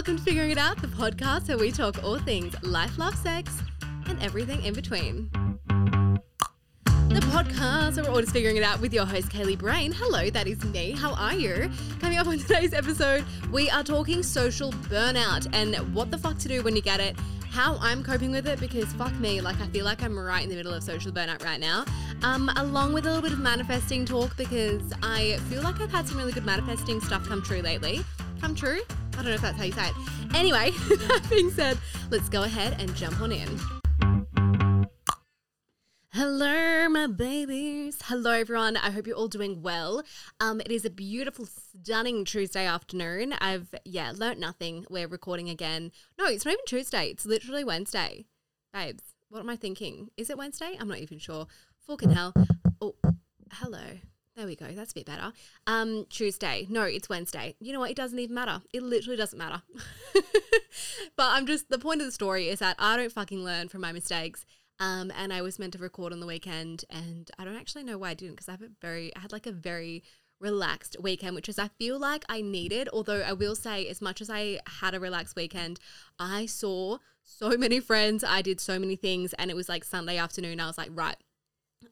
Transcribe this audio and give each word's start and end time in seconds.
Welcome 0.00 0.16
to 0.16 0.22
Figuring 0.22 0.50
It 0.50 0.56
Out, 0.56 0.80
the 0.80 0.88
podcast 0.88 1.48
where 1.48 1.58
we 1.58 1.70
talk 1.70 2.02
all 2.02 2.18
things 2.18 2.54
life, 2.62 2.96
love, 2.96 3.14
sex, 3.14 3.60
and 4.06 4.18
everything 4.22 4.64
in 4.64 4.72
between. 4.72 5.28
The 5.66 7.20
podcast 7.28 7.96
where 7.96 8.06
we're 8.06 8.10
all 8.10 8.20
just 8.22 8.32
figuring 8.32 8.56
it 8.56 8.62
out 8.62 8.80
with 8.80 8.94
your 8.94 9.04
host, 9.04 9.28
Kaylee 9.28 9.58
Brain. 9.58 9.92
Hello, 9.92 10.30
that 10.30 10.46
is 10.46 10.64
me. 10.64 10.92
How 10.92 11.12
are 11.12 11.34
you? 11.34 11.70
Coming 12.00 12.16
up 12.16 12.26
on 12.28 12.38
today's 12.46 12.72
episode, 12.72 13.26
we 13.52 13.68
are 13.68 13.84
talking 13.84 14.22
social 14.22 14.72
burnout 14.72 15.46
and 15.52 15.76
what 15.94 16.10
the 16.10 16.16
fuck 16.16 16.38
to 16.38 16.48
do 16.48 16.62
when 16.62 16.74
you 16.74 16.80
get 16.80 16.98
it, 17.00 17.14
how 17.50 17.76
I'm 17.82 18.02
coping 18.02 18.30
with 18.30 18.48
it 18.48 18.58
because 18.58 18.90
fuck 18.94 19.12
me, 19.16 19.42
like 19.42 19.60
I 19.60 19.66
feel 19.66 19.84
like 19.84 20.02
I'm 20.02 20.18
right 20.18 20.42
in 20.42 20.48
the 20.48 20.56
middle 20.56 20.72
of 20.72 20.82
social 20.82 21.12
burnout 21.12 21.44
right 21.44 21.60
now. 21.60 21.84
Um, 22.22 22.50
along 22.56 22.94
with 22.94 23.04
a 23.04 23.08
little 23.08 23.22
bit 23.22 23.32
of 23.32 23.38
manifesting 23.38 24.06
talk 24.06 24.34
because 24.38 24.94
I 25.02 25.36
feel 25.50 25.60
like 25.60 25.78
I've 25.78 25.92
had 25.92 26.08
some 26.08 26.16
really 26.16 26.32
good 26.32 26.46
manifesting 26.46 27.02
stuff 27.02 27.28
come 27.28 27.42
true 27.42 27.60
lately. 27.60 28.02
Come 28.40 28.54
true? 28.54 28.80
I 29.12 29.16
don't 29.16 29.26
know 29.26 29.32
if 29.32 29.42
that's 29.42 29.58
how 29.58 29.64
you 29.64 29.72
say 29.72 29.88
it. 29.88 29.94
Anyway, 30.34 30.70
that 30.88 31.26
being 31.28 31.50
said, 31.50 31.78
let's 32.10 32.28
go 32.28 32.42
ahead 32.42 32.80
and 32.80 32.94
jump 32.94 33.20
on 33.20 33.32
in. 33.32 33.60
Hello, 36.12 36.88
my 36.88 37.06
babies. 37.06 37.98
Hello, 38.04 38.32
everyone. 38.32 38.76
I 38.76 38.90
hope 38.90 39.06
you're 39.06 39.16
all 39.16 39.28
doing 39.28 39.62
well. 39.62 40.02
Um, 40.40 40.60
it 40.60 40.70
is 40.72 40.84
a 40.84 40.90
beautiful, 40.90 41.46
stunning 41.46 42.24
Tuesday 42.24 42.66
afternoon. 42.66 43.32
I've, 43.34 43.74
yeah, 43.84 44.12
learnt 44.14 44.40
nothing. 44.40 44.84
We're 44.90 45.06
recording 45.06 45.48
again. 45.48 45.92
No, 46.18 46.26
it's 46.26 46.44
not 46.44 46.52
even 46.52 46.64
Tuesday. 46.66 47.10
It's 47.10 47.24
literally 47.24 47.62
Wednesday. 47.62 48.26
Babes, 48.72 49.04
what 49.28 49.40
am 49.40 49.50
I 49.50 49.56
thinking? 49.56 50.08
Is 50.16 50.30
it 50.30 50.36
Wednesday? 50.36 50.76
I'm 50.80 50.88
not 50.88 50.98
even 50.98 51.18
sure. 51.18 51.46
Fucking 51.86 52.10
hell. 52.10 52.34
Oh, 52.80 52.96
hello. 53.52 54.00
There 54.40 54.46
we 54.46 54.56
go. 54.56 54.68
That's 54.68 54.92
a 54.92 54.94
bit 54.94 55.04
better. 55.04 55.34
Um, 55.66 56.06
Tuesday. 56.08 56.66
No, 56.70 56.84
it's 56.84 57.10
Wednesday. 57.10 57.56
You 57.60 57.74
know 57.74 57.80
what? 57.80 57.90
It 57.90 57.96
doesn't 57.98 58.18
even 58.18 58.34
matter. 58.34 58.62
It 58.72 58.82
literally 58.82 59.18
doesn't 59.18 59.38
matter. 59.38 59.60
but 60.14 61.26
I'm 61.26 61.44
just, 61.44 61.68
the 61.68 61.78
point 61.78 62.00
of 62.00 62.06
the 62.06 62.12
story 62.12 62.48
is 62.48 62.60
that 62.60 62.74
I 62.78 62.96
don't 62.96 63.12
fucking 63.12 63.44
learn 63.44 63.68
from 63.68 63.82
my 63.82 63.92
mistakes. 63.92 64.46
Um, 64.78 65.12
and 65.14 65.30
I 65.30 65.42
was 65.42 65.58
meant 65.58 65.74
to 65.74 65.78
record 65.78 66.14
on 66.14 66.20
the 66.20 66.26
weekend, 66.26 66.86
and 66.88 67.30
I 67.38 67.44
don't 67.44 67.54
actually 67.54 67.84
know 67.84 67.98
why 67.98 68.12
I 68.12 68.14
didn't 68.14 68.36
because 68.36 68.48
I 68.48 68.52
have 68.52 68.62
a 68.62 68.70
very, 68.80 69.14
I 69.14 69.20
had 69.20 69.30
like 69.30 69.46
a 69.46 69.52
very 69.52 70.02
relaxed 70.40 70.96
weekend, 70.98 71.34
which 71.34 71.50
is 71.50 71.58
I 71.58 71.68
feel 71.78 71.98
like 71.98 72.24
I 72.30 72.40
needed. 72.40 72.88
Although 72.94 73.20
I 73.20 73.34
will 73.34 73.54
say, 73.54 73.88
as 73.88 74.00
much 74.00 74.22
as 74.22 74.30
I 74.30 74.60
had 74.80 74.94
a 74.94 75.00
relaxed 75.00 75.36
weekend, 75.36 75.80
I 76.18 76.46
saw 76.46 76.96
so 77.22 77.58
many 77.58 77.78
friends, 77.78 78.24
I 78.24 78.40
did 78.40 78.58
so 78.58 78.78
many 78.78 78.96
things, 78.96 79.34
and 79.34 79.50
it 79.50 79.54
was 79.54 79.68
like 79.68 79.84
Sunday 79.84 80.16
afternoon. 80.16 80.60
I 80.60 80.66
was 80.66 80.78
like, 80.78 80.88
right, 80.94 81.16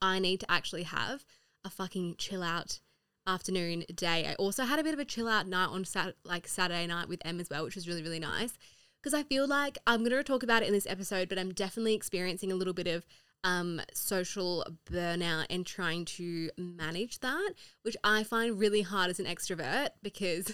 I 0.01 0.19
need 0.19 0.41
to 0.41 0.51
actually 0.51 0.85
have 0.85 1.27
a 1.65 1.71
fucking 1.71 2.17
chill 2.19 2.43
out 2.43 2.81
afternoon 3.27 3.85
day. 3.95 4.27
I 4.27 4.35
also 4.35 4.65
had 4.65 4.79
a 4.79 4.85
bit 4.85 4.95
of 4.95 5.01
a 5.01 5.05
chill 5.05 5.29
out 5.29 5.47
night 5.47 5.67
on 5.67 5.85
sat- 5.85 6.17
like 6.25 6.49
Saturday 6.49 6.87
night 6.87 7.09
with 7.09 7.21
Em 7.25 7.41
as 7.41 7.51
well, 7.51 7.65
which 7.65 7.75
was 7.75 7.87
really 7.87 8.03
really 8.03 8.21
nice 8.21 8.55
because 9.01 9.15
I 9.15 9.23
feel 9.23 9.47
like 9.47 9.79
I'm 9.87 10.01
going 10.01 10.11
to 10.11 10.25
talk 10.25 10.43
about 10.43 10.63
it 10.63 10.67
in 10.67 10.75
this 10.75 10.87
episode, 10.87 11.29
but 11.29 11.39
I'm 11.39 11.53
definitely 11.53 11.95
experiencing 11.95 12.51
a 12.51 12.57
little 12.57 12.75
bit 12.75 12.87
of 12.87 13.07
um, 13.45 13.81
social 13.93 14.65
burnout 14.91 15.47
and 15.51 15.65
trying 15.65 16.05
to 16.05 16.51
manage 16.57 17.21
that, 17.21 17.51
which 17.83 17.97
I 18.03 18.25
find 18.25 18.59
really 18.59 18.83
hard 18.83 19.11
as 19.11 19.21
an 19.21 19.27
extrovert 19.27 19.91
because, 20.03 20.53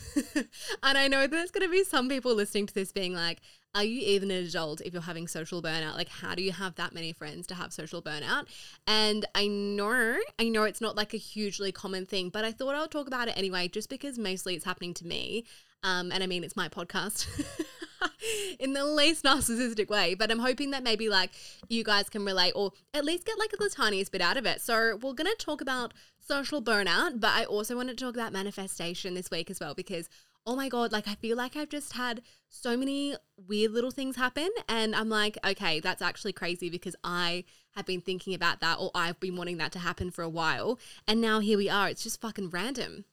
and 0.83 0.99
I 0.99 1.09
know 1.09 1.27
there's 1.27 1.51
going 1.51 1.67
to 1.67 1.71
be 1.71 1.85
some 1.85 2.09
people 2.09 2.35
listening 2.35 2.67
to 2.67 2.75
this 2.75 2.93
being 2.93 3.15
like, 3.15 3.41
are 3.75 3.83
you 3.83 4.01
even 4.01 4.31
an 4.31 4.45
adult 4.45 4.81
if 4.83 4.93
you're 4.93 5.03
having 5.03 5.27
social 5.27 5.61
burnout? 5.61 5.97
Like, 5.97 6.09
how 6.09 6.37
do 6.37 6.43
you 6.43 6.53
have 6.53 6.77
that 6.77 6.95
many 6.95 7.13
friends 7.13 7.47
to 7.49 7.55
have 7.55 7.73
social 7.73 8.01
burnout? 8.01 8.47
And 8.87 9.27
I 9.35 9.49
know, 9.49 10.19
I 10.39 10.49
know 10.49 10.63
it's 10.63 10.81
not 10.81 10.95
like 10.95 11.13
a 11.13 11.19
hugely 11.19 11.73
common 11.73 12.07
thing, 12.07 12.29
but 12.29 12.45
I 12.45 12.53
thought 12.53 12.77
I'll 12.77 12.87
talk 12.87 13.09
about 13.09 13.27
it 13.27 13.37
anyway, 13.37 13.67
just 13.67 13.89
because 13.89 14.17
mostly 14.17 14.55
it's 14.55 14.65
happening 14.65 14.95
to 14.95 15.07
me. 15.07 15.45
Um, 15.85 16.11
and 16.11 16.23
I 16.23 16.27
mean, 16.27 16.43
it's 16.43 16.57
my 16.57 16.69
podcast 16.69 17.29
in 18.59 18.73
the 18.73 18.85
least 18.85 19.23
narcissistic 19.25 19.89
way, 19.89 20.15
but 20.15 20.31
I'm 20.31 20.39
hoping 20.39 20.71
that 20.71 20.83
maybe 20.83 21.09
like 21.09 21.31
you 21.69 21.85
guys 21.85 22.09
can 22.09 22.25
relate 22.25 22.53
or 22.57 22.73
at 22.95 23.05
least 23.05 23.27
get 23.27 23.39
like 23.39 23.51
the 23.51 23.71
tiniest 23.71 24.11
bit 24.11 24.23
out 24.23 24.39
of 24.39 24.47
it. 24.47 24.61
So 24.63 24.97
we're 24.97 25.13
going 25.13 25.31
to 25.31 25.37
talk 25.39 25.61
about 25.61 25.93
social 26.19 26.63
burnout, 26.63 27.21
but 27.21 27.31
I 27.31 27.45
also 27.45 27.77
want 27.77 27.91
to 27.91 27.95
talk 27.95 28.15
about 28.15 28.33
manifestation 28.33 29.15
this 29.15 29.31
week 29.31 29.51
as 29.51 29.61
well 29.61 29.75
because 29.75 30.09
oh 30.47 30.57
my 30.57 30.69
god, 30.69 30.91
like 30.91 31.07
I 31.07 31.15
feel 31.15 31.37
like 31.37 31.57
I've 31.57 31.69
just 31.69 31.95
had 31.95 32.23
so 32.49 32.77
many 32.77 33.15
weird 33.47 33.73
little 33.73 33.91
things 33.91 34.17
happen 34.17 34.49
and 34.69 34.95
I'm 34.95 35.09
like, 35.09 35.39
okay, 35.45 35.81
that's 35.81 36.03
actually 36.03 36.33
crazy 36.33 36.71
because 36.71 36.97
I 37.05 37.45
have 37.75 37.87
been 37.87 38.01
thinking 38.01 38.35
about 38.35 38.61
that 38.61 38.79
or 38.79 38.91
I've 38.95 39.21
been 39.21 39.37
wanting 39.37 39.59
that 39.59 39.73
to 39.73 39.79
happen 39.79 40.11
for 40.11 40.23
a 40.23 40.29
while 40.29 40.79
and 41.07 41.21
now 41.21 41.41
here 41.41 41.59
we 41.59 41.69
are. 41.69 41.89
It's 41.89 42.03
just 42.03 42.21
fucking 42.21 42.51
random. 42.51 43.05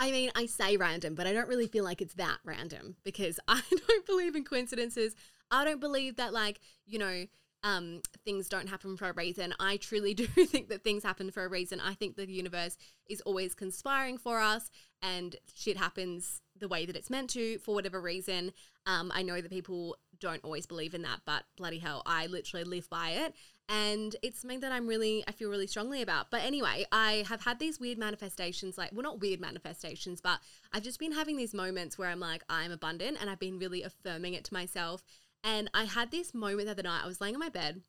I 0.00 0.10
mean, 0.10 0.30
I 0.34 0.46
say 0.46 0.78
random, 0.78 1.14
but 1.14 1.26
I 1.26 1.34
don't 1.34 1.48
really 1.48 1.66
feel 1.66 1.84
like 1.84 2.00
it's 2.00 2.14
that 2.14 2.38
random 2.42 2.96
because 3.04 3.38
I 3.48 3.60
don't 3.70 4.06
believe 4.06 4.34
in 4.34 4.44
coincidences. 4.44 5.14
I 5.50 5.64
don't 5.64 5.80
believe 5.80 6.16
that, 6.16 6.32
like, 6.32 6.58
you 6.86 6.98
know, 6.98 7.26
um, 7.62 8.00
things 8.24 8.48
don't 8.48 8.68
happen 8.68 8.96
for 8.96 9.10
a 9.10 9.12
reason. 9.12 9.54
I 9.60 9.76
truly 9.76 10.14
do 10.14 10.26
think 10.26 10.70
that 10.70 10.82
things 10.82 11.02
happen 11.02 11.30
for 11.30 11.44
a 11.44 11.48
reason. 11.48 11.80
I 11.80 11.92
think 11.92 12.16
the 12.16 12.28
universe 12.28 12.78
is 13.10 13.20
always 13.20 13.54
conspiring 13.54 14.16
for 14.16 14.40
us 14.40 14.70
and 15.02 15.36
shit 15.54 15.76
happens 15.76 16.40
the 16.58 16.68
way 16.68 16.86
that 16.86 16.96
it's 16.96 17.10
meant 17.10 17.30
to 17.30 17.58
for 17.58 17.74
whatever 17.74 18.00
reason. 18.00 18.52
Um, 18.86 19.12
I 19.14 19.22
know 19.22 19.40
that 19.40 19.50
people 19.50 19.96
don't 20.20 20.44
always 20.44 20.66
believe 20.66 20.94
in 20.94 21.02
that, 21.02 21.20
but 21.24 21.44
bloody 21.56 21.78
hell, 21.78 22.02
I 22.06 22.26
literally 22.26 22.64
live 22.64 22.88
by 22.88 23.10
it 23.10 23.34
and 23.70 24.16
it's 24.20 24.40
something 24.40 24.58
that 24.60 24.72
I'm 24.72 24.88
really 24.88 25.22
I 25.28 25.32
feel 25.32 25.48
really 25.48 25.68
strongly 25.68 26.02
about. 26.02 26.30
But 26.30 26.42
anyway, 26.42 26.84
I 26.90 27.24
have 27.28 27.44
had 27.44 27.60
these 27.60 27.78
weird 27.78 27.98
manifestations 27.98 28.76
like 28.76 28.90
well 28.92 29.04
not 29.04 29.20
weird 29.20 29.40
manifestations, 29.40 30.20
but 30.20 30.40
I've 30.72 30.82
just 30.82 30.98
been 30.98 31.12
having 31.12 31.36
these 31.36 31.54
moments 31.54 31.96
where 31.96 32.08
I'm 32.08 32.18
like 32.18 32.42
I'm 32.50 32.72
abundant 32.72 33.18
and 33.20 33.30
I've 33.30 33.38
been 33.38 33.60
really 33.60 33.84
affirming 33.84 34.34
it 34.34 34.44
to 34.46 34.54
myself. 34.54 35.04
And 35.44 35.70
I 35.72 35.84
had 35.84 36.10
this 36.10 36.34
moment 36.34 36.66
the 36.66 36.72
other 36.72 36.82
night. 36.82 37.02
I 37.04 37.06
was 37.06 37.20
laying 37.20 37.36
on 37.36 37.40
my 37.40 37.48
bed 37.48 37.80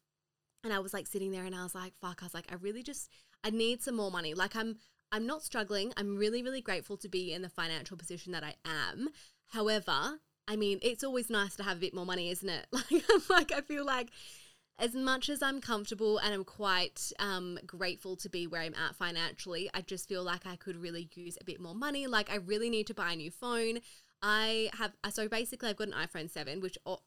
and 0.63 0.72
I 0.72 0.80
was 0.80 0.94
like 0.94 1.08
sitting 1.08 1.31
there 1.31 1.46
and 1.46 1.56
I 1.56 1.63
was 1.63 1.74
like 1.74 1.94
fuck, 2.00 2.19
I 2.22 2.25
was 2.25 2.36
like 2.36 2.52
I 2.52 2.56
really 2.56 2.84
just 2.84 3.09
I 3.44 3.50
need 3.50 3.81
some 3.81 3.96
more 3.96 4.12
money. 4.12 4.36
Like 4.36 4.56
I'm 4.56 4.78
I'm 5.12 5.25
not 5.25 5.42
struggling. 5.42 5.94
I'm 5.98 6.16
really 6.16 6.44
really 6.44 6.62
grateful 6.62 6.96
to 6.98 7.09
be 7.09 7.34
in 7.34 7.42
the 7.42 7.50
financial 7.50 7.98
position 7.98 8.34
that 8.34 8.44
I 8.44 8.53
am. 8.66 9.09
However, 9.48 10.19
I 10.51 10.57
mean, 10.57 10.79
it's 10.81 11.06
always 11.06 11.29
nice 11.29 11.56
to 11.56 11.63
have 11.63 11.78
a 11.78 11.79
bit 11.79 11.94
more 11.94 12.06
money, 12.06 12.29
isn't 12.29 12.50
it? 12.50 12.67
Like 12.73 13.29
like 13.29 13.51
I 13.53 13.62
feel 13.62 13.85
like 13.85 14.09
as 14.78 14.94
much 14.94 15.29
as 15.29 15.41
I'm 15.41 15.62
comfortable 15.62 16.17
and 16.17 16.34
I'm 16.34 16.44
quite 16.44 17.13
um, 17.19 17.57
grateful 17.66 18.17
to 18.17 18.28
be 18.28 18.47
where 18.47 18.62
I'm 18.62 18.75
at 18.75 18.95
financially, 18.95 19.69
I 19.73 19.81
just 19.81 20.09
feel 20.09 20.23
like 20.23 20.45
I 20.45 20.57
could 20.57 20.75
really 20.75 21.07
use 21.13 21.38
a 21.39 21.45
bit 21.45 21.62
more 21.62 21.75
money. 21.75 22.06
Like, 22.07 22.29
I 22.29 22.35
really 22.35 22.69
need 22.69 22.88
to 22.88 22.94
buy 22.94 23.13
a 23.13 23.16
new 23.16 23.31
phone. 23.31 23.79
I 24.22 24.69
have, 24.73 24.91
so 25.12 25.29
basically, 25.29 25.69
I've 25.69 25.78
got 25.78 25.88
an 25.88 25.94
iPhone 25.94 26.29
7, 26.29 26.59
which, 26.59 26.78
oh, 26.85 27.00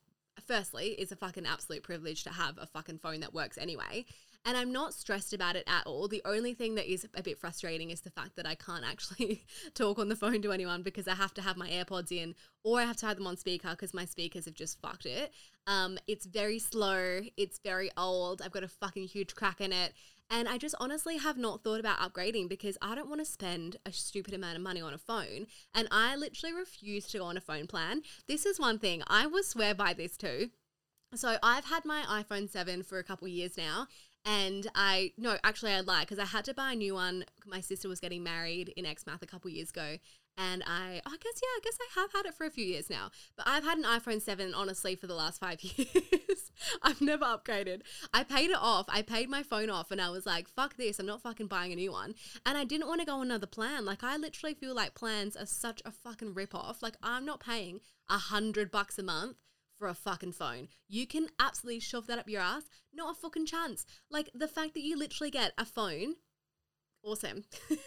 firstly, 0.46 0.90
is 0.92 1.12
a 1.12 1.16
fucking 1.16 1.46
absolute 1.46 1.82
privilege 1.82 2.24
to 2.24 2.30
have 2.30 2.56
a 2.58 2.66
fucking 2.66 2.98
phone 2.98 3.20
that 3.20 3.34
works 3.34 3.58
anyway. 3.58 4.06
And 4.46 4.58
I'm 4.58 4.72
not 4.72 4.92
stressed 4.92 5.32
about 5.32 5.56
it 5.56 5.64
at 5.66 5.86
all. 5.86 6.06
The 6.06 6.20
only 6.26 6.52
thing 6.52 6.74
that 6.74 6.90
is 6.90 7.06
a 7.14 7.22
bit 7.22 7.38
frustrating 7.38 7.90
is 7.90 8.02
the 8.02 8.10
fact 8.10 8.36
that 8.36 8.46
I 8.46 8.54
can't 8.54 8.84
actually 8.84 9.46
talk 9.74 9.98
on 9.98 10.08
the 10.08 10.16
phone 10.16 10.42
to 10.42 10.52
anyone 10.52 10.82
because 10.82 11.08
I 11.08 11.14
have 11.14 11.32
to 11.34 11.42
have 11.42 11.56
my 11.56 11.68
AirPods 11.68 12.12
in 12.12 12.34
or 12.62 12.78
I 12.78 12.84
have 12.84 12.96
to 12.98 13.06
have 13.06 13.16
them 13.16 13.26
on 13.26 13.38
speaker 13.38 13.70
because 13.70 13.94
my 13.94 14.04
speakers 14.04 14.44
have 14.44 14.54
just 14.54 14.80
fucked 14.82 15.06
it. 15.06 15.32
Um, 15.66 15.98
it's 16.06 16.26
very 16.26 16.58
slow. 16.58 17.20
It's 17.38 17.58
very 17.58 17.90
old. 17.96 18.42
I've 18.42 18.52
got 18.52 18.64
a 18.64 18.68
fucking 18.68 19.04
huge 19.04 19.34
crack 19.34 19.62
in 19.62 19.72
it. 19.72 19.94
And 20.30 20.48
I 20.48 20.58
just 20.58 20.74
honestly 20.78 21.18
have 21.18 21.38
not 21.38 21.62
thought 21.62 21.80
about 21.80 21.98
upgrading 21.98 22.48
because 22.48 22.76
I 22.82 22.94
don't 22.94 23.08
want 23.08 23.20
to 23.20 23.26
spend 23.26 23.76
a 23.86 23.92
stupid 23.92 24.34
amount 24.34 24.56
of 24.56 24.62
money 24.62 24.80
on 24.80 24.94
a 24.94 24.98
phone. 24.98 25.46
And 25.74 25.88
I 25.90 26.16
literally 26.16 26.54
refuse 26.54 27.06
to 27.08 27.18
go 27.18 27.24
on 27.24 27.36
a 27.36 27.42
phone 27.42 27.66
plan. 27.66 28.02
This 28.26 28.44
is 28.44 28.60
one 28.60 28.78
thing 28.78 29.02
I 29.06 29.26
will 29.26 29.42
swear 29.42 29.74
by 29.74 29.94
this 29.94 30.16
too. 30.16 30.50
So 31.14 31.36
I've 31.42 31.66
had 31.66 31.84
my 31.84 32.02
iPhone 32.02 32.50
7 32.50 32.82
for 32.82 32.98
a 32.98 33.04
couple 33.04 33.28
years 33.28 33.56
now 33.56 33.86
and 34.24 34.66
I 34.74 35.12
no, 35.18 35.36
actually 35.44 35.72
I 35.72 35.80
lied 35.80 36.06
because 36.06 36.18
I 36.18 36.26
had 36.26 36.44
to 36.46 36.54
buy 36.54 36.72
a 36.72 36.76
new 36.76 36.94
one. 36.94 37.24
My 37.46 37.60
sister 37.60 37.88
was 37.88 38.00
getting 38.00 38.22
married 38.22 38.72
in 38.76 38.86
Exmouth 38.86 39.22
a 39.22 39.26
couple 39.26 39.50
years 39.50 39.70
ago, 39.70 39.98
and 40.36 40.64
I, 40.66 41.00
oh, 41.04 41.10
I 41.12 41.16
guess 41.16 41.40
yeah, 41.42 41.48
I 41.56 41.60
guess 41.62 41.78
I 41.80 42.00
have 42.00 42.12
had 42.12 42.26
it 42.26 42.34
for 42.34 42.46
a 42.46 42.50
few 42.50 42.64
years 42.64 42.88
now. 42.88 43.10
But 43.36 43.46
I've 43.46 43.64
had 43.64 43.78
an 43.78 43.84
iPhone 43.84 44.20
seven 44.20 44.54
honestly 44.54 44.96
for 44.96 45.06
the 45.06 45.14
last 45.14 45.40
five 45.40 45.62
years. 45.62 46.52
I've 46.82 47.00
never 47.00 47.24
upgraded. 47.24 47.82
I 48.12 48.24
paid 48.24 48.50
it 48.50 48.58
off. 48.58 48.86
I 48.88 49.02
paid 49.02 49.28
my 49.28 49.42
phone 49.42 49.70
off, 49.70 49.90
and 49.90 50.00
I 50.00 50.10
was 50.10 50.26
like, 50.26 50.48
fuck 50.48 50.76
this. 50.76 50.98
I'm 50.98 51.06
not 51.06 51.22
fucking 51.22 51.46
buying 51.46 51.72
a 51.72 51.76
new 51.76 51.92
one. 51.92 52.14
And 52.46 52.56
I 52.56 52.64
didn't 52.64 52.88
want 52.88 53.00
to 53.00 53.06
go 53.06 53.16
on 53.16 53.26
another 53.26 53.46
plan. 53.46 53.84
Like 53.84 54.02
I 54.02 54.16
literally 54.16 54.54
feel 54.54 54.74
like 54.74 54.94
plans 54.94 55.36
are 55.36 55.46
such 55.46 55.82
a 55.84 55.90
fucking 55.90 56.34
rip 56.34 56.54
off. 56.54 56.82
Like 56.82 56.96
I'm 57.02 57.24
not 57.24 57.40
paying 57.40 57.80
a 58.08 58.18
hundred 58.18 58.70
bucks 58.70 58.98
a 58.98 59.02
month 59.02 59.36
for 59.78 59.88
a 59.88 59.94
fucking 59.94 60.32
phone. 60.32 60.68
You 60.88 61.06
can 61.06 61.28
absolutely 61.38 61.80
shove 61.80 62.06
that 62.06 62.18
up 62.18 62.28
your 62.28 62.40
ass. 62.40 62.64
Not 62.92 63.16
a 63.16 63.20
fucking 63.20 63.46
chance. 63.46 63.84
Like 64.10 64.30
the 64.34 64.48
fact 64.48 64.74
that 64.74 64.82
you 64.82 64.98
literally 64.98 65.30
get 65.30 65.52
a 65.58 65.64
phone, 65.64 66.14
awesome. 67.02 67.44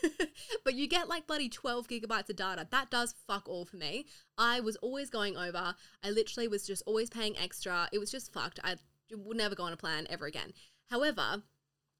but 0.63 0.75
you 0.75 0.87
get 0.87 1.07
like 1.09 1.27
bloody 1.27 1.49
12 1.49 1.87
gigabytes 1.87 2.29
of 2.29 2.35
data. 2.35 2.67
That 2.69 2.91
does 2.91 3.15
fuck 3.27 3.47
all 3.47 3.65
for 3.65 3.77
me. 3.77 4.05
I 4.37 4.59
was 4.59 4.75
always 4.77 5.09
going 5.09 5.37
over. 5.37 5.75
I 6.03 6.09
literally 6.09 6.47
was 6.47 6.65
just 6.67 6.83
always 6.85 7.09
paying 7.09 7.37
extra. 7.37 7.87
It 7.91 7.99
was 7.99 8.11
just 8.11 8.33
fucked. 8.33 8.59
I 8.63 8.75
would 9.11 9.37
never 9.37 9.55
go 9.55 9.63
on 9.63 9.73
a 9.73 9.77
plan 9.77 10.07
ever 10.09 10.25
again. 10.25 10.53
However, 10.89 11.43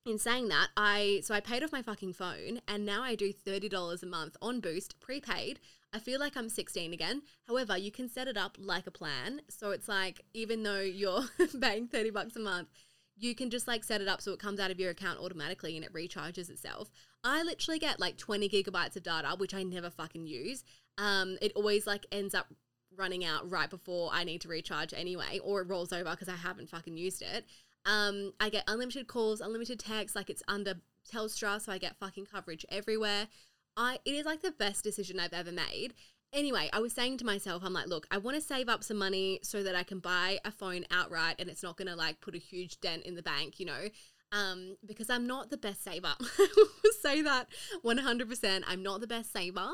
in 0.08 0.20
saying 0.20 0.48
that, 0.50 0.70
I 0.76 1.22
so 1.24 1.34
I 1.34 1.40
paid 1.40 1.64
off 1.64 1.72
my 1.72 1.82
fucking 1.82 2.14
phone 2.14 2.62
and 2.68 2.86
now 2.86 3.04
I 3.04 3.16
do 3.16 3.34
$30 3.34 4.04
a 4.04 4.06
month 4.06 4.38
on 4.42 4.60
Boost 4.60 5.00
prepaid. 5.00 5.60
I 5.94 6.00
feel 6.00 6.20
like 6.20 6.36
I'm 6.36 6.50
16 6.50 6.94
again. 6.94 7.22
However, 7.48 7.78
you 7.78 7.92
can 7.92 8.10
set 8.10 8.28
it 8.28 8.38
up 8.38 8.58
like 8.60 8.88
a 8.88 8.92
plan. 8.92 9.42
So 9.50 9.72
it's 9.72 9.88
like 9.88 10.22
even 10.34 10.64
though 10.64 10.80
you're 10.82 11.24
paying 11.62 11.88
30 11.88 12.10
bucks 12.12 12.36
a 12.36 12.40
month, 12.40 12.70
you 13.18 13.34
can 13.36 13.50
just 13.50 13.68
like 13.68 13.84
set 13.84 14.02
it 14.02 14.08
up 14.08 14.22
so 14.22 14.32
it 14.32 14.40
comes 14.40 14.60
out 14.60 14.72
of 14.72 14.80
your 14.80 14.92
account 14.92 15.20
automatically 15.20 15.76
and 15.76 15.86
it 15.86 15.94
recharges 15.94 16.50
itself. 16.50 16.90
I 17.24 17.44
literally 17.44 17.80
get 17.80 18.00
like 18.00 18.18
20 18.18 18.48
gigabytes 18.50 18.96
of 18.96 19.04
data, 19.04 19.36
which 19.38 19.54
I 19.54 19.64
never 19.64 19.90
fucking 19.90 20.28
use. 20.28 20.64
Um, 20.98 21.38
it 21.42 21.52
always 21.56 21.88
like 21.88 22.06
ends 22.12 22.36
up 22.36 22.48
running 22.96 23.26
out 23.26 23.50
right 23.50 23.70
before 23.70 24.10
I 24.14 24.24
need 24.24 24.42
to 24.42 24.48
recharge 24.48 24.94
anyway, 24.94 25.40
or 25.44 25.62
it 25.62 25.68
rolls 25.68 25.94
over 25.94 26.12
because 26.12 26.30
I 26.30 26.36
haven't 26.36 26.70
fucking 26.70 26.98
used 26.98 27.22
it. 27.22 27.46
Um, 27.86 28.34
I 28.40 28.50
get 28.50 28.64
unlimited 28.68 29.08
calls, 29.08 29.42
unlimited 29.42 29.80
texts, 29.80 30.16
like 30.16 30.30
it's 30.30 30.44
under 30.48 30.76
Telstra, 31.12 31.62
so 31.62 31.72
I 31.72 31.78
get 31.78 31.98
fucking 31.98 32.26
coverage 32.26 32.66
everywhere. 32.70 33.28
I 33.76 34.00
it 34.06 34.16
is 34.16 34.26
like 34.26 34.42
the 34.42 34.52
best 34.52 34.84
decision 34.84 35.20
I've 35.20 35.34
ever 35.34 35.52
made. 35.52 35.94
Anyway, 36.34 36.70
I 36.74 36.80
was 36.80 36.92
saying 36.92 37.18
to 37.20 37.26
myself, 37.26 37.64
I'm 37.64 37.72
like, 37.72 37.88
look, 37.88 38.06
I 38.12 38.18
want 38.18 38.36
to 38.36 38.42
save 38.42 38.68
up 38.68 38.84
some 38.84 38.98
money 38.98 39.40
so 39.44 39.64
that 39.64 39.76
I 39.76 39.84
can 39.84 40.00
buy 40.00 40.40
a 40.44 40.52
phone 40.52 40.84
outright 40.92 41.36
and 41.40 41.50
it's 41.50 41.64
not 41.64 41.78
to 41.78 41.96
like 41.96 42.20
put 42.20 42.36
a 42.36 42.40
huge 42.40 42.82
dent 42.82 43.04
in 43.04 43.16
the 43.16 43.24
bank, 43.24 43.62
you 43.62 43.66
know, 43.66 43.88
um, 44.34 44.76
because 44.86 45.10
I'm 45.10 45.26
not 45.26 45.50
the 45.50 45.58
best 45.58 45.84
saver. 45.84 46.16
Say 47.02 47.22
that 47.22 47.48
100%. 47.84 48.64
I'm 48.68 48.84
not 48.84 49.00
the 49.00 49.08
best 49.08 49.32
saver. 49.32 49.70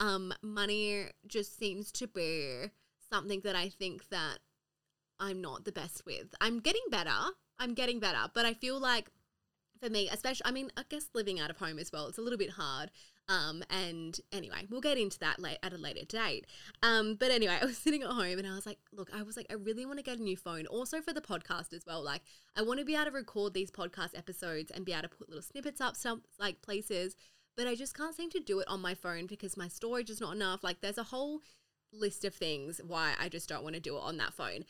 Um, 0.00 0.32
money 0.42 1.08
just 1.26 1.58
seems 1.58 1.92
to 1.92 2.06
be 2.06 2.70
something 3.12 3.40
that 3.44 3.56
I 3.56 3.68
think 3.68 4.08
that 4.08 4.38
I'm 5.20 5.40
not 5.42 5.64
the 5.64 5.72
best 5.72 6.06
with. 6.06 6.34
I'm 6.40 6.60
getting 6.60 6.84
better. 6.90 7.10
I'm 7.58 7.74
getting 7.74 8.00
better, 8.00 8.30
but 8.34 8.46
I 8.46 8.54
feel 8.54 8.78
like 8.78 9.10
for 9.80 9.90
me, 9.90 10.08
especially, 10.10 10.44
I 10.44 10.50
mean, 10.50 10.70
I 10.76 10.82
guess 10.88 11.08
living 11.14 11.40
out 11.40 11.50
of 11.50 11.58
home 11.58 11.78
as 11.78 11.92
well, 11.92 12.06
it's 12.06 12.18
a 12.18 12.22
little 12.22 12.38
bit 12.38 12.50
hard. 12.50 12.90
Um, 13.28 13.62
and 13.68 14.18
anyway, 14.32 14.66
we'll 14.70 14.80
get 14.80 14.96
into 14.96 15.18
that 15.18 15.38
late 15.38 15.58
at 15.62 15.72
a 15.72 15.78
later 15.78 16.04
date. 16.06 16.46
Um, 16.82 17.14
but 17.14 17.30
anyway, 17.30 17.58
I 17.62 17.66
was 17.66 17.76
sitting 17.76 18.02
at 18.02 18.10
home 18.10 18.38
and 18.38 18.46
I 18.46 18.54
was 18.54 18.66
like, 18.66 18.78
look, 18.92 19.10
I 19.14 19.22
was 19.22 19.36
like, 19.36 19.46
I 19.50 19.54
really 19.54 19.84
want 19.86 19.98
to 19.98 20.04
get 20.04 20.18
a 20.18 20.22
new 20.22 20.36
phone, 20.36 20.66
also 20.66 21.00
for 21.00 21.12
the 21.12 21.20
podcast 21.20 21.72
as 21.72 21.84
well. 21.86 22.02
Like, 22.02 22.22
I 22.56 22.62
want 22.62 22.80
to 22.80 22.86
be 22.86 22.94
able 22.94 23.06
to 23.06 23.10
record 23.10 23.54
these 23.54 23.70
podcast 23.70 24.16
episodes 24.16 24.70
and 24.70 24.84
be 24.84 24.92
able 24.92 25.02
to 25.02 25.08
put 25.08 25.28
little 25.28 25.42
snippets 25.42 25.80
up 25.80 25.96
some 25.96 26.22
like 26.38 26.62
places, 26.62 27.14
but 27.56 27.66
I 27.66 27.74
just 27.74 27.96
can't 27.96 28.14
seem 28.14 28.30
to 28.30 28.40
do 28.40 28.60
it 28.60 28.68
on 28.68 28.80
my 28.80 28.94
phone 28.94 29.26
because 29.26 29.56
my 29.56 29.68
storage 29.68 30.10
is 30.10 30.20
not 30.20 30.34
enough. 30.34 30.64
Like, 30.64 30.80
there's 30.80 30.98
a 30.98 31.04
whole 31.04 31.40
list 31.92 32.24
of 32.24 32.34
things 32.34 32.80
why 32.86 33.14
I 33.20 33.28
just 33.28 33.48
don't 33.48 33.62
want 33.62 33.74
to 33.74 33.80
do 33.80 33.96
it 33.96 34.02
on 34.02 34.16
that 34.18 34.34
phone. 34.34 34.64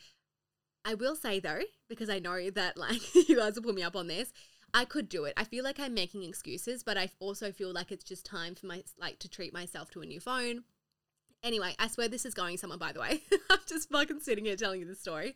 I 0.85 0.93
will 0.93 1.15
say 1.15 1.39
though, 1.39 1.61
because 1.87 2.09
I 2.09 2.19
know 2.19 2.49
that 2.51 2.77
like 2.77 3.15
you 3.29 3.37
guys 3.37 3.55
will 3.55 3.63
put 3.63 3.75
me 3.75 3.83
up 3.83 3.95
on 3.95 4.07
this, 4.07 4.31
I 4.73 4.85
could 4.85 5.09
do 5.09 5.25
it. 5.25 5.33
I 5.37 5.43
feel 5.43 5.63
like 5.63 5.79
I'm 5.79 5.93
making 5.93 6.23
excuses, 6.23 6.83
but 6.83 6.97
I 6.97 7.09
also 7.19 7.51
feel 7.51 7.73
like 7.73 7.91
it's 7.91 8.03
just 8.03 8.25
time 8.25 8.55
for 8.55 8.67
my 8.67 8.83
like 8.99 9.19
to 9.19 9.29
treat 9.29 9.53
myself 9.53 9.89
to 9.91 10.01
a 10.01 10.05
new 10.05 10.19
phone. 10.19 10.63
Anyway, 11.41 11.73
I 11.79 11.87
swear 11.87 12.09
this 12.09 12.25
is 12.25 12.33
going 12.33 12.57
somewhere 12.57 12.77
by 12.77 12.91
the 12.91 12.99
way. 12.99 13.21
I'm 13.49 13.59
just 13.67 13.89
fucking 13.89 14.19
sitting 14.19 14.45
here 14.45 14.55
telling 14.55 14.81
you 14.81 14.87
the 14.87 14.95
story. 14.95 15.35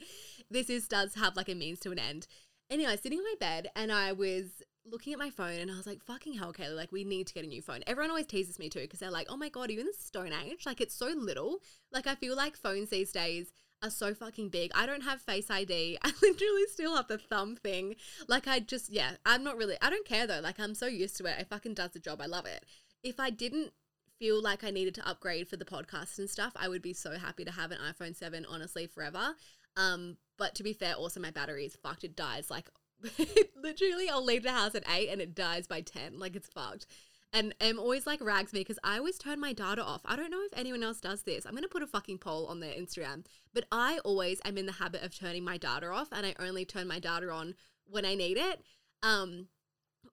This 0.49 0.69
is 0.69 0.87
does 0.87 1.15
have 1.15 1.35
like 1.35 1.49
a 1.49 1.55
means 1.55 1.79
to 1.81 1.91
an 1.91 1.99
end. 1.99 2.27
Anyway, 2.69 2.97
sitting 2.97 3.19
on 3.19 3.25
my 3.25 3.35
bed 3.39 3.69
and 3.75 3.91
I 3.91 4.11
was 4.13 4.61
looking 4.85 5.13
at 5.13 5.19
my 5.19 5.29
phone 5.29 5.59
and 5.59 5.71
I 5.71 5.77
was 5.77 5.87
like, 5.87 6.03
fucking 6.03 6.33
hell, 6.33 6.53
Kaylee, 6.53 6.75
like 6.75 6.91
we 6.91 7.03
need 7.03 7.27
to 7.27 7.33
get 7.33 7.45
a 7.45 7.47
new 7.47 7.61
phone. 7.61 7.81
Everyone 7.87 8.09
always 8.09 8.25
teases 8.25 8.59
me 8.59 8.69
too 8.69 8.81
because 8.81 8.99
they're 8.99 9.11
like, 9.11 9.27
oh 9.29 9.37
my 9.37 9.49
God, 9.49 9.69
are 9.69 9.73
you 9.73 9.79
in 9.79 9.85
the 9.85 9.93
stone 9.93 10.33
age? 10.33 10.65
Like 10.65 10.81
it's 10.81 10.95
so 10.95 11.07
little. 11.15 11.59
Like 11.91 12.07
I 12.07 12.15
feel 12.15 12.35
like 12.35 12.57
phones 12.57 12.89
these 12.89 13.11
days 13.11 13.51
are 13.83 13.89
so 13.89 14.13
fucking 14.13 14.49
big. 14.49 14.71
I 14.73 14.85
don't 14.85 15.03
have 15.03 15.21
Face 15.21 15.51
ID. 15.51 15.97
I 16.03 16.11
literally 16.21 16.65
still 16.71 16.95
have 16.95 17.07
the 17.07 17.17
thumb 17.17 17.55
thing. 17.55 17.95
Like 18.27 18.47
I 18.47 18.59
just 18.59 18.89
yeah, 18.89 19.11
I'm 19.25 19.43
not 19.43 19.57
really 19.57 19.75
I 19.81 19.89
don't 19.89 20.07
care 20.07 20.25
though. 20.25 20.39
Like 20.39 20.59
I'm 20.59 20.73
so 20.73 20.87
used 20.87 21.17
to 21.17 21.25
it. 21.25 21.39
It 21.39 21.47
fucking 21.49 21.73
does 21.73 21.91
the 21.91 21.99
job. 21.99 22.21
I 22.21 22.25
love 22.25 22.45
it. 22.45 22.65
If 23.03 23.19
I 23.19 23.29
didn't 23.29 23.73
feel 24.19 24.41
like 24.41 24.63
I 24.63 24.71
needed 24.71 24.95
to 24.95 25.07
upgrade 25.07 25.49
for 25.49 25.57
the 25.57 25.65
podcast 25.65 26.17
and 26.17 26.29
stuff, 26.29 26.53
I 26.55 26.69
would 26.69 26.81
be 26.81 26.93
so 26.93 27.17
happy 27.17 27.43
to 27.43 27.51
have 27.51 27.71
an 27.71 27.79
iPhone 27.79 28.15
7 28.15 28.45
honestly 28.49 28.87
forever. 28.87 29.35
Um 29.75 30.17
but 30.37 30.55
to 30.55 30.63
be 30.63 30.73
fair, 30.73 30.95
also 30.95 31.19
my 31.19 31.31
battery 31.31 31.65
is 31.65 31.75
fucked. 31.75 32.03
It 32.03 32.15
dies 32.15 32.49
like 32.49 32.69
literally 33.61 34.09
I'll 34.09 34.23
leave 34.23 34.43
the 34.43 34.51
house 34.51 34.75
at 34.75 34.89
8 34.89 35.09
and 35.09 35.21
it 35.21 35.35
dies 35.35 35.67
by 35.67 35.81
10. 35.81 36.19
Like 36.19 36.35
it's 36.35 36.49
fucked 36.49 36.85
and 37.33 37.53
Em 37.59 37.79
always 37.79 38.05
like 38.05 38.23
rags 38.23 38.53
me 38.53 38.59
because 38.59 38.79
I 38.83 38.97
always 38.97 39.17
turn 39.17 39.39
my 39.39 39.53
data 39.53 39.83
off. 39.83 40.01
I 40.05 40.15
don't 40.15 40.29
know 40.29 40.43
if 40.43 40.57
anyone 40.57 40.83
else 40.83 40.99
does 40.99 41.23
this. 41.23 41.45
I'm 41.45 41.55
gonna 41.55 41.67
put 41.67 41.83
a 41.83 41.87
fucking 41.87 42.19
poll 42.19 42.45
on 42.45 42.59
their 42.59 42.73
Instagram, 42.73 43.25
but 43.53 43.65
I 43.71 43.97
always 44.05 44.39
am 44.45 44.57
in 44.57 44.67
the 44.67 44.73
habit 44.73 45.03
of 45.03 45.17
turning 45.17 45.43
my 45.43 45.57
data 45.57 45.87
off, 45.87 46.09
and 46.11 46.25
I 46.25 46.35
only 46.39 46.63
turn 46.63 46.87
my 46.87 46.99
data 46.99 47.29
on 47.31 47.55
when 47.85 48.05
I 48.05 48.15
need 48.15 48.37
it. 48.37 48.63
Um, 49.01 49.47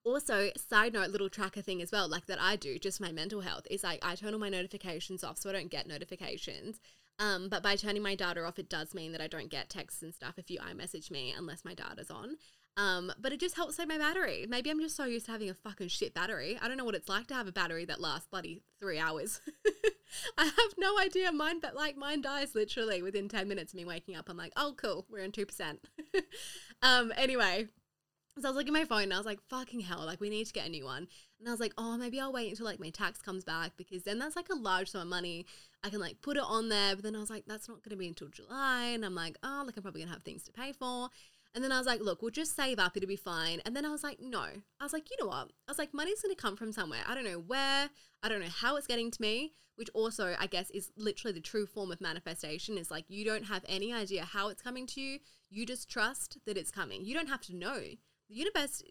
also, 0.03 0.49
side 0.57 0.93
note, 0.93 1.11
little 1.11 1.29
tracker 1.29 1.61
thing 1.61 1.81
as 1.81 1.91
well, 1.91 2.07
like 2.07 2.25
that 2.25 2.41
I 2.41 2.55
do, 2.55 2.79
just 2.79 2.99
my 2.99 3.11
mental 3.11 3.41
health 3.41 3.67
is 3.69 3.83
like 3.83 4.03
I 4.03 4.15
turn 4.15 4.33
all 4.33 4.39
my 4.39 4.49
notifications 4.49 5.23
off 5.23 5.37
so 5.37 5.49
I 5.49 5.53
don't 5.53 5.69
get 5.69 5.87
notifications. 5.87 6.79
Um, 7.19 7.49
but 7.49 7.61
by 7.61 7.75
turning 7.75 8.01
my 8.01 8.15
data 8.15 8.43
off, 8.43 8.57
it 8.57 8.69
does 8.69 8.93
mean 8.93 9.11
that 9.11 9.21
I 9.21 9.27
don't 9.27 9.49
get 9.49 9.69
texts 9.69 10.01
and 10.01 10.13
stuff 10.13 10.35
if 10.37 10.49
you 10.49 10.59
iMessage 10.59 11.11
me 11.11 11.33
unless 11.37 11.63
my 11.63 11.73
data's 11.73 12.09
on. 12.09 12.37
Um, 12.77 13.11
but 13.19 13.33
it 13.33 13.39
just 13.39 13.55
helps 13.55 13.75
save 13.75 13.89
my 13.89 13.97
battery. 13.97 14.45
Maybe 14.47 14.69
I'm 14.69 14.79
just 14.79 14.95
so 14.95 15.05
used 15.05 15.25
to 15.25 15.31
having 15.31 15.49
a 15.49 15.53
fucking 15.53 15.89
shit 15.89 16.13
battery. 16.13 16.57
I 16.61 16.67
don't 16.67 16.77
know 16.77 16.85
what 16.85 16.95
it's 16.95 17.09
like 17.09 17.27
to 17.27 17.33
have 17.33 17.47
a 17.47 17.51
battery 17.51 17.85
that 17.85 17.99
lasts 17.99 18.27
bloody 18.31 18.63
three 18.79 18.97
hours. 18.97 19.41
I 20.37 20.45
have 20.45 20.73
no 20.77 20.97
idea. 20.99 21.31
Mine, 21.31 21.59
but 21.59 21.75
like 21.75 21.97
mine 21.97 22.21
dies 22.21 22.55
literally 22.55 23.01
within 23.01 23.27
10 23.27 23.47
minutes 23.47 23.73
of 23.73 23.77
me 23.77 23.85
waking 23.85 24.15
up. 24.15 24.29
I'm 24.29 24.37
like, 24.37 24.53
oh, 24.55 24.73
cool, 24.77 25.05
we're 25.09 25.19
in 25.19 25.31
2%. 25.31 25.77
um, 26.81 27.11
anyway, 27.17 27.67
so 28.39 28.47
I 28.47 28.51
was 28.51 28.55
looking 28.55 28.75
at 28.75 28.79
my 28.79 28.85
phone 28.85 29.03
and 29.03 29.13
I 29.13 29.17
was 29.17 29.25
like, 29.25 29.39
fucking 29.49 29.81
hell, 29.81 30.05
like 30.05 30.21
we 30.21 30.29
need 30.29 30.47
to 30.47 30.53
get 30.53 30.67
a 30.67 30.69
new 30.69 30.85
one. 30.85 31.07
And 31.39 31.47
I 31.47 31.51
was 31.51 31.59
like, 31.59 31.73
oh, 31.77 31.97
maybe 31.97 32.19
I'll 32.19 32.31
wait 32.31 32.49
until 32.49 32.65
like 32.65 32.79
my 32.79 32.89
tax 32.89 33.21
comes 33.21 33.43
back 33.43 33.73
because 33.77 34.03
then 34.03 34.19
that's 34.19 34.35
like 34.35 34.49
a 34.49 34.55
large 34.55 34.89
sum 34.89 35.01
of 35.01 35.07
money. 35.07 35.45
I 35.83 35.89
can 35.89 35.99
like 35.99 36.21
put 36.21 36.37
it 36.37 36.43
on 36.45 36.69
there. 36.69 36.95
But 36.95 37.03
then 37.03 37.15
I 37.15 37.19
was 37.19 37.29
like, 37.29 37.43
that's 37.45 37.67
not 37.67 37.83
going 37.83 37.91
to 37.91 37.97
be 37.97 38.07
until 38.07 38.29
July. 38.29 38.91
And 38.93 39.03
I'm 39.03 39.15
like, 39.15 39.37
oh, 39.43 39.63
like 39.65 39.75
I'm 39.75 39.83
probably 39.83 40.01
going 40.01 40.09
to 40.09 40.13
have 40.13 40.23
things 40.23 40.43
to 40.43 40.51
pay 40.51 40.71
for. 40.71 41.09
And 41.53 41.63
then 41.63 41.71
I 41.71 41.77
was 41.77 41.87
like, 41.87 41.99
look, 41.99 42.21
we'll 42.21 42.31
just 42.31 42.55
save 42.55 42.79
up, 42.79 42.95
it'll 42.95 43.07
be 43.07 43.17
fine. 43.17 43.59
And 43.65 43.75
then 43.75 43.85
I 43.85 43.89
was 43.89 44.03
like, 44.03 44.19
no. 44.21 44.39
I 44.79 44.83
was 44.83 44.93
like, 44.93 45.09
you 45.11 45.17
know 45.19 45.27
what? 45.27 45.49
I 45.67 45.71
was 45.71 45.77
like, 45.77 45.93
money's 45.93 46.21
gonna 46.21 46.35
come 46.35 46.55
from 46.55 46.71
somewhere. 46.71 47.01
I 47.05 47.13
don't 47.13 47.25
know 47.25 47.39
where, 47.39 47.89
I 48.23 48.29
don't 48.29 48.39
know 48.39 48.47
how 48.49 48.77
it's 48.77 48.87
getting 48.87 49.11
to 49.11 49.21
me, 49.21 49.51
which 49.75 49.89
also 49.93 50.35
I 50.39 50.47
guess 50.47 50.69
is 50.69 50.91
literally 50.95 51.33
the 51.33 51.41
true 51.41 51.65
form 51.65 51.91
of 51.91 51.99
manifestation 51.99 52.77
is 52.77 52.89
like 52.89 53.03
you 53.09 53.25
don't 53.25 53.45
have 53.45 53.65
any 53.67 53.91
idea 53.91 54.23
how 54.23 54.47
it's 54.47 54.61
coming 54.61 54.87
to 54.87 55.01
you. 55.01 55.19
You 55.49 55.65
just 55.65 55.89
trust 55.89 56.37
that 56.45 56.57
it's 56.57 56.71
coming. 56.71 57.03
You 57.03 57.13
don't 57.13 57.27
have 57.27 57.41
to 57.41 57.55
know. 57.55 57.81
The 58.31 58.37
universe 58.37 58.81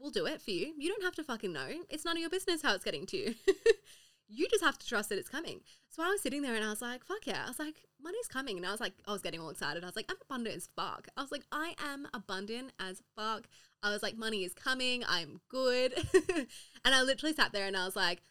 will 0.00 0.10
do 0.10 0.26
it 0.26 0.42
for 0.42 0.50
you. 0.50 0.74
You 0.76 0.88
don't 0.88 1.04
have 1.04 1.14
to 1.14 1.22
fucking 1.22 1.52
know. 1.52 1.68
It's 1.88 2.04
none 2.04 2.16
of 2.16 2.20
your 2.20 2.30
business 2.30 2.62
how 2.62 2.74
it's 2.74 2.82
getting 2.82 3.06
to 3.06 3.16
you. 3.16 3.34
you 4.28 4.48
just 4.48 4.64
have 4.64 4.76
to 4.76 4.86
trust 4.86 5.08
that 5.10 5.18
it's 5.18 5.28
coming. 5.28 5.60
So 5.88 6.02
I 6.02 6.08
was 6.08 6.20
sitting 6.20 6.42
there 6.42 6.56
and 6.56 6.64
I 6.64 6.70
was 6.70 6.82
like, 6.82 7.04
fuck 7.04 7.24
yeah. 7.24 7.42
I 7.44 7.48
was 7.48 7.60
like, 7.60 7.76
money's 8.02 8.26
coming. 8.26 8.56
And 8.56 8.66
I 8.66 8.72
was 8.72 8.80
like, 8.80 8.94
I 9.06 9.12
was 9.12 9.22
getting 9.22 9.38
all 9.38 9.50
excited. 9.50 9.84
I 9.84 9.86
was 9.86 9.94
like, 9.94 10.10
I'm 10.10 10.16
abundant 10.28 10.56
as 10.56 10.68
fuck. 10.74 11.06
I 11.16 11.22
was 11.22 11.30
like, 11.30 11.44
I 11.52 11.76
am 11.78 12.08
abundant 12.12 12.72
as 12.80 13.00
fuck. 13.14 13.46
I 13.84 13.92
was 13.92 14.02
like, 14.02 14.16
money 14.16 14.42
is 14.42 14.52
coming. 14.52 15.04
I'm 15.06 15.42
good. 15.48 15.94
and 16.84 16.92
I 16.92 17.02
literally 17.02 17.36
sat 17.36 17.52
there 17.52 17.68
and 17.68 17.76
I 17.76 17.84
was 17.84 17.94
like, 17.94 18.22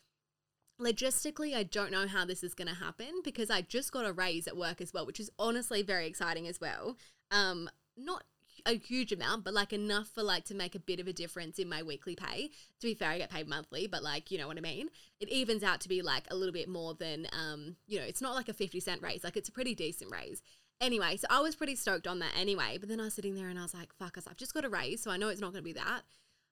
logistically, 0.82 1.56
I 1.56 1.64
don't 1.64 1.94
know 1.94 2.08
how 2.08 2.26
this 2.26 2.44
is 2.44 2.54
going 2.54 2.68
to 2.68 2.76
happen 2.76 3.22
because 3.24 3.50
I 3.50 3.62
just 3.62 3.94
got 3.94 4.06
a 4.06 4.12
raise 4.12 4.48
at 4.48 4.58
work 4.58 4.82
as 4.82 4.92
well, 4.94 5.06
which 5.06 5.22
is 5.22 5.32
honestly 5.40 5.82
very 5.82 6.08
exciting 6.08 6.46
as 6.46 6.60
well. 6.60 6.98
Um, 7.32 7.70
not 7.96 8.26
a 8.68 8.78
huge 8.78 9.12
amount, 9.12 9.44
but 9.46 9.54
like 9.54 9.74
enough 9.74 10.10
for 10.10 10.22
like 10.22 10.44
to 10.46 10.56
make 10.56 10.76
a 10.76 10.80
bit 10.80 11.00
of 11.00 11.08
a 11.08 11.14
difference 11.14 11.58
in 11.58 11.70
my 11.70 11.82
weekly 11.82 12.16
pay. 12.16 12.50
To 12.82 12.88
be 12.88 12.94
fair, 12.94 13.12
I 13.12 13.18
get 13.18 13.32
paid 13.32 13.48
monthly, 13.48 13.88
but 13.88 14.04
like, 14.04 14.30
you 14.30 14.38
know 14.38 14.48
what 14.48 14.58
I 14.58 14.62
mean? 14.62 14.90
It 15.20 15.30
evens 15.30 15.64
out 15.64 15.80
to 15.82 15.90
be 15.90 16.02
like 16.02 16.28
a 16.30 16.36
little 16.36 16.54
bit 16.54 16.68
more 16.68 16.94
than, 16.94 17.28
um, 17.32 17.78
you 17.88 17.98
know, 17.98 18.06
it's 18.06 18.22
not 18.22 18.36
like 18.36 18.50
a 18.50 18.54
50 18.54 18.80
cent 18.82 19.02
raise. 19.02 19.24
Like 19.24 19.38
it's 19.38 19.50
a 19.50 19.54
pretty 19.54 19.74
decent 19.74 20.12
raise. 20.12 20.42
Anyway, 20.80 21.18
so 21.18 21.26
I 21.32 21.40
was 21.40 21.56
pretty 21.56 21.76
stoked 21.76 22.06
on 22.06 22.20
that 22.20 22.34
anyway. 22.38 22.78
But 22.80 22.90
then 22.90 23.00
I 23.00 23.06
was 23.06 23.14
sitting 23.14 23.34
there 23.34 23.48
and 23.48 23.58
I 23.58 23.64
was 23.64 23.74
like, 23.74 23.94
fuck, 23.94 24.18
us, 24.18 24.28
I've 24.28 24.38
just 24.38 24.54
got 24.54 24.66
a 24.66 24.70
raise. 24.70 25.02
So 25.02 25.10
I 25.10 25.18
know 25.18 25.30
it's 25.30 25.42
not 25.42 25.54
going 25.54 25.64
to 25.64 25.74
be 25.74 25.74
that. 25.74 26.02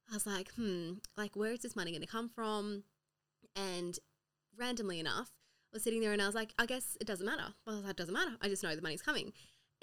I 0.10 0.13
was 0.13 0.25
like, 0.25 0.51
hmm, 0.53 0.93
like 1.17 1.36
where 1.36 1.51
is 1.51 1.60
this 1.60 1.75
money 1.75 1.91
going 1.91 2.01
to 2.01 2.07
come 2.07 2.29
from? 2.29 2.84
And 3.55 4.00
randomly 4.57 5.00
enough, 5.00 5.31
I 5.74 5.75
was 5.75 5.84
sitting 5.84 6.01
there 6.01 6.13
and 6.13 6.22
I 6.22 6.25
was 6.25 6.36
like, 6.36 6.53
I 6.57 6.65
guess 6.65 6.98
it 7.01 7.07
doesn't 7.07 7.25
matter. 7.25 7.53
Well, 7.67 7.81
that 7.81 7.98
doesn't 7.98 8.13
matter. 8.13 8.36
I 8.41 8.48
just 8.48 8.63
know 8.63 8.75
the 8.75 8.81
money's 8.81 9.01
coming. 9.01 9.34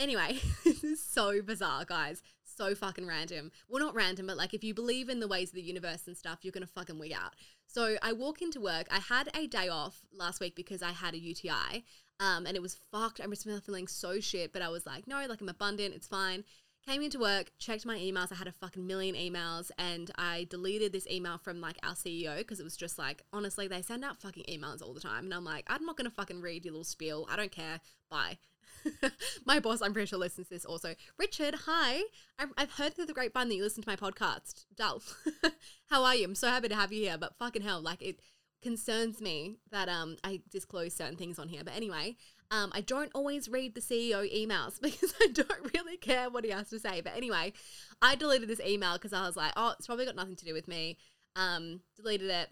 Anyway, 0.02 0.40
this 0.64 0.82
is 0.82 1.00
so 1.00 1.40
bizarre, 1.42 1.84
guys. 1.84 2.22
So 2.42 2.74
fucking 2.74 3.06
random. 3.06 3.52
Well, 3.68 3.80
not 3.80 3.94
random, 3.94 4.26
but 4.26 4.36
like 4.36 4.52
if 4.52 4.64
you 4.64 4.74
believe 4.74 5.08
in 5.08 5.20
the 5.20 5.28
ways 5.28 5.50
of 5.50 5.54
the 5.54 5.62
universe 5.62 6.08
and 6.08 6.16
stuff, 6.16 6.40
you're 6.42 6.50
gonna 6.50 6.66
fucking 6.66 6.98
wig 6.98 7.12
out. 7.12 7.36
So 7.68 7.94
I 8.02 8.12
walk 8.12 8.42
into 8.42 8.60
work. 8.60 8.88
I 8.90 8.98
had 8.98 9.30
a 9.32 9.46
day 9.46 9.68
off 9.68 10.00
last 10.12 10.40
week 10.40 10.56
because 10.56 10.82
I 10.82 10.90
had 10.90 11.14
a 11.14 11.20
UTI, 11.20 11.84
um, 12.18 12.46
and 12.46 12.56
it 12.56 12.62
was 12.62 12.78
fucked. 12.90 13.20
I 13.20 13.28
was 13.28 13.44
feeling 13.44 13.86
so 13.86 14.18
shit, 14.18 14.52
but 14.52 14.60
I 14.60 14.70
was 14.70 14.86
like, 14.86 15.06
no, 15.06 15.24
like 15.28 15.40
I'm 15.40 15.48
abundant. 15.48 15.94
It's 15.94 16.08
fine. 16.08 16.42
Came 16.84 17.02
into 17.02 17.20
work, 17.20 17.52
checked 17.60 17.86
my 17.86 17.96
emails. 17.96 18.32
I 18.32 18.34
had 18.34 18.48
a 18.48 18.52
fucking 18.52 18.84
million 18.84 19.14
emails, 19.14 19.70
and 19.78 20.10
I 20.18 20.48
deleted 20.50 20.92
this 20.92 21.06
email 21.06 21.38
from 21.38 21.60
like 21.60 21.78
our 21.84 21.94
CEO 21.94 22.38
because 22.38 22.58
it 22.58 22.64
was 22.64 22.76
just 22.76 22.98
like, 22.98 23.22
honestly, 23.32 23.68
they 23.68 23.82
send 23.82 24.04
out 24.04 24.20
fucking 24.20 24.46
emails 24.48 24.82
all 24.82 24.94
the 24.94 25.00
time, 25.00 25.26
and 25.26 25.32
I'm 25.32 25.44
like, 25.44 25.64
I'm 25.68 25.86
not 25.86 25.96
gonna 25.96 26.10
fucking 26.10 26.40
read 26.40 26.64
your 26.64 26.72
little 26.72 26.82
spiel. 26.82 27.28
I 27.30 27.36
don't 27.36 27.52
care. 27.52 27.78
Bye. 28.10 28.38
my 29.46 29.60
boss, 29.60 29.82
I'm 29.82 29.92
pretty 29.92 30.06
sure 30.06 30.18
listens 30.18 30.48
to 30.48 30.54
this 30.54 30.64
also. 30.64 30.94
Richard, 31.18 31.54
hi. 31.66 32.02
I've, 32.38 32.72
heard 32.72 32.94
through 32.94 33.06
the 33.06 33.12
grapevine 33.12 33.48
that 33.48 33.54
you 33.54 33.62
listen 33.62 33.82
to 33.82 33.88
my 33.88 33.96
podcast. 33.96 34.64
Dal, 34.76 35.02
how 35.90 36.04
are 36.04 36.14
you? 36.14 36.24
I'm 36.24 36.34
so 36.34 36.48
happy 36.48 36.68
to 36.68 36.74
have 36.74 36.92
you 36.92 37.02
here. 37.02 37.18
But 37.18 37.36
fucking 37.38 37.62
hell, 37.62 37.80
like 37.80 38.02
it 38.02 38.20
concerns 38.62 39.20
me 39.20 39.56
that 39.72 39.88
um 39.88 40.16
I 40.22 40.40
disclose 40.50 40.94
certain 40.94 41.16
things 41.16 41.38
on 41.38 41.48
here. 41.48 41.62
But 41.64 41.74
anyway, 41.74 42.16
um, 42.50 42.70
I 42.74 42.82
don't 42.82 43.10
always 43.14 43.48
read 43.48 43.74
the 43.74 43.80
CEO 43.80 44.30
emails 44.34 44.78
because 44.82 45.14
I 45.20 45.28
don't 45.32 45.72
really 45.74 45.96
care 45.96 46.30
what 46.30 46.44
he 46.44 46.50
has 46.50 46.70
to 46.70 46.78
say. 46.78 47.00
But 47.00 47.16
anyway, 47.16 47.52
I 48.00 48.14
deleted 48.14 48.48
this 48.48 48.60
email 48.60 48.94
because 48.94 49.12
I 49.12 49.26
was 49.26 49.36
like, 49.36 49.52
oh, 49.56 49.74
it's 49.78 49.86
probably 49.86 50.06
got 50.06 50.16
nothing 50.16 50.36
to 50.36 50.44
do 50.44 50.54
with 50.54 50.68
me. 50.68 50.98
Um, 51.34 51.80
deleted 51.96 52.30
it. 52.30 52.50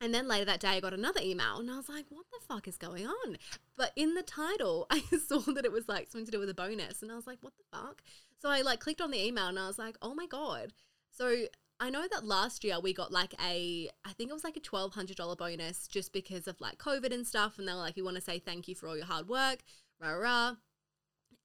And 0.00 0.14
then 0.14 0.28
later 0.28 0.44
that 0.44 0.60
day, 0.60 0.68
I 0.68 0.80
got 0.80 0.94
another 0.94 1.20
email 1.22 1.58
and 1.58 1.70
I 1.70 1.76
was 1.76 1.88
like, 1.88 2.06
what 2.08 2.26
the 2.30 2.44
fuck 2.46 2.68
is 2.68 2.76
going 2.76 3.06
on? 3.06 3.36
But 3.76 3.92
in 3.96 4.14
the 4.14 4.22
title, 4.22 4.86
I 4.90 5.00
saw 5.00 5.40
that 5.52 5.64
it 5.64 5.72
was 5.72 5.88
like 5.88 6.08
something 6.10 6.26
to 6.26 6.32
do 6.32 6.38
with 6.38 6.50
a 6.50 6.54
bonus. 6.54 7.02
And 7.02 7.10
I 7.10 7.16
was 7.16 7.26
like, 7.26 7.38
what 7.40 7.54
the 7.56 7.76
fuck? 7.76 8.02
So 8.40 8.48
I 8.48 8.60
like 8.62 8.80
clicked 8.80 9.00
on 9.00 9.10
the 9.10 9.24
email 9.24 9.46
and 9.46 9.58
I 9.58 9.66
was 9.66 9.78
like, 9.78 9.96
oh 10.00 10.14
my 10.14 10.26
God. 10.26 10.72
So 11.10 11.46
I 11.80 11.90
know 11.90 12.06
that 12.10 12.24
last 12.24 12.64
year 12.64 12.78
we 12.80 12.92
got 12.92 13.12
like 13.12 13.34
a, 13.44 13.88
I 14.04 14.12
think 14.12 14.30
it 14.30 14.34
was 14.34 14.44
like 14.44 14.56
a 14.56 14.60
$1,200 14.60 15.36
bonus 15.36 15.88
just 15.88 16.12
because 16.12 16.46
of 16.46 16.60
like 16.60 16.78
COVID 16.78 17.12
and 17.12 17.26
stuff. 17.26 17.58
And 17.58 17.66
they 17.66 17.72
were 17.72 17.78
like, 17.78 17.96
we 17.96 18.02
want 18.02 18.16
to 18.16 18.22
say 18.22 18.38
thank 18.38 18.68
you 18.68 18.74
for 18.74 18.88
all 18.88 18.96
your 18.96 19.06
hard 19.06 19.28
work, 19.28 19.58
rah, 20.00 20.12
rah. 20.12 20.54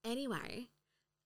Anyway, 0.05 0.67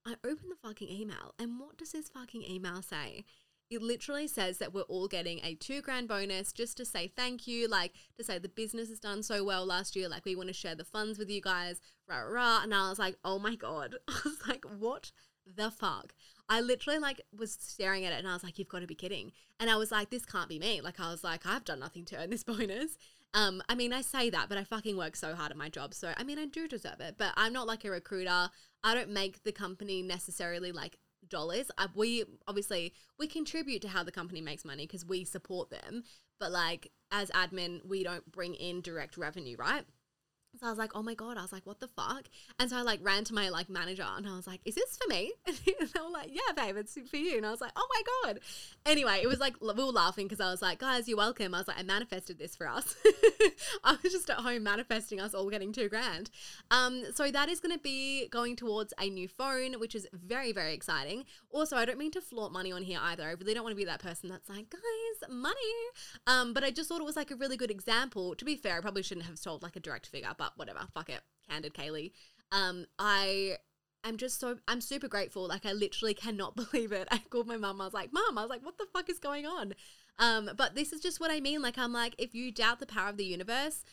I 0.05 0.15
opened 0.24 0.51
the 0.51 0.67
fucking 0.67 0.89
email 0.89 1.34
and 1.38 1.60
what 1.60 1.77
does 1.77 1.91
this 1.91 2.10
fucking 2.10 2.43
email 2.43 2.81
say? 2.81 3.25
It 3.69 3.81
literally 3.81 4.27
says 4.27 4.59
that 4.59 4.74
we're 4.74 4.81
all 4.83 5.07
getting 5.07 5.39
a 5.43 5.55
two 5.55 5.81
grand 5.81 6.07
bonus 6.07 6.53
just 6.53 6.77
to 6.77 6.86
say 6.86 7.12
thank 7.15 7.47
you, 7.47 7.67
like 7.67 7.93
to 8.17 8.24
say 8.24 8.39
the 8.39 8.50
business 8.50 8.89
has 8.89 9.00
done 9.00 9.24
so 9.24 9.43
well 9.43 9.65
last 9.65 9.95
year. 9.95 10.07
Like 10.07 10.25
we 10.25 10.36
want 10.36 10.47
to 10.47 10.53
share 10.53 10.75
the 10.75 10.86
funds 10.86 11.19
with 11.19 11.29
you 11.29 11.41
guys, 11.41 11.81
rah, 12.07 12.19
rah. 12.19 12.62
And 12.63 12.74
I 12.74 12.89
was 12.89 13.00
like, 13.00 13.17
oh 13.25 13.39
my 13.39 13.55
God. 13.55 13.95
I 14.07 14.19
was 14.24 14.47
like, 14.47 14.63
what 14.65 15.12
the 15.45 15.69
fuck? 15.69 16.13
I 16.50 16.62
literally 16.62 17.00
like 17.00 17.21
was 17.38 17.57
staring 17.59 18.05
at 18.05 18.13
it 18.13 18.19
and 18.19 18.27
I 18.27 18.33
was 18.33 18.43
like, 18.43 18.57
you've 18.57 18.69
got 18.69 18.79
to 18.79 18.88
be 18.88 18.95
kidding. 18.95 19.31
And 19.59 19.69
I 19.69 19.75
was 19.75 19.91
like, 19.91 20.09
this 20.09 20.25
can't 20.25 20.50
be 20.50 20.59
me. 20.59 20.79
Like 20.81 21.00
I 21.00 21.12
was 21.12 21.24
like, 21.24 21.45
I've 21.45 21.65
done 21.65 21.79
nothing 21.79 22.05
to 22.05 22.17
earn 22.17 22.29
this 22.29 22.43
bonus. 22.45 22.97
Um, 23.33 23.62
I 23.67 23.75
mean, 23.75 23.91
I 23.91 24.01
say 24.01 24.29
that, 24.29 24.47
but 24.47 24.57
I 24.57 24.63
fucking 24.63 24.97
work 24.97 25.15
so 25.15 25.36
hard 25.36 25.51
at 25.51 25.57
my 25.57 25.69
job. 25.69 25.93
So 25.93 26.13
I 26.15 26.24
mean, 26.24 26.39
I 26.39 26.45
do 26.45 26.67
deserve 26.67 27.01
it. 27.01 27.15
But 27.17 27.33
I'm 27.36 27.53
not 27.53 27.67
like 27.67 27.83
a 27.83 27.91
recruiter. 27.91 28.50
I 28.83 28.93
don't 28.93 29.09
make 29.09 29.43
the 29.43 29.51
company 29.51 30.01
necessarily 30.01 30.71
like 30.71 30.97
dollars. 31.29 31.72
We 31.96 32.24
obviously 32.48 32.93
we 33.17 33.27
contribute 33.27 33.81
to 33.84 33.89
how 33.89 34.03
the 34.03 34.12
company 34.12 34.41
makes 34.41 34.65
money 34.65 34.86
because 34.86 35.05
we 35.05 35.24
support 35.24 35.69
them. 35.69 36.03
But 36.39 36.51
like 36.51 36.91
as 37.12 37.29
admin, 37.31 37.86
we 37.86 38.03
don't 38.03 38.31
bring 38.31 38.53
in 38.55 38.81
direct 38.81 39.17
revenue, 39.17 39.55
right? 39.57 39.86
So 40.59 40.65
I 40.65 40.69
was 40.69 40.79
like, 40.79 40.91
oh 40.95 41.03
my 41.03 41.13
God. 41.13 41.37
I 41.37 41.41
was 41.41 41.51
like, 41.51 41.65
what 41.65 41.79
the 41.79 41.87
fuck? 41.87 42.25
And 42.59 42.69
so 42.69 42.77
I 42.77 42.81
like 42.81 42.99
ran 43.03 43.23
to 43.25 43.33
my 43.33 43.49
like 43.49 43.69
manager 43.69 44.05
and 44.15 44.27
I 44.27 44.35
was 44.35 44.47
like, 44.47 44.61
is 44.65 44.75
this 44.75 44.97
for 44.97 45.09
me? 45.09 45.33
And 45.79 45.89
they 45.89 46.01
were 46.01 46.09
like, 46.09 46.29
yeah, 46.31 46.53
babe, 46.55 46.77
it's 46.77 46.97
for 47.09 47.17
you. 47.17 47.37
And 47.37 47.45
I 47.45 47.51
was 47.51 47.61
like, 47.61 47.71
oh 47.75 47.87
my 47.93 48.01
God. 48.23 48.39
Anyway, 48.85 49.19
it 49.21 49.27
was 49.27 49.39
like, 49.39 49.55
we 49.61 49.67
were 49.73 49.83
laughing 49.83 50.27
because 50.27 50.39
I 50.39 50.49
was 50.49 50.61
like, 50.61 50.79
guys, 50.79 51.07
you're 51.07 51.17
welcome. 51.17 51.53
I 51.53 51.59
was 51.59 51.67
like, 51.67 51.77
I 51.79 51.83
manifested 51.83 52.39
this 52.39 52.55
for 52.55 52.67
us. 52.67 52.95
I 53.83 53.97
was 54.01 54.11
just 54.11 54.29
at 54.29 54.37
home 54.37 54.63
manifesting 54.63 55.19
us 55.19 55.33
all 55.33 55.49
getting 55.49 55.71
two 55.71 55.89
grand. 55.89 56.31
Um, 56.71 57.03
so 57.13 57.29
that 57.29 57.49
is 57.49 57.59
going 57.59 57.73
to 57.73 57.81
be 57.81 58.27
going 58.29 58.55
towards 58.55 58.93
a 58.99 59.09
new 59.09 59.27
phone, 59.27 59.79
which 59.79 59.93
is 59.93 60.07
very, 60.13 60.51
very 60.51 60.73
exciting. 60.73 61.25
Also, 61.51 61.75
I 61.75 61.85
don't 61.85 61.99
mean 61.99 62.11
to 62.11 62.21
flaunt 62.21 62.53
money 62.53 62.71
on 62.71 62.81
here 62.81 62.99
either. 63.01 63.23
I 63.23 63.31
really 63.31 63.53
don't 63.53 63.63
want 63.63 63.73
to 63.73 63.77
be 63.77 63.85
that 63.85 64.01
person 64.01 64.29
that's 64.29 64.49
like, 64.49 64.69
guys, 64.69 65.29
money. 65.29 65.55
Um, 66.25 66.53
but 66.53 66.63
I 66.63 66.71
just 66.71 66.89
thought 66.89 67.01
it 67.01 67.05
was 67.05 67.15
like 67.15 67.31
a 67.31 67.35
really 67.35 67.57
good 67.57 67.71
example. 67.71 68.35
To 68.35 68.45
be 68.45 68.55
fair, 68.55 68.77
I 68.77 68.81
probably 68.81 69.03
shouldn't 69.03 69.27
have 69.27 69.39
told 69.39 69.61
like 69.63 69.75
a 69.75 69.79
direct 69.79 70.07
figure, 70.07 70.33
but 70.38 70.53
whatever, 70.56 70.79
fuck 70.94 71.10
it. 71.10 71.22
Candid 71.50 71.74
Kaylee. 71.74 72.12
Um, 72.51 72.86
I 73.00 73.58
am 74.03 74.17
just 74.17 74.39
so 74.39 74.58
I'm 74.67 74.82
super 74.82 75.08
grateful. 75.08 75.48
Like 75.48 75.65
I 75.65 75.74
literally 75.74 76.13
cannot 76.13 76.56
believe 76.72 76.91
it. 76.91 77.08
I 77.12 77.20
called 77.29 77.48
my 77.48 77.58
mum. 77.58 77.82
I 77.82 77.86
was 77.86 77.94
like, 77.94 78.13
"Mom, 78.13 78.38
I 78.38 78.41
was 78.41 78.50
like, 78.50 78.65
what 78.65 78.77
the 78.77 78.88
fuck 78.94 79.10
is 79.10 79.20
going 79.20 79.46
on?" 79.46 79.74
Um, 80.20 80.51
but 80.58 80.75
this 80.75 80.94
is 80.94 81.01
just 81.01 81.20
what 81.20 81.32
I 81.32 81.39
mean. 81.39 81.62
Like 81.62 81.77
I'm 81.77 81.94
like, 81.94 82.15
if 82.17 82.34
you 82.34 82.51
doubt 82.51 82.79
the 82.79 82.86
power 82.86 83.10
of 83.10 83.17
the 83.17 83.25
universe, 83.25 83.84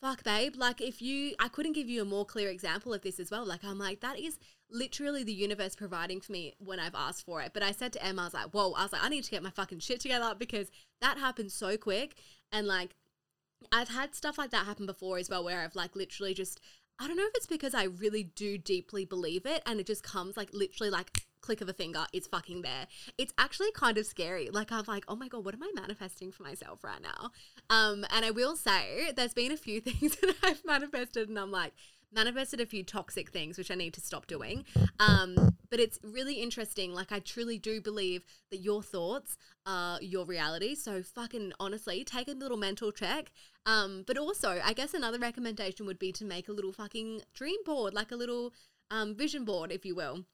fuck, 0.00 0.22
babe. 0.22 0.54
Like 0.56 0.80
if 0.80 1.00
you, 1.00 1.34
I 1.38 1.48
couldn't 1.48 1.72
give 1.72 1.88
you 1.88 2.02
a 2.02 2.04
more 2.04 2.24
clear 2.24 2.50
example 2.50 2.92
of 2.92 3.02
this 3.02 3.18
as 3.18 3.30
well. 3.30 3.44
Like 3.44 3.64
I'm 3.64 3.78
like, 3.78 4.00
that 4.00 4.18
is 4.18 4.38
literally 4.70 5.24
the 5.24 5.32
universe 5.32 5.74
providing 5.74 6.20
for 6.20 6.32
me 6.32 6.54
when 6.58 6.78
I've 6.78 6.94
asked 6.94 7.24
for 7.24 7.40
it. 7.40 7.52
But 7.54 7.62
I 7.62 7.72
said 7.72 7.92
to 7.94 8.04
Emma, 8.04 8.22
I 8.22 8.24
was 8.26 8.34
like, 8.34 8.50
whoa, 8.50 8.72
I 8.72 8.82
was 8.82 8.92
like, 8.92 9.02
I 9.02 9.08
need 9.08 9.24
to 9.24 9.30
get 9.30 9.42
my 9.42 9.50
fucking 9.50 9.78
shit 9.78 10.00
together 10.00 10.34
because 10.38 10.70
that 11.00 11.18
happened 11.18 11.52
so 11.52 11.76
quick. 11.76 12.16
And 12.52 12.66
like 12.66 12.94
I've 13.72 13.88
had 13.88 14.14
stuff 14.14 14.38
like 14.38 14.50
that 14.50 14.66
happen 14.66 14.86
before 14.86 15.18
as 15.18 15.28
well, 15.28 15.44
where 15.44 15.60
I've 15.60 15.74
like 15.74 15.96
literally 15.96 16.34
just, 16.34 16.60
I 16.98 17.06
don't 17.06 17.16
know 17.16 17.26
if 17.26 17.34
it's 17.34 17.46
because 17.46 17.74
I 17.74 17.84
really 17.84 18.22
do 18.22 18.58
deeply 18.58 19.04
believe 19.04 19.46
it 19.46 19.62
and 19.66 19.80
it 19.80 19.86
just 19.86 20.02
comes 20.02 20.36
like 20.36 20.50
literally 20.52 20.90
like 20.90 21.24
click 21.44 21.60
of 21.60 21.68
a 21.68 21.74
finger, 21.74 22.06
it's 22.12 22.26
fucking 22.26 22.62
there. 22.62 22.86
It's 23.18 23.34
actually 23.36 23.70
kind 23.72 23.98
of 23.98 24.06
scary. 24.06 24.48
Like 24.50 24.72
I'm 24.72 24.84
like, 24.88 25.04
oh 25.08 25.16
my 25.16 25.28
god, 25.28 25.44
what 25.44 25.54
am 25.54 25.62
I 25.62 25.70
manifesting 25.74 26.32
for 26.32 26.42
myself 26.42 26.82
right 26.82 27.02
now? 27.02 27.30
Um, 27.68 28.06
and 28.10 28.24
I 28.24 28.30
will 28.30 28.56
say, 28.56 29.12
there's 29.14 29.34
been 29.34 29.52
a 29.52 29.56
few 29.56 29.80
things 29.82 30.16
that 30.16 30.34
I've 30.42 30.64
manifested, 30.64 31.28
and 31.28 31.38
I'm 31.38 31.50
like, 31.50 31.74
manifested 32.14 32.60
a 32.60 32.66
few 32.66 32.84
toxic 32.84 33.30
things 33.30 33.58
which 33.58 33.70
I 33.70 33.74
need 33.74 33.94
to 33.94 34.00
stop 34.00 34.26
doing. 34.26 34.64
Um, 35.00 35.56
but 35.70 35.80
it's 35.80 35.98
really 36.02 36.34
interesting. 36.34 36.94
Like 36.94 37.12
I 37.12 37.18
truly 37.18 37.58
do 37.58 37.80
believe 37.80 38.24
that 38.50 38.58
your 38.58 38.82
thoughts 38.82 39.36
are 39.66 40.00
your 40.00 40.24
reality. 40.24 40.74
So 40.74 41.02
fucking 41.02 41.52
honestly, 41.58 42.04
take 42.04 42.28
a 42.28 42.32
little 42.32 42.56
mental 42.56 42.92
check. 42.92 43.32
Um, 43.66 44.04
but 44.06 44.18
also, 44.18 44.60
I 44.62 44.72
guess 44.72 44.94
another 44.94 45.18
recommendation 45.18 45.86
would 45.86 45.98
be 45.98 46.12
to 46.12 46.24
make 46.24 46.48
a 46.48 46.52
little 46.52 46.72
fucking 46.72 47.22
dream 47.34 47.58
board, 47.64 47.94
like 47.94 48.12
a 48.12 48.16
little 48.16 48.52
um, 48.90 49.14
vision 49.14 49.44
board, 49.44 49.72
if 49.72 49.84
you 49.84 49.94
will. 49.94 50.24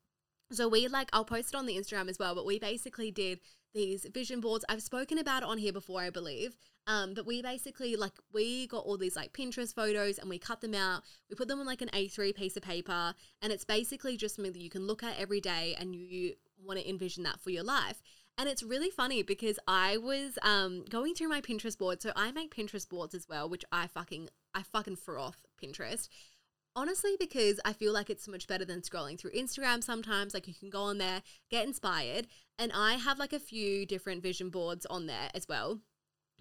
So 0.52 0.68
we 0.68 0.88
like 0.88 1.08
I'll 1.12 1.24
post 1.24 1.54
it 1.54 1.56
on 1.56 1.66
the 1.66 1.76
Instagram 1.76 2.08
as 2.08 2.18
well, 2.18 2.34
but 2.34 2.44
we 2.44 2.58
basically 2.58 3.10
did 3.10 3.40
these 3.74 4.06
vision 4.12 4.40
boards. 4.40 4.64
I've 4.68 4.82
spoken 4.82 5.18
about 5.18 5.42
it 5.42 5.48
on 5.48 5.58
here 5.58 5.72
before, 5.72 6.00
I 6.00 6.10
believe. 6.10 6.56
Um, 6.86 7.14
but 7.14 7.26
we 7.26 7.42
basically 7.42 7.96
like 7.96 8.14
we 8.32 8.66
got 8.66 8.84
all 8.84 8.96
these 8.96 9.16
like 9.16 9.32
Pinterest 9.32 9.74
photos 9.74 10.18
and 10.18 10.28
we 10.28 10.38
cut 10.38 10.60
them 10.60 10.74
out. 10.74 11.02
We 11.28 11.36
put 11.36 11.48
them 11.48 11.60
on 11.60 11.66
like 11.66 11.82
an 11.82 11.90
A3 11.92 12.34
piece 12.34 12.56
of 12.56 12.62
paper, 12.62 13.14
and 13.42 13.52
it's 13.52 13.64
basically 13.64 14.16
just 14.16 14.36
something 14.36 14.52
that 14.52 14.62
you 14.62 14.70
can 14.70 14.86
look 14.86 15.02
at 15.02 15.18
every 15.18 15.40
day 15.40 15.76
and 15.78 15.94
you, 15.94 16.06
you 16.06 16.34
want 16.64 16.80
to 16.80 16.88
envision 16.88 17.22
that 17.24 17.40
for 17.40 17.50
your 17.50 17.64
life. 17.64 18.02
And 18.38 18.48
it's 18.48 18.62
really 18.62 18.90
funny 18.90 19.22
because 19.22 19.58
I 19.68 19.98
was 19.98 20.38
um, 20.42 20.84
going 20.88 21.14
through 21.14 21.28
my 21.28 21.42
Pinterest 21.42 21.76
board. 21.76 22.00
So 22.00 22.12
I 22.16 22.32
make 22.32 22.54
Pinterest 22.54 22.88
boards 22.88 23.14
as 23.14 23.28
well, 23.28 23.48
which 23.48 23.64
I 23.70 23.86
fucking 23.86 24.30
I 24.54 24.62
fucking 24.62 24.96
froth 24.96 25.44
Pinterest. 25.62 26.08
Honestly, 26.76 27.16
because 27.18 27.58
I 27.64 27.72
feel 27.72 27.92
like 27.92 28.10
it's 28.10 28.24
so 28.24 28.30
much 28.30 28.46
better 28.46 28.64
than 28.64 28.80
scrolling 28.80 29.18
through 29.18 29.32
Instagram 29.32 29.82
sometimes. 29.82 30.34
Like 30.34 30.46
you 30.46 30.54
can 30.54 30.70
go 30.70 30.82
on 30.82 30.98
there, 30.98 31.22
get 31.50 31.66
inspired. 31.66 32.28
And 32.58 32.70
I 32.72 32.94
have 32.94 33.18
like 33.18 33.32
a 33.32 33.40
few 33.40 33.84
different 33.86 34.22
vision 34.22 34.50
boards 34.50 34.86
on 34.86 35.06
there 35.06 35.30
as 35.34 35.48
well. 35.48 35.80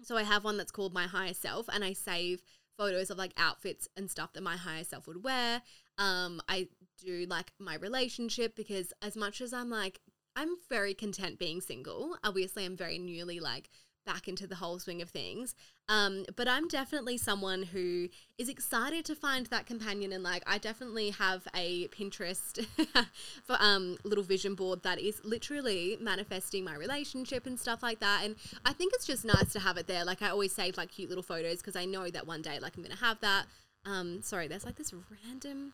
So 0.02 0.16
I 0.16 0.22
have 0.22 0.44
one 0.44 0.56
that's 0.56 0.70
called 0.70 0.94
My 0.94 1.06
Higher 1.06 1.34
Self, 1.34 1.68
and 1.68 1.84
I 1.84 1.92
save 1.92 2.42
photos 2.78 3.10
of 3.10 3.18
like 3.18 3.32
outfits 3.36 3.88
and 3.96 4.10
stuff 4.10 4.32
that 4.32 4.42
my 4.42 4.56
higher 4.56 4.84
self 4.84 5.06
would 5.06 5.22
wear. 5.22 5.60
Um, 5.98 6.40
I 6.48 6.68
do 7.04 7.26
like 7.28 7.52
my 7.58 7.74
relationship 7.74 8.56
because 8.56 8.92
as 9.02 9.16
much 9.16 9.40
as 9.40 9.52
I'm 9.52 9.68
like, 9.68 10.00
I'm 10.36 10.56
very 10.70 10.94
content 10.94 11.38
being 11.38 11.60
single. 11.60 12.16
Obviously, 12.24 12.64
I'm 12.64 12.76
very 12.76 12.98
newly 12.98 13.40
like 13.40 13.68
back 14.06 14.28
into 14.28 14.46
the 14.46 14.54
whole 14.56 14.78
swing 14.78 15.02
of 15.02 15.10
things. 15.10 15.54
Um, 15.90 16.24
but 16.36 16.46
I'm 16.46 16.68
definitely 16.68 17.18
someone 17.18 17.64
who 17.64 18.08
is 18.38 18.48
excited 18.48 19.04
to 19.06 19.16
find 19.16 19.46
that 19.46 19.66
companion, 19.66 20.12
and 20.12 20.22
like 20.22 20.44
I 20.46 20.56
definitely 20.56 21.10
have 21.10 21.48
a 21.52 21.88
Pinterest 21.88 22.64
for 23.44 23.56
um 23.58 23.96
little 24.04 24.22
vision 24.22 24.54
board 24.54 24.84
that 24.84 25.00
is 25.00 25.20
literally 25.24 25.98
manifesting 26.00 26.62
my 26.62 26.76
relationship 26.76 27.44
and 27.44 27.58
stuff 27.58 27.82
like 27.82 27.98
that. 27.98 28.20
And 28.24 28.36
I 28.64 28.72
think 28.72 28.92
it's 28.94 29.04
just 29.04 29.24
nice 29.24 29.52
to 29.52 29.58
have 29.58 29.76
it 29.78 29.88
there. 29.88 30.04
Like 30.04 30.22
I 30.22 30.28
always 30.28 30.52
save 30.52 30.76
like 30.76 30.92
cute 30.92 31.08
little 31.08 31.24
photos 31.24 31.56
because 31.56 31.74
I 31.74 31.86
know 31.86 32.08
that 32.08 32.24
one 32.24 32.40
day 32.40 32.60
like 32.60 32.76
I'm 32.76 32.84
gonna 32.84 32.94
have 32.94 33.18
that. 33.20 33.46
Um, 33.84 34.22
sorry, 34.22 34.46
there's 34.46 34.64
like 34.64 34.76
this 34.76 34.94
random 35.26 35.72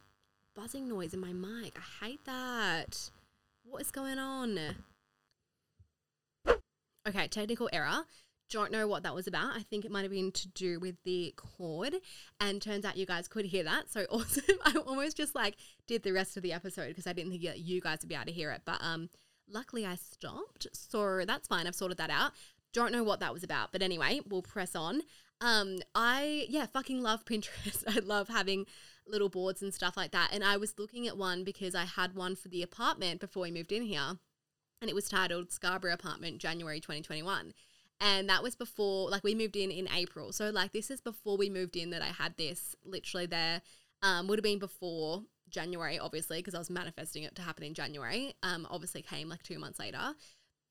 buzzing 0.55 0.89
noise 0.89 1.13
in 1.13 1.21
my 1.21 1.35
mic. 1.35 1.77
I 1.77 2.07
hate 2.07 2.25
that. 2.25 3.11
What 3.65 3.83
is 3.83 3.91
going 3.91 4.19
on? 4.19 4.59
Okay, 7.07 7.29
technical 7.29 7.69
error. 7.71 8.05
Don't 8.51 8.71
know 8.71 8.87
what 8.87 9.03
that 9.03 9.15
was 9.15 9.27
about. 9.27 9.57
I 9.57 9.63
think 9.63 9.85
it 9.85 9.91
might 9.91 10.03
have 10.03 10.11
been 10.11 10.31
to 10.33 10.49
do 10.49 10.79
with 10.79 10.97
the 11.05 11.35
cord. 11.37 11.95
And 12.41 12.63
turns 12.63 12.85
out 12.85 12.97
you 12.97 13.07
guys 13.07 13.29
could 13.29 13.47
hear 13.47 13.65
that. 13.65 13.91
So 13.91 14.07
awesome. 14.11 14.59
I 14.65 14.77
almost 14.87 15.17
just 15.17 15.35
like 15.35 15.57
did 15.87 16.03
the 16.03 16.13
rest 16.13 16.37
of 16.37 16.43
the 16.43 16.53
episode 16.53 16.89
because 16.89 17.07
I 17.07 17.13
didn't 17.13 17.33
think 17.33 17.45
that 17.45 17.61
you 17.61 17.81
guys 17.81 17.99
would 18.03 18.09
be 18.09 18.15
able 18.15 18.27
to 18.27 18.33
hear 18.33 18.51
it. 18.53 18.63
But 18.65 18.79
um 18.81 19.11
luckily 19.49 19.85
I 19.87 19.97
stopped. 19.97 20.67
So 20.73 21.25
that's 21.27 21.49
fine. 21.49 21.67
I've 21.67 21.75
sorted 21.75 21.99
that 21.99 22.11
out. 22.11 22.33
Don't 22.73 22.93
know 22.93 23.05
what 23.05 23.21
that 23.21 23.33
was 23.33 23.43
about. 23.43 23.73
But 23.73 23.83
anyway, 23.83 24.21
we'll 24.29 24.43
press 24.43 24.75
on. 24.77 25.03
Um, 25.41 25.79
I 25.95 26.47
yeah, 26.49 26.67
fucking 26.67 27.03
love 27.03 27.25
Pinterest. 27.25 27.85
I 27.89 28.01
love 28.01 28.29
having 28.29 28.67
little 29.07 29.29
boards 29.29 29.63
and 29.63 29.73
stuff 29.73 29.97
like 29.97 30.13
that. 30.13 30.31
And 30.33 30.45
I 30.45 30.57
was 30.57 30.75
looking 30.79 31.07
at 31.07 31.17
one 31.17 31.45
because 31.45 31.75
I 31.75 31.85
had 31.85 32.15
one 32.15 32.37
for 32.37 32.49
the 32.49 32.63
apartment 32.63 33.21
before 33.21 33.43
we 33.43 33.51
moved 33.51 33.73
in 33.73 33.83
here 33.83 34.19
and 34.81 34.91
it 34.91 34.95
was 34.95 35.09
titled 35.09 35.53
Scarborough 35.53 35.93
Apartment 35.93 36.39
January 36.39 36.81
2021. 36.81 37.53
And 38.01 38.29
that 38.29 38.43
was 38.43 38.55
before, 38.55 39.11
like, 39.11 39.25
we 39.25 39.35
moved 39.35 39.57
in 39.57 39.71
in 39.71 39.89
April. 39.95 40.33
So, 40.33 40.51
like, 40.51 40.73
this 40.73 40.91
is 40.91 41.01
before 41.01 41.37
we 41.37 41.49
moved 41.49 41.77
in 41.77 41.91
that 41.91 42.03
I 42.03 42.09
had 42.09 42.37
this 42.37 42.75
literally 42.85 43.27
there. 43.27 43.63
Um, 44.03 44.29
would 44.29 44.39
have 44.39 44.45
been 44.45 44.59
before 44.59 45.23
January, 45.49 45.99
obviously, 45.99 46.39
because 46.39 46.55
I 46.55 46.59
was 46.59 46.71
manifesting 46.71 47.23
it 47.23 47.35
to 47.37 47.43
happen 47.43 47.65
in 47.65 47.75
January. 47.75 48.35
Um, 48.43 48.67
obviously 48.71 49.03
came 49.03 49.29
like 49.29 49.43
two 49.43 49.59
months 49.59 49.79
later, 49.79 50.15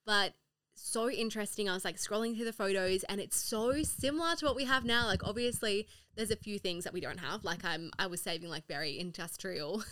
but 0.06 0.36
so 0.76 1.10
interesting. 1.10 1.70
I 1.70 1.74
was 1.74 1.86
like 1.86 1.96
scrolling 1.96 2.36
through 2.36 2.46
the 2.46 2.54
photos, 2.54 3.04
and 3.04 3.20
it's 3.20 3.38
so 3.38 3.82
similar 3.84 4.36
to 4.36 4.46
what 4.46 4.56
we 4.56 4.66
have 4.66 4.84
now. 4.84 5.06
Like, 5.06 5.26
obviously, 5.26 5.88
there's 6.16 6.32
a 6.32 6.36
few 6.36 6.60
things 6.60 6.84
that 6.84 6.94
we 6.94 7.00
don't 7.00 7.20
have. 7.20 7.44
Like, 7.44 7.64
I'm 7.64 7.92
I 7.98 8.08
was 8.08 8.22
saving 8.22 8.50
like 8.50 8.68
very 8.68 9.00
industrial, 9.00 9.84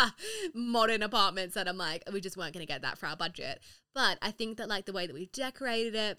modern 0.54 1.02
apartments 1.02 1.54
that 1.54 1.68
I'm 1.68 1.78
like 1.78 2.04
we 2.12 2.20
just 2.20 2.36
weren't 2.36 2.54
going 2.54 2.66
to 2.66 2.72
get 2.72 2.82
that 2.82 2.98
for 2.98 3.06
our 3.06 3.16
budget. 3.16 3.60
But 3.94 4.18
I 4.22 4.30
think 4.30 4.58
that 4.58 4.68
like 4.68 4.86
the 4.86 4.92
way 4.92 5.06
that 5.06 5.14
we 5.14 5.26
decorated 5.26 5.94
it, 5.94 6.18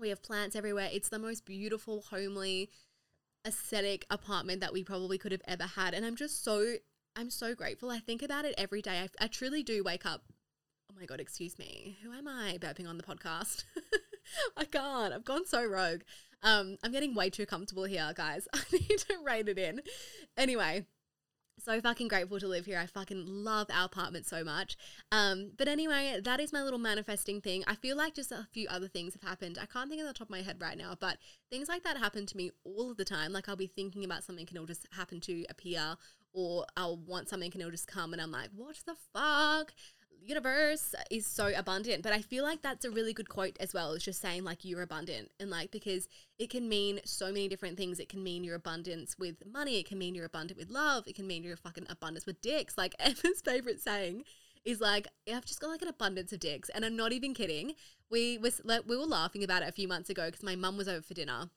we 0.00 0.08
have 0.08 0.22
plants 0.22 0.56
everywhere. 0.56 0.88
It's 0.92 1.08
the 1.08 1.18
most 1.18 1.44
beautiful, 1.44 2.04
homely, 2.10 2.70
aesthetic 3.46 4.06
apartment 4.10 4.60
that 4.60 4.72
we 4.72 4.84
probably 4.84 5.18
could 5.18 5.32
have 5.32 5.42
ever 5.46 5.64
had, 5.64 5.94
and 5.94 6.04
I'm 6.04 6.16
just 6.16 6.42
so 6.44 6.74
I'm 7.16 7.30
so 7.30 7.54
grateful. 7.54 7.90
I 7.90 7.98
think 7.98 8.22
about 8.22 8.44
it 8.44 8.54
every 8.56 8.82
day. 8.82 9.00
I, 9.00 9.24
I 9.24 9.26
truly 9.26 9.62
do 9.62 9.82
wake 9.82 10.06
up 10.06 10.24
Oh 10.90 10.98
my 10.98 11.06
God, 11.06 11.20
excuse 11.20 11.56
me. 11.56 11.98
Who 12.02 12.12
am 12.12 12.26
I 12.26 12.58
burping 12.60 12.88
on 12.88 12.96
the 12.96 13.04
podcast? 13.04 13.62
I 14.56 14.64
can't. 14.64 15.14
I've 15.14 15.24
gone 15.24 15.46
so 15.46 15.64
rogue. 15.64 16.00
Um, 16.42 16.78
I'm 16.82 16.90
getting 16.90 17.14
way 17.14 17.30
too 17.30 17.46
comfortable 17.46 17.84
here, 17.84 18.12
guys. 18.16 18.48
I 18.54 18.60
need 18.72 18.98
to 18.98 19.14
rein 19.24 19.46
it 19.46 19.56
in. 19.56 19.82
Anyway, 20.36 20.86
so 21.62 21.80
fucking 21.80 22.08
grateful 22.08 22.40
to 22.40 22.48
live 22.48 22.66
here. 22.66 22.78
I 22.78 22.86
fucking 22.86 23.24
love 23.26 23.68
our 23.72 23.86
apartment 23.86 24.26
so 24.26 24.42
much. 24.44 24.76
Um, 25.12 25.52
but 25.56 25.68
anyway, 25.68 26.20
that 26.22 26.40
is 26.40 26.52
my 26.52 26.62
little 26.62 26.78
manifesting 26.78 27.40
thing. 27.40 27.64
I 27.66 27.74
feel 27.74 27.96
like 27.96 28.14
just 28.14 28.32
a 28.32 28.46
few 28.52 28.68
other 28.68 28.88
things 28.88 29.14
have 29.14 29.22
happened. 29.22 29.58
I 29.60 29.66
can't 29.66 29.88
think 29.88 30.00
of 30.00 30.06
the 30.06 30.14
top 30.14 30.26
of 30.26 30.30
my 30.30 30.42
head 30.42 30.60
right 30.60 30.76
now, 30.78 30.96
but 30.98 31.18
things 31.50 31.68
like 31.68 31.82
that 31.84 31.96
happen 31.96 32.26
to 32.26 32.36
me 32.36 32.50
all 32.64 32.90
of 32.90 32.96
the 32.96 33.04
time. 33.04 33.32
Like 33.32 33.48
I'll 33.48 33.56
be 33.56 33.66
thinking 33.66 34.04
about 34.04 34.24
something 34.24 34.46
and 34.48 34.56
it'll 34.56 34.66
just 34.66 34.86
happen 34.92 35.20
to 35.20 35.44
appear, 35.48 35.96
or 36.32 36.64
I'll 36.76 36.96
want 36.96 37.28
something 37.28 37.50
and 37.52 37.60
it'll 37.60 37.72
just 37.72 37.88
come, 37.88 38.12
and 38.12 38.22
I'm 38.22 38.30
like, 38.30 38.50
what 38.54 38.76
the 38.86 38.94
fuck? 39.12 39.72
Universe 40.22 40.94
is 41.10 41.26
so 41.26 41.52
abundant. 41.56 42.02
But 42.02 42.12
I 42.12 42.20
feel 42.20 42.44
like 42.44 42.62
that's 42.62 42.84
a 42.84 42.90
really 42.90 43.12
good 43.12 43.28
quote 43.28 43.56
as 43.60 43.74
well. 43.74 43.92
It's 43.92 44.04
just 44.04 44.20
saying 44.20 44.44
like 44.44 44.64
you're 44.64 44.82
abundant 44.82 45.30
and 45.38 45.50
like 45.50 45.70
because 45.70 46.08
it 46.38 46.50
can 46.50 46.68
mean 46.68 47.00
so 47.04 47.26
many 47.26 47.48
different 47.48 47.76
things. 47.76 47.98
It 47.98 48.08
can 48.08 48.22
mean 48.22 48.44
your 48.44 48.56
abundance 48.56 49.16
with 49.18 49.36
money. 49.50 49.78
It 49.78 49.86
can 49.86 49.98
mean 49.98 50.14
you're 50.14 50.26
abundant 50.26 50.58
with 50.58 50.70
love. 50.70 51.06
It 51.06 51.14
can 51.14 51.26
mean 51.26 51.42
your 51.42 51.56
fucking 51.56 51.86
abundance 51.88 52.26
with 52.26 52.40
dicks. 52.40 52.76
Like 52.76 52.94
Emma's 53.00 53.40
favorite 53.44 53.80
saying 53.80 54.24
is 54.64 54.80
like 54.80 55.08
I've 55.32 55.44
just 55.44 55.60
got 55.60 55.70
like 55.70 55.82
an 55.82 55.88
abundance 55.88 56.32
of 56.32 56.40
dicks, 56.40 56.68
and 56.70 56.84
I'm 56.84 56.96
not 56.96 57.12
even 57.12 57.34
kidding. 57.34 57.74
We 58.10 58.38
was 58.38 58.60
like 58.64 58.82
we 58.86 58.96
were 58.96 59.04
laughing 59.04 59.44
about 59.44 59.62
it 59.62 59.68
a 59.68 59.72
few 59.72 59.88
months 59.88 60.10
ago 60.10 60.26
because 60.26 60.42
my 60.42 60.56
mum 60.56 60.76
was 60.76 60.88
over 60.88 61.02
for 61.02 61.14
dinner, 61.14 61.50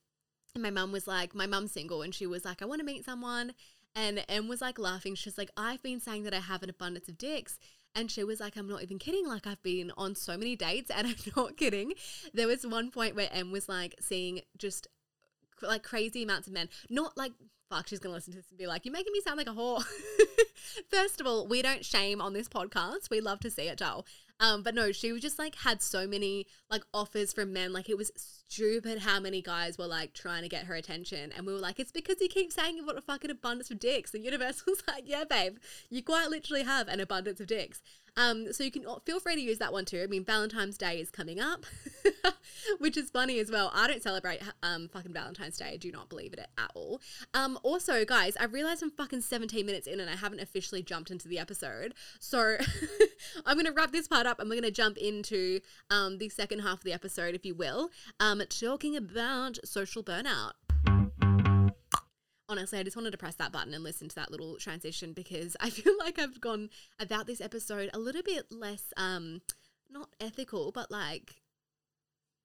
and 0.53 0.63
my 0.63 0.69
mum 0.69 0.91
was 0.91 1.07
like, 1.07 1.35
my 1.35 1.47
mum's 1.47 1.71
single, 1.71 2.01
and 2.01 2.13
she 2.13 2.27
was 2.27 2.45
like, 2.45 2.61
I 2.61 2.65
want 2.65 2.79
to 2.79 2.85
meet 2.85 3.05
someone. 3.05 3.53
And 3.95 4.25
Em 4.27 4.47
was 4.47 4.61
like 4.61 4.79
laughing. 4.79 5.13
She's 5.13 5.37
like, 5.37 5.51
I've 5.55 5.83
been 5.83 5.99
saying 5.99 6.23
that 6.23 6.33
I 6.33 6.39
have 6.39 6.63
an 6.63 6.69
abundance 6.69 7.07
of 7.07 7.17
dicks. 7.17 7.59
And 7.95 8.09
she 8.09 8.23
was 8.23 8.39
like, 8.39 8.57
I'm 8.57 8.67
not 8.67 8.81
even 8.81 8.97
kidding. 8.97 9.27
Like, 9.27 9.45
I've 9.45 9.61
been 9.61 9.91
on 9.97 10.15
so 10.15 10.37
many 10.37 10.55
dates 10.55 10.89
and 10.89 11.07
I'm 11.07 11.15
not 11.35 11.57
kidding. 11.57 11.93
There 12.33 12.47
was 12.47 12.65
one 12.65 12.91
point 12.91 13.15
where 13.15 13.29
Em 13.31 13.51
was 13.51 13.69
like 13.69 13.95
seeing 13.99 14.41
just 14.57 14.87
like 15.61 15.83
crazy 15.83 16.23
amounts 16.23 16.47
of 16.47 16.53
men. 16.53 16.69
Not 16.89 17.17
like, 17.17 17.33
fuck, 17.69 17.87
she's 17.87 17.99
going 17.99 18.11
to 18.11 18.15
listen 18.15 18.33
to 18.33 18.39
this 18.39 18.49
and 18.49 18.57
be 18.57 18.67
like, 18.67 18.85
you're 18.85 18.93
making 18.93 19.13
me 19.13 19.21
sound 19.21 19.37
like 19.37 19.47
a 19.47 19.51
whore. 19.51 19.83
First 20.89 21.21
of 21.21 21.27
all, 21.27 21.47
we 21.47 21.61
don't 21.61 21.85
shame 21.85 22.21
on 22.21 22.33
this 22.33 22.49
podcast. 22.49 23.09
We 23.09 23.21
love 23.21 23.39
to 23.41 23.51
see 23.51 23.63
it, 23.63 23.77
Joel. 23.77 24.05
Um, 24.43 24.61
but 24.61 24.75
no, 24.75 24.91
she 24.91 25.13
was 25.13 25.21
just 25.21 25.39
like 25.39 25.55
had 25.55 25.81
so 25.81 26.05
many 26.05 26.47
like 26.69 26.83
offers 26.93 27.31
from 27.31 27.53
men. 27.53 27.71
Like 27.71 27.89
it 27.89 27.97
was 27.97 28.11
stupid 28.17 28.99
how 28.99 29.21
many 29.21 29.41
guys 29.41 29.77
were 29.77 29.87
like 29.87 30.13
trying 30.13 30.43
to 30.43 30.49
get 30.49 30.65
her 30.65 30.75
attention. 30.75 31.31
And 31.31 31.47
we 31.47 31.53
were 31.53 31.59
like, 31.59 31.79
it's 31.79 31.93
because 31.93 32.17
you 32.19 32.27
keep 32.27 32.51
saying 32.51 32.75
you've 32.75 32.85
got 32.85 32.97
a 32.97 33.01
fucking 33.01 33.31
abundance 33.31 33.71
of 33.71 33.79
dicks. 33.79 34.11
The 34.11 34.19
universe 34.19 34.65
was 34.67 34.83
like, 34.85 35.03
yeah, 35.05 35.23
babe, 35.23 35.59
you 35.89 36.03
quite 36.03 36.29
literally 36.29 36.63
have 36.63 36.89
an 36.89 36.99
abundance 36.99 37.39
of 37.39 37.47
dicks. 37.47 37.81
Um, 38.15 38.53
so 38.53 38.63
you 38.63 38.69
can 38.69 38.85
feel 39.05 39.19
free 39.19 39.35
to 39.35 39.41
use 39.41 39.57
that 39.57 39.73
one 39.73 39.85
too. 39.85 40.01
I 40.03 40.07
mean, 40.07 40.23
Valentine's 40.23 40.77
Day 40.77 40.99
is 40.99 41.09
coming 41.09 41.39
up, 41.39 41.65
which 42.77 42.95
is 42.95 43.09
funny 43.09 43.39
as 43.39 43.49
well. 43.49 43.71
I 43.73 43.87
don't 43.87 44.03
celebrate 44.03 44.39
um, 44.61 44.87
fucking 44.87 45.13
Valentine's 45.13 45.57
Day. 45.57 45.71
I 45.73 45.77
do 45.77 45.91
not 45.91 46.09
believe 46.09 46.33
in 46.33 46.39
it 46.39 46.49
at 46.57 46.69
all. 46.75 47.01
Um, 47.33 47.57
also, 47.63 48.05
guys, 48.05 48.37
I 48.39 48.45
realized 48.45 48.83
I'm 48.83 48.91
fucking 48.91 49.21
17 49.21 49.65
minutes 49.65 49.87
in 49.87 49.99
and 49.99 50.09
I 50.09 50.15
haven't 50.15 50.41
officially 50.41 50.83
jumped 50.83 51.09
into 51.09 51.27
the 51.27 51.39
episode. 51.39 51.95
So 52.19 52.57
I'm 53.47 53.55
going 53.55 53.65
to 53.65 53.71
wrap 53.71 53.91
this 53.91 54.07
part 54.07 54.27
up 54.27 54.32
and 54.39 54.49
we're 54.49 54.55
going 54.55 54.63
to 54.63 54.71
jump 54.71 54.97
into 54.97 55.59
um, 55.89 56.17
the 56.17 56.29
second 56.29 56.59
half 56.59 56.79
of 56.79 56.83
the 56.83 56.93
episode, 56.93 57.35
if 57.35 57.45
you 57.45 57.55
will, 57.55 57.89
um, 58.19 58.41
talking 58.49 58.95
about 58.95 59.57
social 59.65 60.03
burnout 60.03 60.53
honestly, 62.53 62.77
I 62.77 62.83
just 62.83 62.95
wanted 62.95 63.11
to 63.11 63.17
press 63.17 63.35
that 63.35 63.51
button 63.51 63.73
and 63.73 63.83
listen 63.83 64.09
to 64.09 64.15
that 64.15 64.31
little 64.31 64.57
transition 64.57 65.13
because 65.13 65.57
I 65.59 65.69
feel 65.71 65.93
like 65.99 66.19
I've 66.19 66.39
gone 66.39 66.69
about 66.99 67.27
this 67.27 67.41
episode 67.41 67.89
a 67.93 67.99
little 67.99 68.21
bit 68.21 68.45
less, 68.51 68.93
um, 68.95 69.41
not 69.89 70.09
ethical, 70.19 70.71
but 70.71 70.91
like, 70.91 71.41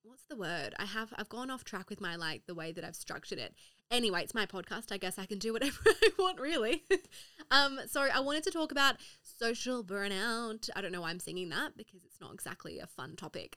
what's 0.02 0.24
the 0.24 0.36
word? 0.36 0.74
I 0.78 0.86
have, 0.86 1.12
I've 1.16 1.28
gone 1.28 1.50
off 1.50 1.64
track 1.64 1.90
with 1.90 2.00
my 2.00 2.16
like 2.16 2.46
the 2.46 2.54
way 2.54 2.72
that 2.72 2.84
I've 2.84 2.96
structured 2.96 3.38
it. 3.38 3.54
Anyway, 3.90 4.22
it's 4.22 4.34
my 4.34 4.44
podcast. 4.44 4.92
I 4.92 4.98
guess 4.98 5.18
I 5.18 5.24
can 5.24 5.38
do 5.38 5.52
whatever 5.52 5.78
I 5.86 6.10
want, 6.18 6.38
really. 6.38 6.84
um, 7.50 7.80
so 7.88 8.02
I 8.02 8.20
wanted 8.20 8.42
to 8.44 8.50
talk 8.50 8.70
about 8.70 8.96
social 9.22 9.82
burnout. 9.82 10.68
I 10.76 10.82
don't 10.82 10.92
know 10.92 11.00
why 11.00 11.10
I'm 11.10 11.20
singing 11.20 11.48
that 11.50 11.76
because 11.76 12.04
it's 12.04 12.20
not 12.20 12.34
exactly 12.34 12.78
a 12.80 12.86
fun 12.86 13.16
topic. 13.16 13.56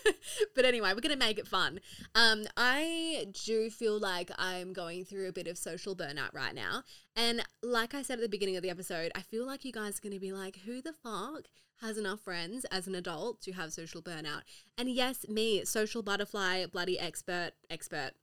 but 0.56 0.64
anyway, 0.64 0.90
we're 0.94 1.00
going 1.00 1.12
to 1.12 1.16
make 1.16 1.38
it 1.38 1.46
fun. 1.46 1.78
Um, 2.16 2.46
I 2.56 3.26
do 3.44 3.70
feel 3.70 4.00
like 4.00 4.32
I'm 4.36 4.72
going 4.72 5.04
through 5.04 5.28
a 5.28 5.32
bit 5.32 5.46
of 5.46 5.56
social 5.56 5.94
burnout 5.94 6.34
right 6.34 6.54
now. 6.54 6.82
And 7.14 7.44
like 7.62 7.94
I 7.94 8.02
said 8.02 8.18
at 8.18 8.22
the 8.22 8.28
beginning 8.28 8.56
of 8.56 8.64
the 8.64 8.70
episode, 8.70 9.12
I 9.14 9.20
feel 9.20 9.46
like 9.46 9.64
you 9.64 9.72
guys 9.72 9.98
are 9.98 10.02
going 10.02 10.14
to 10.14 10.20
be 10.20 10.32
like, 10.32 10.56
who 10.66 10.82
the 10.82 10.92
fuck 10.92 11.44
has 11.80 11.96
enough 11.96 12.18
friends 12.18 12.64
as 12.72 12.88
an 12.88 12.96
adult 12.96 13.40
to 13.42 13.52
have 13.52 13.72
social 13.72 14.02
burnout? 14.02 14.42
And 14.76 14.90
yes, 14.90 15.28
me, 15.28 15.64
social 15.64 16.02
butterfly, 16.02 16.66
bloody 16.66 16.98
expert, 16.98 17.52
expert 17.70 18.14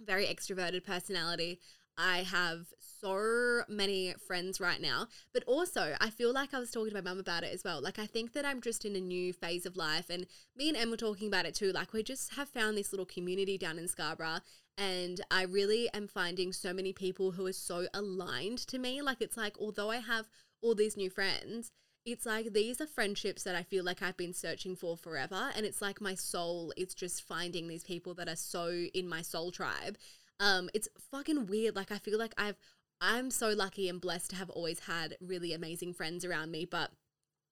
very 0.00 0.26
extroverted 0.26 0.84
personality. 0.84 1.60
I 1.98 2.18
have 2.18 2.66
so 3.00 3.62
many 3.68 4.14
friends 4.26 4.60
right 4.60 4.80
now, 4.80 5.08
but 5.32 5.44
also 5.44 5.96
I 5.98 6.10
feel 6.10 6.32
like 6.32 6.52
I 6.52 6.58
was 6.58 6.70
talking 6.70 6.90
to 6.90 6.94
my 6.94 7.00
mum 7.00 7.18
about 7.18 7.42
it 7.42 7.54
as 7.54 7.64
well. 7.64 7.80
Like, 7.80 7.98
I 7.98 8.06
think 8.06 8.34
that 8.34 8.44
I'm 8.44 8.60
just 8.60 8.84
in 8.84 8.94
a 8.96 9.00
new 9.00 9.32
phase 9.32 9.64
of 9.64 9.76
life, 9.76 10.10
and 10.10 10.26
me 10.54 10.68
and 10.68 10.76
Em 10.76 10.90
were 10.90 10.98
talking 10.98 11.28
about 11.28 11.46
it 11.46 11.54
too. 11.54 11.72
Like, 11.72 11.92
we 11.92 12.02
just 12.02 12.34
have 12.34 12.48
found 12.48 12.76
this 12.76 12.92
little 12.92 13.06
community 13.06 13.56
down 13.56 13.78
in 13.78 13.88
Scarborough, 13.88 14.40
and 14.76 15.22
I 15.30 15.44
really 15.44 15.88
am 15.94 16.06
finding 16.06 16.52
so 16.52 16.74
many 16.74 16.92
people 16.92 17.30
who 17.32 17.46
are 17.46 17.52
so 17.52 17.86
aligned 17.94 18.58
to 18.66 18.78
me. 18.78 19.00
Like, 19.00 19.22
it's 19.22 19.38
like, 19.38 19.56
although 19.58 19.90
I 19.90 19.98
have 19.98 20.28
all 20.60 20.74
these 20.74 20.98
new 20.98 21.08
friends, 21.08 21.70
it's 22.06 22.24
like 22.24 22.52
these 22.52 22.80
are 22.80 22.86
friendships 22.86 23.42
that 23.42 23.56
I 23.56 23.64
feel 23.64 23.84
like 23.84 24.00
I've 24.00 24.16
been 24.16 24.32
searching 24.32 24.76
for 24.76 24.96
forever. 24.96 25.50
And 25.56 25.66
it's 25.66 25.82
like 25.82 26.00
my 26.00 26.14
soul, 26.14 26.72
it's 26.76 26.94
just 26.94 27.26
finding 27.26 27.66
these 27.66 27.82
people 27.82 28.14
that 28.14 28.28
are 28.28 28.36
so 28.36 28.68
in 28.94 29.08
my 29.08 29.22
soul 29.22 29.50
tribe. 29.50 29.98
Um, 30.38 30.70
it's 30.72 30.88
fucking 31.10 31.46
weird. 31.46 31.74
Like 31.74 31.90
I 31.90 31.98
feel 31.98 32.18
like 32.18 32.32
I've 32.38 32.56
I'm 33.00 33.30
so 33.30 33.48
lucky 33.50 33.88
and 33.88 34.00
blessed 34.00 34.30
to 34.30 34.36
have 34.36 34.48
always 34.48 34.80
had 34.80 35.16
really 35.20 35.52
amazing 35.52 35.92
friends 35.92 36.24
around 36.24 36.50
me, 36.50 36.64
but 36.64 36.92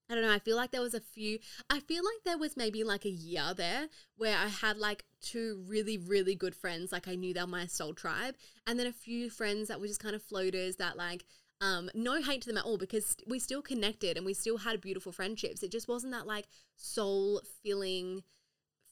I 0.09 0.15
don't 0.15 0.23
know, 0.23 0.33
I 0.33 0.39
feel 0.39 0.57
like 0.57 0.71
there 0.71 0.81
was 0.81 0.95
a 0.95 1.01
few 1.01 1.39
I 1.69 1.81
feel 1.81 2.05
like 2.05 2.23
there 2.25 2.39
was 2.39 2.57
maybe 2.57 2.85
like 2.85 3.05
a 3.05 3.11
year 3.11 3.55
there 3.57 3.89
where 4.17 4.37
I 4.37 4.49
had 4.49 4.79
like 4.79 5.05
two 5.21 5.65
really, 5.67 5.99
really 5.99 6.35
good 6.37 6.55
friends, 6.55 6.93
like 6.93 7.09
I 7.09 7.17
knew 7.17 7.35
they 7.35 7.41
were 7.41 7.47
my 7.47 7.67
soul 7.67 7.93
tribe, 7.93 8.37
and 8.67 8.79
then 8.79 8.87
a 8.87 8.93
few 8.93 9.31
friends 9.31 9.69
that 9.69 9.81
were 9.81 9.89
just 9.89 10.01
kind 10.01 10.15
of 10.15 10.23
floaters 10.23 10.77
that 10.77 10.97
like 10.97 11.25
um, 11.61 11.91
no 11.95 12.21
hate 12.21 12.43
to 12.43 12.49
them 12.49 12.59
at 12.59 12.65
all 12.65 12.79
because 12.79 13.17
we 13.27 13.39
still 13.39 13.63
connected 13.63 14.17
and 14.17 14.27
we 14.27 14.35
still 14.35 14.59
had 14.59 14.81
beautiful 14.81 15.13
friendships. 15.13 15.63
It 15.63 15.71
just 15.71 15.89
wasn't 15.89 16.13
that 16.13 16.27
like 16.27 16.47
soul 16.77 17.43
filling 17.63 18.23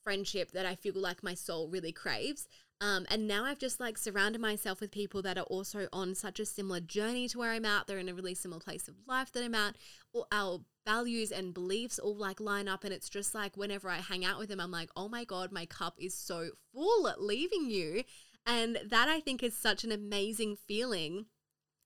friendship 0.03 0.53
that 0.53 0.67
I 0.67 0.75
feel 0.75 0.95
like 0.97 1.23
my 1.23 1.35
soul 1.35 1.69
really 1.69 1.93
craves. 1.93 2.47
Um, 2.81 3.07
and 3.09 3.29
now 3.29 3.45
I've 3.45 3.61
just 3.61 3.79
like 3.79 3.97
surrounded 3.97 4.41
myself 4.41 4.81
with 4.81 4.91
people 4.91 5.23
that 5.23 5.39
are 5.39 5.45
also 5.45 5.87
on 5.93 6.17
such 6.17 6.41
a 6.41 6.45
similar 6.45 6.81
journey 6.81 7.29
to 7.29 7.39
where 7.39 7.53
I'm 7.53 7.65
at. 7.65 7.87
They're 7.87 7.99
in 7.99 8.09
a 8.09 8.15
really 8.15 8.35
similar 8.35 8.61
place 8.61 8.89
of 8.89 8.97
life 9.07 9.31
that 9.33 9.45
I'm 9.45 9.55
at. 9.55 9.77
All 10.13 10.27
our 10.33 10.61
values 10.85 11.31
and 11.31 11.55
beliefs 11.55 12.01
all 12.01 12.17
like 12.17 12.41
line 12.41 12.67
up. 12.67 12.83
And 12.83 12.93
it's 12.93 13.09
just 13.09 13.37
like 13.37 13.57
whenever 13.57 13.89
I 13.89 13.99
hang 13.99 14.25
out 14.25 14.41
with 14.41 14.49
them, 14.49 14.59
I'm 14.59 14.73
like, 14.73 14.91
oh 14.97 15.09
my 15.09 15.25
God, 15.25 15.53
my 15.53 15.65
cup 15.67 15.95
is 15.99 16.15
so 16.15 16.51
full 16.75 17.09
leaving 17.19 17.71
you. 17.71 18.03
And 18.45 18.81
that 18.91 19.09
I 19.09 19.21
think 19.21 19.45
is 19.45 19.57
such 19.57 19.85
an 19.85 19.93
amazing 19.93 20.57
feeling 20.67 21.27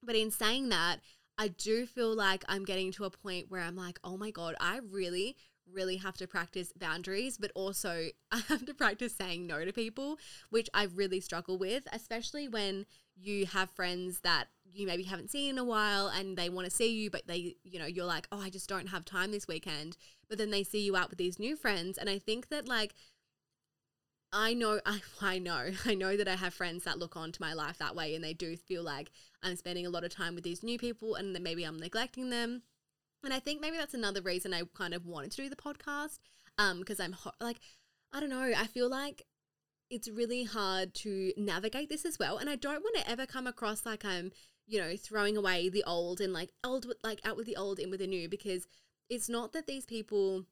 but 0.06 0.16
in 0.16 0.30
saying 0.30 0.68
that, 0.70 1.00
I 1.38 1.48
do 1.48 1.84
feel 1.86 2.14
like 2.14 2.44
I'm 2.48 2.64
getting 2.64 2.92
to 2.92 3.04
a 3.04 3.10
point 3.10 3.50
where 3.50 3.60
I'm 3.60 3.76
like, 3.76 3.98
oh 4.02 4.16
my 4.16 4.30
God, 4.30 4.54
I 4.58 4.80
really, 4.90 5.36
really 5.70 5.96
have 5.96 6.16
to 6.18 6.26
practice 6.26 6.72
boundaries, 6.74 7.36
but 7.36 7.50
also 7.54 8.08
I 8.32 8.38
have 8.48 8.64
to 8.66 8.74
practice 8.74 9.14
saying 9.14 9.46
no 9.46 9.64
to 9.64 9.72
people, 9.72 10.18
which 10.50 10.70
I 10.72 10.84
really 10.84 11.20
struggle 11.20 11.58
with, 11.58 11.86
especially 11.92 12.48
when 12.48 12.86
you 13.16 13.46
have 13.46 13.70
friends 13.70 14.20
that 14.20 14.46
you 14.72 14.86
maybe 14.86 15.02
haven't 15.02 15.30
seen 15.30 15.50
in 15.50 15.58
a 15.58 15.64
while 15.64 16.08
and 16.08 16.36
they 16.36 16.48
want 16.48 16.66
to 16.66 16.70
see 16.74 16.92
you, 16.92 17.10
but 17.10 17.26
they, 17.26 17.56
you 17.64 17.78
know, 17.78 17.86
you're 17.86 18.04
like, 18.04 18.28
oh, 18.30 18.40
I 18.40 18.50
just 18.50 18.68
don't 18.68 18.88
have 18.88 19.04
time 19.04 19.32
this 19.32 19.48
weekend. 19.48 19.96
But 20.28 20.38
then 20.38 20.50
they 20.50 20.62
see 20.62 20.84
you 20.84 20.96
out 20.96 21.08
with 21.08 21.18
these 21.18 21.38
new 21.38 21.56
friends. 21.56 21.96
And 21.98 22.10
I 22.10 22.18
think 22.18 22.48
that, 22.48 22.68
like, 22.68 22.94
I 24.32 24.54
know, 24.54 24.80
I, 24.86 25.00
I 25.20 25.38
know, 25.38 25.70
I 25.84 25.94
know 25.94 26.16
that 26.16 26.28
I 26.28 26.36
have 26.36 26.54
friends 26.54 26.84
that 26.84 26.98
look 26.98 27.16
onto 27.16 27.42
my 27.42 27.52
life 27.52 27.78
that 27.78 27.96
way 27.96 28.14
and 28.14 28.24
they 28.24 28.34
do 28.34 28.56
feel 28.56 28.82
like 28.82 29.10
I'm 29.42 29.56
spending 29.56 29.86
a 29.86 29.90
lot 29.90 30.04
of 30.04 30.14
time 30.14 30.34
with 30.34 30.44
these 30.44 30.62
new 30.62 30.78
people 30.78 31.14
and 31.14 31.34
that 31.34 31.42
maybe 31.42 31.64
I'm 31.64 31.78
neglecting 31.78 32.30
them. 32.30 32.62
And 33.24 33.32
I 33.32 33.40
think 33.40 33.60
maybe 33.60 33.76
that's 33.76 33.94
another 33.94 34.22
reason 34.22 34.54
I 34.54 34.62
kind 34.74 34.94
of 34.94 35.06
wanted 35.06 35.32
to 35.32 35.42
do 35.42 35.48
the 35.48 35.56
podcast. 35.56 36.18
Um, 36.58 36.78
because 36.78 37.00
I'm 37.00 37.12
ho- 37.12 37.32
like, 37.40 37.60
I 38.12 38.20
don't 38.20 38.30
know, 38.30 38.52
I 38.56 38.66
feel 38.66 38.88
like 38.88 39.22
it's 39.90 40.08
really 40.08 40.44
hard 40.44 40.94
to 40.94 41.32
navigate 41.36 41.88
this 41.88 42.04
as 42.04 42.18
well. 42.18 42.38
And 42.38 42.48
I 42.48 42.56
don't 42.56 42.82
want 42.82 42.96
to 42.96 43.10
ever 43.10 43.26
come 43.26 43.46
across 43.46 43.84
like 43.84 44.04
I'm, 44.04 44.32
you 44.66 44.80
know, 44.80 44.96
throwing 44.96 45.36
away 45.36 45.68
the 45.68 45.84
old 45.84 46.20
and 46.20 46.32
like 46.32 46.50
old, 46.64 46.86
like 47.04 47.20
out 47.24 47.36
with 47.36 47.46
the 47.46 47.56
old, 47.56 47.78
in 47.78 47.90
with 47.90 48.00
the 48.00 48.06
new, 48.06 48.28
because 48.28 48.66
it's 49.08 49.28
not 49.28 49.52
that 49.52 49.66
these 49.66 49.84
people 49.84 50.44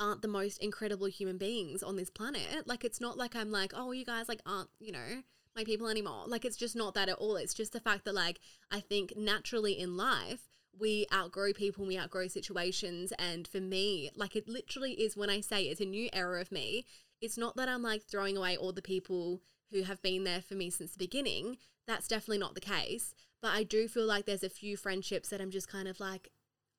aren't 0.00 0.22
the 0.22 0.28
most 0.28 0.58
incredible 0.58 1.06
human 1.06 1.38
beings 1.38 1.82
on 1.82 1.96
this 1.96 2.10
planet. 2.10 2.66
Like, 2.66 2.84
it's 2.84 3.00
not 3.00 3.16
like 3.16 3.36
I'm 3.36 3.50
like, 3.50 3.72
oh, 3.74 3.92
you 3.92 4.04
guys 4.04 4.28
like 4.28 4.40
aren't, 4.46 4.70
you 4.80 4.92
know, 4.92 5.22
my 5.56 5.64
people 5.64 5.88
anymore. 5.88 6.24
Like, 6.26 6.44
it's 6.44 6.56
just 6.56 6.76
not 6.76 6.94
that 6.94 7.08
at 7.08 7.18
all. 7.18 7.36
It's 7.36 7.54
just 7.54 7.72
the 7.72 7.80
fact 7.80 8.04
that, 8.04 8.14
like, 8.14 8.40
I 8.70 8.80
think 8.80 9.14
naturally 9.16 9.78
in 9.78 9.96
life, 9.96 10.48
we 10.78 11.06
outgrow 11.12 11.52
people, 11.52 11.86
we 11.86 11.98
outgrow 11.98 12.26
situations. 12.26 13.12
And 13.18 13.46
for 13.46 13.60
me, 13.60 14.10
like, 14.16 14.34
it 14.34 14.48
literally 14.48 14.92
is 14.92 15.16
when 15.16 15.30
I 15.30 15.40
say 15.40 15.64
it's 15.64 15.80
a 15.80 15.84
new 15.84 16.08
era 16.12 16.40
of 16.40 16.50
me, 16.50 16.86
it's 17.20 17.38
not 17.38 17.56
that 17.56 17.68
I'm 17.68 17.82
like 17.82 18.02
throwing 18.02 18.36
away 18.36 18.56
all 18.56 18.72
the 18.72 18.82
people 18.82 19.40
who 19.70 19.82
have 19.82 20.02
been 20.02 20.24
there 20.24 20.42
for 20.42 20.54
me 20.54 20.70
since 20.70 20.92
the 20.92 20.98
beginning. 20.98 21.58
That's 21.86 22.08
definitely 22.08 22.38
not 22.38 22.54
the 22.54 22.60
case. 22.60 23.14
But 23.40 23.52
I 23.52 23.62
do 23.62 23.88
feel 23.88 24.06
like 24.06 24.26
there's 24.26 24.42
a 24.42 24.50
few 24.50 24.76
friendships 24.76 25.28
that 25.28 25.40
I'm 25.40 25.50
just 25.50 25.68
kind 25.68 25.86
of 25.88 26.00
like, 26.00 26.30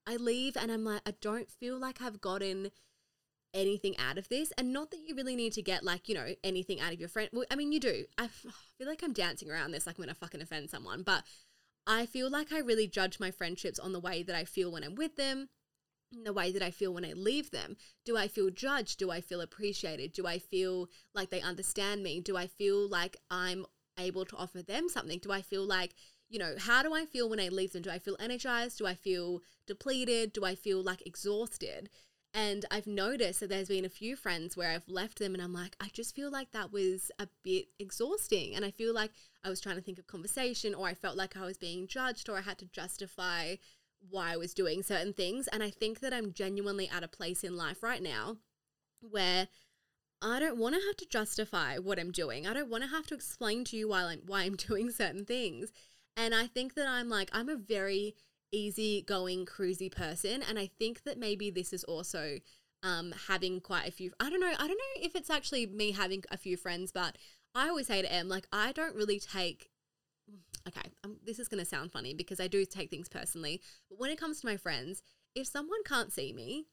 I 0.08 0.18
leave 0.18 0.56
and 0.58 0.72
I'm 0.72 0.84
like, 0.84 1.02
I 1.06 1.14
don't 1.22 1.50
feel 1.50 1.80
like 1.80 2.02
I've 2.02 2.22
gotten 2.22 2.72
anything 3.56 3.98
out 3.98 4.20
of 4.20 4.30
this. 4.30 4.52
And 4.58 4.72
not 4.72 4.92
that 4.92 5.00
you 5.08 5.16
really 5.16 5.36
need 5.36 5.54
to 5.54 5.64
get 5.64 5.84
like, 5.84 6.08
you 6.08 6.14
know, 6.14 6.28
anything 6.44 6.80
out 6.80 6.94
of 6.94 7.00
your 7.00 7.10
friend. 7.10 7.30
Well, 7.34 7.46
I 7.50 7.56
mean, 7.56 7.72
you 7.72 7.80
do. 7.80 8.06
I 8.18 8.28
feel 8.28 8.88
like 8.88 9.02
I'm 9.02 9.14
dancing 9.14 9.50
around 9.50 9.72
this 9.72 9.88
like 9.88 9.98
I'm 9.98 10.06
to 10.06 10.14
fucking 10.14 10.42
offend 10.42 10.70
someone. 10.70 11.02
But 11.02 11.24
I 11.88 12.06
feel 12.06 12.30
like 12.30 12.52
I 12.52 12.60
really 12.60 12.88
judge 12.88 13.20
my 13.20 13.32
friendships 13.32 13.80
on 13.80 13.94
the 13.94 14.00
way 14.00 14.22
that 14.22 14.36
I 14.36 14.44
feel 14.44 14.72
when 14.72 14.84
I'm 14.84 14.96
with 14.96 15.16
them, 15.16 15.50
the 16.24 16.34
way 16.34 16.52
that 16.52 16.62
I 16.62 16.72
feel 16.72 16.94
when 16.94 17.06
I 17.06 17.14
leave 17.14 17.52
them. 17.52 17.78
Do 18.06 18.18
I 18.18 18.28
feel 18.28 18.50
judged? 18.50 19.00
Do 19.00 19.10
I 19.10 19.22
feel 19.22 19.42
appreciated? 19.42 20.12
Do 20.12 20.28
I 20.28 20.38
feel 20.38 20.90
like 21.14 21.30
they 21.30 21.42
understand 21.42 22.04
me? 22.04 22.20
Do 22.20 22.36
I 22.36 22.48
feel 22.48 22.88
like 22.88 23.18
I'm 23.32 23.66
able 23.98 24.26
to 24.26 24.36
offer 24.36 24.62
them 24.62 24.90
something? 24.90 25.20
Do 25.20 25.32
I 25.32 25.42
feel 25.42 25.66
like, 25.66 25.94
you 26.30 26.40
know, 26.40 26.56
how 26.60 26.84
do 26.84 26.94
I 26.94 27.06
feel 27.06 27.30
when 27.30 27.40
I 27.40 27.50
leave 27.50 27.72
them? 27.72 27.84
Do 27.84 27.92
I 27.92 28.00
feel 28.00 28.18
energized? 28.20 28.80
Do 28.80 28.88
I 28.88 28.96
feel 28.96 29.42
depleted? 29.68 30.34
Do 30.34 30.44
I 30.44 30.56
feel 30.56 30.84
like 30.84 31.06
exhausted? 31.06 31.90
And 32.38 32.66
I've 32.70 32.86
noticed 32.86 33.40
that 33.40 33.48
there's 33.48 33.70
been 33.70 33.86
a 33.86 33.90
few 33.90 34.18
friends 34.18 34.58
where 34.58 34.72
I've 34.72 34.90
left 34.90 35.20
them 35.20 35.34
and 35.34 35.42
I'm 35.42 35.54
like, 35.54 35.78
I 35.80 35.88
just 35.94 36.14
feel 36.14 36.30
like 36.30 36.52
that 36.52 36.70
was 36.70 37.10
a 37.18 37.30
bit 37.46 37.68
exhausting. 37.80 38.54
And 38.54 38.66
I 38.66 38.72
feel 38.72 38.94
like 38.94 39.12
I 39.42 39.50
was 39.50 39.62
trying 39.62 39.78
to 39.78 39.82
think 39.82 39.98
of 40.00 40.06
conversation 40.06 40.76
or 40.76 40.86
I 40.86 40.96
felt 40.96 41.16
like 41.16 41.38
I 41.38 41.46
was 41.46 41.58
being 41.58 41.88
judged 41.88 42.28
or 42.28 42.38
I 42.38 42.42
had 42.42 42.58
to 42.58 42.66
justify 42.66 43.56
why 44.10 44.34
I 44.34 44.38
was 44.38 44.54
doing 44.54 44.84
certain 44.84 45.14
things. 45.14 45.48
And 45.48 45.64
I 45.64 45.70
think 45.70 46.02
that 46.02 46.12
I'm 46.12 46.34
genuinely 46.34 46.90
at 46.90 47.06
a 47.06 47.08
place 47.08 47.42
in 47.42 47.56
life 47.56 47.82
right 47.82 48.04
now 48.04 48.36
where 49.00 49.48
I 50.22 50.40
don't 50.42 50.58
want 50.58 50.76
to 50.76 50.82
have 50.86 50.98
to 50.98 51.08
justify 51.08 51.78
what 51.78 52.00
I'm 52.00 52.12
doing. 52.12 52.46
I 52.46 52.54
don't 52.54 52.70
want 52.70 52.84
to 52.84 52.90
have 52.90 53.08
to 53.08 53.16
explain 53.16 53.64
to 53.66 53.78
you 53.78 53.88
why 53.88 54.04
I'm 54.04 54.24
why 54.26 54.44
I'm 54.44 54.56
doing 54.58 54.92
certain 54.92 55.24
things. 55.24 55.72
And 56.18 56.36
I 56.36 56.48
think 56.48 56.74
that 56.74 56.88
I'm 56.88 57.08
like 57.08 57.30
I'm 57.32 57.48
a 57.48 57.56
very 57.56 58.14
easy 58.56 59.02
going, 59.02 59.46
cruisy 59.46 59.92
person. 59.92 60.42
And 60.48 60.58
I 60.58 60.68
think 60.80 61.04
that 61.04 61.20
maybe 61.20 61.50
this 61.50 61.74
is 61.74 61.84
also 61.84 62.40
um, 62.84 63.14
having 63.28 63.60
quite 63.60 63.88
a 63.88 63.92
few. 63.92 64.12
I 64.20 64.30
don't 64.30 64.40
know. 64.40 64.54
I 64.54 64.68
don't 64.68 64.70
know 64.70 65.02
if 65.02 65.16
it's 65.16 65.30
actually 65.30 65.66
me 65.66 65.92
having 65.92 66.24
a 66.32 66.38
few 66.38 66.56
friends, 66.56 66.92
but 66.92 67.18
I 67.54 67.68
always 67.68 67.88
say 67.88 68.02
to 68.02 68.12
Em, 68.12 68.30
like, 68.30 68.48
I 68.52 68.72
don't 68.72 68.96
really 68.96 69.20
take. 69.20 69.70
Okay, 70.68 70.90
um, 71.04 71.18
this 71.24 71.38
is 71.38 71.48
going 71.48 71.64
to 71.64 71.70
sound 71.70 71.92
funny 71.92 72.16
because 72.16 72.40
I 72.40 72.48
do 72.48 72.66
take 72.66 72.90
things 72.90 73.08
personally. 73.08 73.62
But 73.90 74.00
when 74.00 74.10
it 74.10 74.20
comes 74.20 74.40
to 74.40 74.48
my 74.48 74.58
friends, 74.58 75.04
if 75.36 75.46
someone 75.46 75.84
can't 75.86 76.12
see 76.12 76.34
me, 76.34 76.66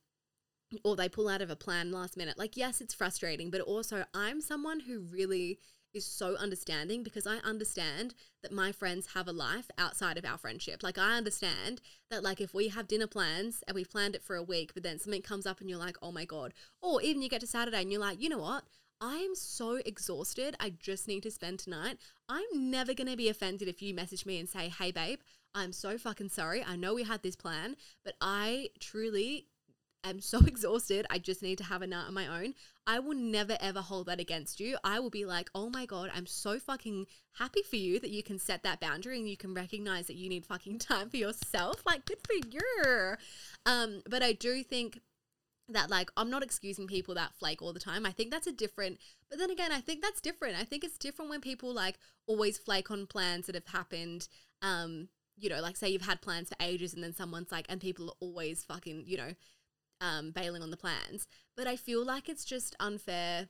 or 0.83 0.97
they 0.97 1.09
pull 1.09 1.29
out 1.29 1.43
of 1.43 1.51
a 1.51 1.57
plan 1.57 1.93
last 1.93 2.17
minute, 2.17 2.39
like, 2.39 2.57
yes, 2.57 2.81
it's 2.81 2.95
frustrating, 2.95 3.51
but 3.51 3.61
also 3.61 4.05
I'm 4.15 4.41
someone 4.41 4.81
who 4.81 5.01
really 5.01 5.59
is 5.95 6.05
so 6.05 6.37
understanding 6.37 7.03
because 7.03 7.27
I 7.27 7.37
understand 7.39 8.15
that 8.43 8.53
my 8.53 8.73
friends 8.73 9.09
have 9.15 9.29
a 9.29 9.33
life 9.33 9.71
outside 9.79 10.19
of 10.19 10.25
our 10.25 10.39
friendship. 10.39 10.83
Like 10.83 10.99
I 10.99 11.17
understand 11.17 11.81
that 12.11 12.23
like 12.23 12.41
if 12.41 12.55
we 12.55 12.69
have 12.69 12.89
dinner 12.89 13.07
plans 13.07 13.63
and 13.67 13.75
we've 13.75 13.91
planned 13.91 14.15
it 14.15 14.23
for 14.23 14.37
a 14.37 14.43
week, 14.43 14.73
but 14.75 14.83
then 14.83 14.99
something 14.99 15.23
comes 15.23 15.47
up 15.47 15.61
and 15.61 15.69
you're 15.69 15.79
like, 15.79 15.97
oh 16.03 16.13
my 16.13 16.25
God. 16.25 16.53
Or 16.81 17.03
even 17.03 17.23
you 17.23 17.29
get 17.29 17.41
to 17.41 17.47
Saturday 17.47 17.81
and 17.81 17.91
you're 17.91 18.01
like, 18.01 18.21
you 18.21 18.29
know 18.29 18.39
what? 18.39 18.65
I 19.01 19.17
am 19.17 19.35
so 19.35 19.81
exhausted. 19.85 20.55
I 20.61 20.71
just 20.71 21.09
need 21.09 21.25
to 21.25 21.31
spend 21.31 21.59
tonight. 21.59 21.99
I'm 22.29 22.71
never 22.71 22.95
going 22.95 23.11
to 23.11 23.17
be 23.17 23.29
offended 23.29 23.67
if 23.67 23.83
you 23.83 23.95
message 23.95 24.25
me 24.25 24.39
and 24.39 24.49
say, 24.49 24.69
hey, 24.69 24.93
babe, 24.93 25.19
I'm 25.55 25.73
so 25.73 25.99
fucking 25.99 26.29
sorry. 26.29 26.65
I 26.67 26.77
know 26.77 26.95
we 26.95 27.03
had 27.03 27.23
this 27.23 27.35
plan, 27.35 27.77
but 28.05 28.15
I 28.21 28.71
truly 28.79 29.47
am 30.05 30.21
so 30.21 30.39
exhausted. 30.47 31.07
I 31.11 31.19
just 31.19 31.43
need 31.43 31.59
to 31.59 31.65
have 31.65 31.83
a 31.83 31.87
night 31.87 32.07
on 32.07 32.15
my 32.15 32.27
own. 32.27 32.55
I 32.87 32.99
will 32.99 33.15
never 33.15 33.57
ever 33.61 33.81
hold 33.81 34.07
that 34.07 34.21
against 34.21 34.59
you. 34.59 34.77
I 34.83 34.99
will 34.99 35.11
be 35.11 35.25
like, 35.25 35.51
oh 35.55 35.71
my 35.71 35.87
God, 35.87 36.11
I'm 36.15 36.27
so 36.27 36.59
fucking 36.59 37.07
happy 37.39 37.63
for 37.63 37.77
you 37.77 38.01
that 38.01 38.11
you 38.11 38.23
can 38.23 38.39
set 38.39 38.63
that 38.65 38.81
boundary 38.81 39.19
and 39.19 39.29
you 39.29 39.37
can 39.37 39.55
recognize 39.55 40.09
that 40.09 40.17
you 40.17 40.29
need 40.29 40.47
fucking 40.47 40.79
time 40.81 41.09
for 41.09 41.17
yourself. 41.17 41.83
Like, 41.87 42.05
good 42.07 42.19
for 42.27 42.35
you. 42.35 43.17
Um, 43.67 44.03
but 44.09 44.23
I 44.23 44.33
do 44.33 44.63
think 44.65 45.01
that 45.69 45.91
like 45.91 46.11
I'm 46.17 46.31
not 46.31 46.43
excusing 46.43 46.87
people 46.87 47.15
that 47.15 47.35
flake 47.35 47.63
all 47.63 47.73
the 47.73 47.81
time. 47.81 48.05
I 48.05 48.11
think 48.11 48.31
that's 48.31 48.47
a 48.47 48.53
different 48.53 48.99
but 49.31 49.39
then 49.39 49.51
again, 49.51 49.73
I 49.73 49.81
think 49.81 50.03
that's 50.03 50.21
different. 50.21 50.57
I 50.57 50.65
think 50.65 50.85
it's 50.85 50.99
different 50.99 51.31
when 51.31 51.41
people 51.41 51.73
like 51.73 51.99
always 52.27 52.59
flake 52.59 52.91
on 52.91 53.07
plans 53.07 53.47
that 53.47 53.55
have 53.55 53.67
happened. 53.67 54.29
Um, 54.61 55.09
you 55.39 55.49
know, 55.49 55.61
like 55.61 55.77
say 55.77 55.89
you've 55.89 56.03
had 56.03 56.21
plans 56.21 56.49
for 56.49 56.57
ages 56.61 56.95
and 56.95 57.03
then 57.03 57.15
someone's 57.15 57.51
like 57.51 57.67
and 57.69 57.81
people 57.81 58.09
are 58.09 58.17
always 58.21 58.65
fucking, 58.65 59.05
you 59.07 59.17
know, 59.17 59.33
um, 60.01 60.33
bailing 60.33 60.63
on 60.63 60.71
the 60.71 60.77
plans. 60.77 61.27
But 61.57 61.67
I 61.67 61.77
feel 61.77 62.05
like 62.05 62.29
it's 62.29 62.45
just 62.45 62.75
unfair 62.81 63.49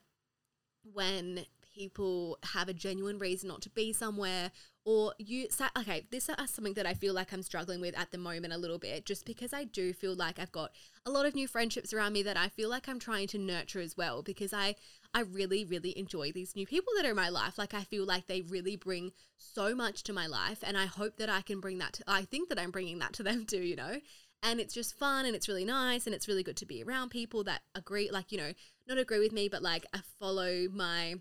when 0.83 1.47
people 1.75 2.39
have 2.53 2.69
a 2.69 2.75
genuine 2.75 3.19
reason 3.19 3.49
not 3.49 3.63
to 3.63 3.71
be 3.71 3.93
somewhere 3.93 4.51
or 4.85 5.15
you 5.19 5.47
okay 5.79 6.07
this 6.11 6.29
is 6.29 6.51
something 6.51 6.75
that 6.75 6.87
i 6.87 6.93
feel 6.93 7.15
like 7.15 7.33
i'm 7.33 7.43
struggling 7.43 7.81
with 7.81 7.97
at 7.99 8.11
the 8.11 8.19
moment 8.19 8.53
a 8.53 8.59
little 8.59 8.79
bit 8.79 9.07
just 9.07 9.25
because 9.25 9.53
i 9.53 9.65
do 9.65 9.93
feel 9.93 10.15
like 10.15 10.39
i've 10.39 10.53
got 10.53 10.73
a 11.07 11.11
lot 11.11 11.25
of 11.25 11.35
new 11.35 11.47
friendships 11.47 11.93
around 11.93 12.13
me 12.13 12.23
that 12.23 12.37
i 12.37 12.49
feel 12.49 12.69
like 12.69 12.89
i'm 12.89 12.99
trying 12.99 13.27
to 13.27 13.39
nurture 13.39 13.81
as 13.81 13.97
well 13.97 14.23
because 14.23 14.53
i 14.53 14.75
i 15.15 15.21
really 15.21 15.65
really 15.65 15.97
enjoy 15.97 16.33
these 16.33 16.57
new 16.57 16.67
people 16.67 16.93
that 16.97 17.07
are 17.07 17.11
in 17.11 17.17
my 17.17 17.29
life. 17.29 17.59
Like 17.59 17.75
i 17.75 17.85
feel 17.85 18.05
like 18.05 18.27
they 18.27 18.43
really 18.43 18.77
bring 18.77 19.13
so 19.39 19.75
much 19.75 20.03
to 20.05 20.13
my 20.13 20.27
life 20.27 20.59
and 20.63 20.77
i 20.77 20.87
hope 20.87 21.17
that 21.17 21.31
i 21.31 21.41
can 21.41 21.61
bring 21.61 21.79
that 21.79 21.95
to 21.95 22.05
i 22.07 22.23
think 22.23 22.49
that 22.49 22.59
i'm 22.59 22.71
bringing 22.71 22.99
that 22.99 23.13
to 23.15 23.23
them 23.23 23.45
too 23.47 23.63
you 23.63 23.77
know 23.77 23.97
and 24.43 24.61
it's 24.61 24.75
just 24.75 24.99
fun 24.99 25.25
and 25.25 25.35
it's 25.35 25.49
really 25.49 25.65
nice 25.65 26.07
and 26.07 26.15
it's 26.15 26.29
really 26.29 26.43
good 26.43 26.57
to 26.57 26.67
be 26.67 26.83
around 26.83 27.11
people 27.11 27.45
that 27.45 27.63
agree 27.75 28.11
like 28.11 28.33
you 28.33 28.39
know 28.39 28.53
not 28.89 28.99
agree 28.99 29.21
with 29.21 29.33
me 29.33 29.49
but 29.49 29.63
like 29.63 29.87
I 29.95 30.01
follow 30.19 30.69
my 30.73 31.15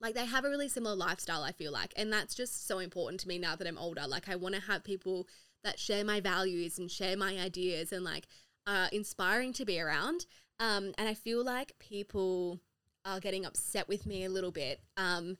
like 0.00 0.14
they 0.14 0.26
have 0.26 0.44
a 0.44 0.50
really 0.50 0.68
similar 0.68 0.96
lifestyle 0.96 1.42
I 1.42 1.52
feel 1.52 1.72
like 1.72 1.94
and 1.96 2.12
that's 2.12 2.34
just 2.34 2.66
so 2.66 2.78
important 2.78 3.20
to 3.20 3.28
me 3.28 3.38
now 3.38 3.56
that 3.56 3.66
I'm 3.66 3.78
older. 3.78 4.06
Like 4.06 4.28
I 4.28 4.36
want 4.36 4.54
to 4.54 4.60
have 4.62 4.84
people 4.84 5.26
that 5.62 5.78
share 5.78 6.04
my 6.04 6.20
values 6.20 6.78
and 6.78 6.90
share 6.90 7.16
my 7.16 7.38
ideas 7.38 7.92
and 7.92 8.04
like 8.04 8.26
are 8.66 8.88
inspiring 8.92 9.52
to 9.54 9.64
be 9.64 9.80
around. 9.80 10.26
Um 10.58 10.92
and 10.98 11.08
I 11.08 11.14
feel 11.14 11.44
like 11.44 11.78
people 11.78 12.60
are 13.04 13.20
getting 13.20 13.44
upset 13.44 13.88
with 13.88 14.06
me 14.06 14.24
a 14.24 14.30
little 14.30 14.50
bit 14.50 14.80
um 14.96 15.38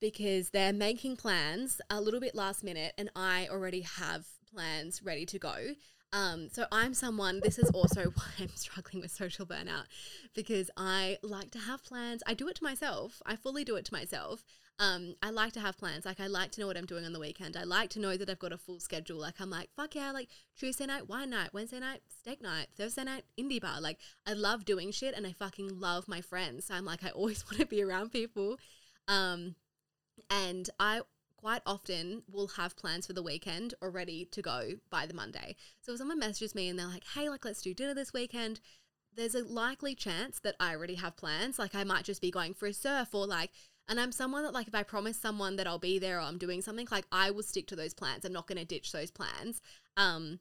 because 0.00 0.50
they're 0.50 0.72
making 0.72 1.16
plans 1.16 1.80
a 1.90 2.00
little 2.00 2.20
bit 2.20 2.34
last 2.34 2.64
minute 2.64 2.92
and 2.98 3.10
I 3.14 3.48
already 3.50 3.80
have 3.80 4.26
plans 4.52 5.02
ready 5.02 5.26
to 5.26 5.38
go 5.38 5.74
um, 6.16 6.48
so 6.50 6.64
I'm 6.72 6.94
someone, 6.94 7.40
this 7.42 7.58
is 7.58 7.68
also 7.70 8.04
why 8.14 8.24
I'm 8.40 8.48
struggling 8.54 9.02
with 9.02 9.10
social 9.10 9.44
burnout 9.44 9.84
because 10.34 10.70
I 10.74 11.18
like 11.22 11.50
to 11.50 11.58
have 11.58 11.84
plans. 11.84 12.22
I 12.26 12.32
do 12.32 12.48
it 12.48 12.56
to 12.56 12.64
myself. 12.64 13.20
I 13.26 13.36
fully 13.36 13.64
do 13.64 13.76
it 13.76 13.84
to 13.84 13.92
myself. 13.92 14.42
Um, 14.78 15.16
I 15.22 15.28
like 15.28 15.52
to 15.52 15.60
have 15.60 15.76
plans. 15.76 16.06
Like 16.06 16.18
I 16.18 16.26
like 16.26 16.52
to 16.52 16.60
know 16.62 16.68
what 16.68 16.78
I'm 16.78 16.86
doing 16.86 17.04
on 17.04 17.12
the 17.12 17.20
weekend. 17.20 17.54
I 17.54 17.64
like 17.64 17.90
to 17.90 18.00
know 18.00 18.16
that 18.16 18.30
I've 18.30 18.38
got 18.38 18.52
a 18.54 18.56
full 18.56 18.80
schedule. 18.80 19.18
Like 19.18 19.34
I'm 19.40 19.50
like, 19.50 19.68
fuck 19.76 19.94
yeah, 19.94 20.10
like 20.10 20.28
Tuesday 20.58 20.86
night, 20.86 21.06
wine 21.06 21.28
night, 21.28 21.52
Wednesday 21.52 21.80
night, 21.80 22.00
steak 22.08 22.40
night, 22.40 22.68
Thursday 22.78 23.04
night, 23.04 23.24
indie 23.38 23.60
bar. 23.60 23.82
Like 23.82 23.98
I 24.26 24.32
love 24.32 24.64
doing 24.64 24.92
shit 24.92 25.14
and 25.14 25.26
I 25.26 25.32
fucking 25.32 25.80
love 25.80 26.08
my 26.08 26.22
friends. 26.22 26.64
So 26.64 26.74
I'm 26.74 26.86
like, 26.86 27.04
I 27.04 27.10
always 27.10 27.44
want 27.50 27.58
to 27.58 27.66
be 27.66 27.82
around 27.82 28.10
people. 28.10 28.56
Um, 29.06 29.54
and 30.30 30.70
I 30.80 31.02
quite 31.36 31.62
often 31.66 32.22
will 32.30 32.48
have 32.48 32.76
plans 32.76 33.06
for 33.06 33.12
the 33.12 33.22
weekend 33.22 33.74
already 33.82 34.24
to 34.26 34.42
go 34.42 34.72
by 34.90 35.06
the 35.06 35.14
Monday. 35.14 35.56
So 35.80 35.92
if 35.92 35.98
someone 35.98 36.18
messages 36.18 36.54
me 36.54 36.68
and 36.68 36.78
they're 36.78 36.86
like, 36.86 37.04
hey, 37.14 37.28
like, 37.28 37.44
let's 37.44 37.62
do 37.62 37.74
dinner 37.74 37.94
this 37.94 38.12
weekend, 38.12 38.60
there's 39.14 39.34
a 39.34 39.44
likely 39.44 39.94
chance 39.94 40.38
that 40.40 40.56
I 40.58 40.74
already 40.74 40.96
have 40.96 41.16
plans. 41.16 41.58
Like, 41.58 41.74
I 41.74 41.84
might 41.84 42.04
just 42.04 42.20
be 42.20 42.30
going 42.30 42.54
for 42.54 42.66
a 42.66 42.72
surf 42.72 43.14
or 43.14 43.26
like, 43.26 43.50
and 43.88 44.00
I'm 44.00 44.12
someone 44.12 44.42
that, 44.42 44.52
like, 44.52 44.66
if 44.66 44.74
I 44.74 44.82
promise 44.82 45.16
someone 45.16 45.56
that 45.56 45.66
I'll 45.66 45.78
be 45.78 45.98
there 45.98 46.18
or 46.18 46.22
I'm 46.22 46.38
doing 46.38 46.60
something, 46.60 46.88
like, 46.90 47.06
I 47.12 47.30
will 47.30 47.44
stick 47.44 47.68
to 47.68 47.76
those 47.76 47.94
plans. 47.94 48.24
I'm 48.24 48.32
not 48.32 48.48
going 48.48 48.58
to 48.58 48.64
ditch 48.64 48.90
those 48.90 49.12
plans. 49.12 49.60
Um, 49.96 50.40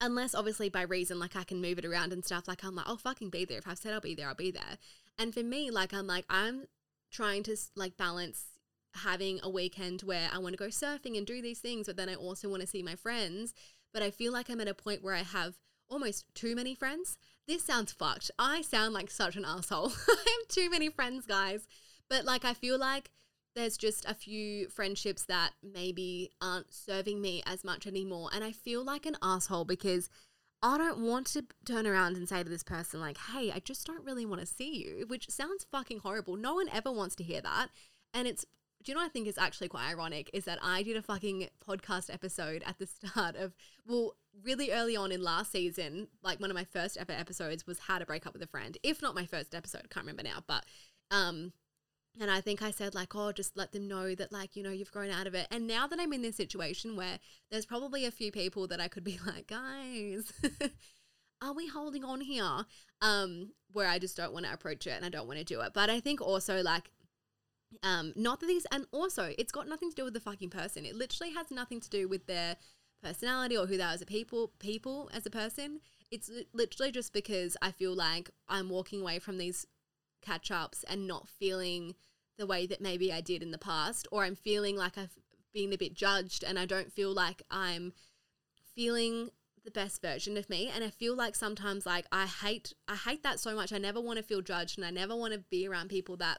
unless 0.00 0.34
obviously 0.34 0.68
by 0.68 0.82
reason, 0.82 1.18
like 1.18 1.36
I 1.36 1.44
can 1.44 1.60
move 1.60 1.78
it 1.78 1.84
around 1.84 2.12
and 2.12 2.24
stuff. 2.24 2.46
Like 2.46 2.64
I'm 2.64 2.74
like, 2.74 2.86
I'll 2.88 2.96
fucking 2.96 3.30
be 3.30 3.44
there. 3.44 3.58
If 3.58 3.68
I've 3.68 3.78
said 3.78 3.92
I'll 3.92 4.00
be 4.00 4.14
there, 4.14 4.28
I'll 4.28 4.34
be 4.34 4.50
there. 4.50 4.78
And 5.18 5.34
for 5.34 5.42
me, 5.42 5.70
like 5.70 5.92
I'm 5.92 6.06
like, 6.06 6.24
I'm 6.30 6.66
trying 7.10 7.42
to 7.44 7.56
like 7.74 7.96
balance 7.96 8.44
having 8.94 9.40
a 9.42 9.50
weekend 9.50 10.02
where 10.02 10.28
I 10.32 10.38
want 10.38 10.52
to 10.54 10.58
go 10.58 10.66
surfing 10.66 11.16
and 11.16 11.26
do 11.26 11.40
these 11.40 11.60
things, 11.60 11.86
but 11.86 11.96
then 11.96 12.08
I 12.08 12.14
also 12.14 12.48
want 12.48 12.62
to 12.62 12.68
see 12.68 12.82
my 12.82 12.96
friends. 12.96 13.54
But 13.92 14.02
I 14.02 14.10
feel 14.10 14.32
like 14.32 14.48
I'm 14.48 14.60
at 14.60 14.68
a 14.68 14.74
point 14.74 15.02
where 15.02 15.14
I 15.14 15.22
have 15.22 15.56
almost 15.88 16.26
too 16.34 16.54
many 16.54 16.74
friends. 16.74 17.16
This 17.46 17.64
sounds 17.64 17.92
fucked. 17.92 18.30
I 18.38 18.62
sound 18.62 18.94
like 18.94 19.10
such 19.10 19.36
an 19.36 19.44
asshole. 19.44 19.92
I 20.08 20.38
have 20.38 20.48
too 20.48 20.70
many 20.70 20.88
friends, 20.88 21.26
guys. 21.26 21.66
But 22.08 22.24
like, 22.24 22.44
I 22.44 22.54
feel 22.54 22.78
like 22.78 23.10
there's 23.56 23.76
just 23.76 24.04
a 24.04 24.14
few 24.14 24.68
friendships 24.68 25.24
that 25.24 25.52
maybe 25.62 26.30
aren't 26.40 26.72
serving 26.72 27.20
me 27.20 27.42
as 27.46 27.64
much 27.64 27.86
anymore. 27.86 28.30
And 28.32 28.44
I 28.44 28.52
feel 28.52 28.84
like 28.84 29.06
an 29.06 29.16
asshole 29.22 29.64
because 29.64 30.08
I 30.62 30.78
don't 30.78 31.00
want 31.00 31.26
to 31.28 31.44
turn 31.64 31.86
around 31.86 32.16
and 32.16 32.28
say 32.28 32.42
to 32.42 32.48
this 32.48 32.62
person, 32.62 33.00
like, 33.00 33.18
hey, 33.32 33.50
I 33.50 33.60
just 33.60 33.86
don't 33.86 34.04
really 34.04 34.26
want 34.26 34.40
to 34.40 34.46
see 34.46 34.76
you, 34.76 35.06
which 35.08 35.30
sounds 35.30 35.66
fucking 35.70 36.00
horrible. 36.00 36.36
No 36.36 36.54
one 36.54 36.68
ever 36.72 36.92
wants 36.92 37.16
to 37.16 37.24
hear 37.24 37.40
that. 37.40 37.68
And 38.12 38.28
it's, 38.28 38.44
do 38.82 38.90
you 38.90 38.94
know 38.94 39.02
what 39.02 39.06
I 39.06 39.10
think 39.10 39.28
is 39.28 39.36
actually 39.36 39.68
quite 39.68 39.90
ironic? 39.90 40.30
Is 40.32 40.44
that 40.46 40.58
I 40.62 40.82
did 40.82 40.96
a 40.96 41.02
fucking 41.02 41.48
podcast 41.66 42.12
episode 42.12 42.62
at 42.64 42.78
the 42.78 42.86
start 43.06 43.36
of, 43.36 43.54
well, 43.86 44.14
really 44.42 44.72
early 44.72 44.96
on 44.96 45.12
in 45.12 45.22
last 45.22 45.52
season, 45.52 46.08
like 46.22 46.40
one 46.40 46.50
of 46.50 46.54
my 46.54 46.64
first 46.64 46.96
ever 46.96 47.12
episodes 47.12 47.66
was 47.66 47.80
how 47.80 47.98
to 47.98 48.06
break 48.06 48.26
up 48.26 48.32
with 48.32 48.42
a 48.42 48.46
friend. 48.46 48.78
If 48.82 49.02
not 49.02 49.14
my 49.14 49.26
first 49.26 49.54
episode, 49.54 49.82
I 49.84 49.92
can't 49.92 50.06
remember 50.06 50.22
now, 50.22 50.42
but 50.46 50.64
um 51.10 51.52
and 52.18 52.30
I 52.30 52.40
think 52.40 52.60
I 52.60 52.70
said 52.72 52.94
like, 52.94 53.14
oh, 53.14 53.30
just 53.32 53.56
let 53.56 53.72
them 53.72 53.86
know 53.86 54.14
that 54.14 54.32
like, 54.32 54.56
you 54.56 54.62
know, 54.62 54.70
you've 54.70 54.90
grown 54.90 55.10
out 55.10 55.26
of 55.26 55.34
it. 55.34 55.46
And 55.50 55.66
now 55.66 55.86
that 55.86 56.00
I'm 56.00 56.12
in 56.12 56.22
this 56.22 56.36
situation 56.36 56.96
where 56.96 57.18
there's 57.50 57.66
probably 57.66 58.04
a 58.04 58.10
few 58.10 58.32
people 58.32 58.66
that 58.66 58.80
I 58.80 58.88
could 58.88 59.04
be 59.04 59.18
like, 59.26 59.46
guys, 59.46 60.32
are 61.42 61.54
we 61.54 61.68
holding 61.68 62.04
on 62.04 62.20
here? 62.20 62.64
Um, 63.00 63.52
where 63.72 63.86
I 63.86 63.98
just 63.98 64.16
don't 64.16 64.32
want 64.32 64.44
to 64.46 64.52
approach 64.52 64.86
it 64.86 64.90
and 64.90 65.04
I 65.04 65.08
don't 65.08 65.28
want 65.28 65.38
to 65.38 65.44
do 65.44 65.60
it. 65.60 65.72
But 65.72 65.88
I 65.88 66.00
think 66.00 66.20
also 66.20 66.62
like 66.62 66.90
um, 67.82 68.12
not 68.16 68.40
that 68.40 68.46
these 68.46 68.66
and 68.72 68.86
also 68.92 69.32
it's 69.38 69.52
got 69.52 69.68
nothing 69.68 69.90
to 69.90 69.96
do 69.96 70.04
with 70.04 70.14
the 70.14 70.20
fucking 70.20 70.50
person. 70.50 70.84
It 70.84 70.94
literally 70.94 71.32
has 71.34 71.50
nothing 71.50 71.80
to 71.80 71.90
do 71.90 72.08
with 72.08 72.26
their 72.26 72.56
personality 73.02 73.56
or 73.56 73.66
who 73.66 73.76
they 73.76 73.82
are 73.82 73.92
as 73.92 74.02
a 74.02 74.06
people 74.06 74.52
people 74.58 75.10
as 75.12 75.26
a 75.26 75.30
person. 75.30 75.80
It's 76.10 76.30
literally 76.52 76.92
just 76.92 77.12
because 77.12 77.56
I 77.62 77.70
feel 77.70 77.94
like 77.94 78.30
I'm 78.48 78.68
walking 78.68 79.00
away 79.00 79.18
from 79.18 79.38
these 79.38 79.66
catch 80.22 80.50
ups 80.50 80.84
and 80.88 81.06
not 81.06 81.28
feeling 81.28 81.94
the 82.38 82.46
way 82.46 82.66
that 82.66 82.80
maybe 82.80 83.12
I 83.12 83.20
did 83.20 83.42
in 83.42 83.50
the 83.50 83.58
past, 83.58 84.08
or 84.10 84.24
I'm 84.24 84.34
feeling 84.34 84.76
like 84.76 84.98
I've 84.98 85.14
been 85.52 85.72
a 85.72 85.78
bit 85.78 85.94
judged 85.94 86.42
and 86.42 86.58
I 86.58 86.66
don't 86.66 86.92
feel 86.92 87.12
like 87.12 87.42
I'm 87.50 87.92
feeling 88.74 89.30
the 89.64 89.70
best 89.70 90.00
version 90.00 90.36
of 90.36 90.48
me 90.48 90.70
and 90.74 90.82
I 90.82 90.88
feel 90.88 91.14
like 91.14 91.34
sometimes 91.34 91.84
like 91.84 92.06
I 92.10 92.26
hate 92.26 92.72
I 92.88 92.96
hate 92.96 93.22
that 93.22 93.40
so 93.40 93.54
much. 93.54 93.72
I 93.72 93.78
never 93.78 94.00
want 94.00 94.16
to 94.16 94.22
feel 94.22 94.40
judged 94.40 94.78
and 94.78 94.86
I 94.86 94.90
never 94.90 95.14
want 95.14 95.34
to 95.34 95.40
be 95.50 95.68
around 95.68 95.90
people 95.90 96.16
that 96.16 96.38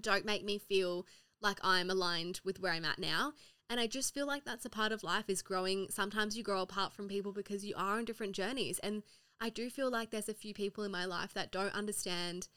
don't 0.00 0.24
make 0.24 0.44
me 0.44 0.58
feel 0.58 1.06
like 1.40 1.58
I'm 1.62 1.90
aligned 1.90 2.40
with 2.44 2.60
where 2.60 2.72
I'm 2.72 2.84
at 2.84 2.98
now. 2.98 3.32
And 3.68 3.80
I 3.80 3.86
just 3.86 4.12
feel 4.12 4.26
like 4.26 4.44
that's 4.44 4.64
a 4.64 4.70
part 4.70 4.92
of 4.92 5.02
life 5.02 5.28
is 5.28 5.42
growing. 5.42 5.86
Sometimes 5.90 6.36
you 6.36 6.42
grow 6.42 6.62
apart 6.62 6.92
from 6.92 7.08
people 7.08 7.32
because 7.32 7.64
you 7.64 7.74
are 7.76 7.96
on 7.96 8.04
different 8.04 8.34
journeys. 8.34 8.78
And 8.80 9.02
I 9.40 9.48
do 9.48 9.70
feel 9.70 9.90
like 9.90 10.10
there's 10.10 10.28
a 10.28 10.34
few 10.34 10.54
people 10.54 10.84
in 10.84 10.92
my 10.92 11.04
life 11.04 11.32
that 11.34 11.50
don't 11.50 11.74
understand 11.74 12.48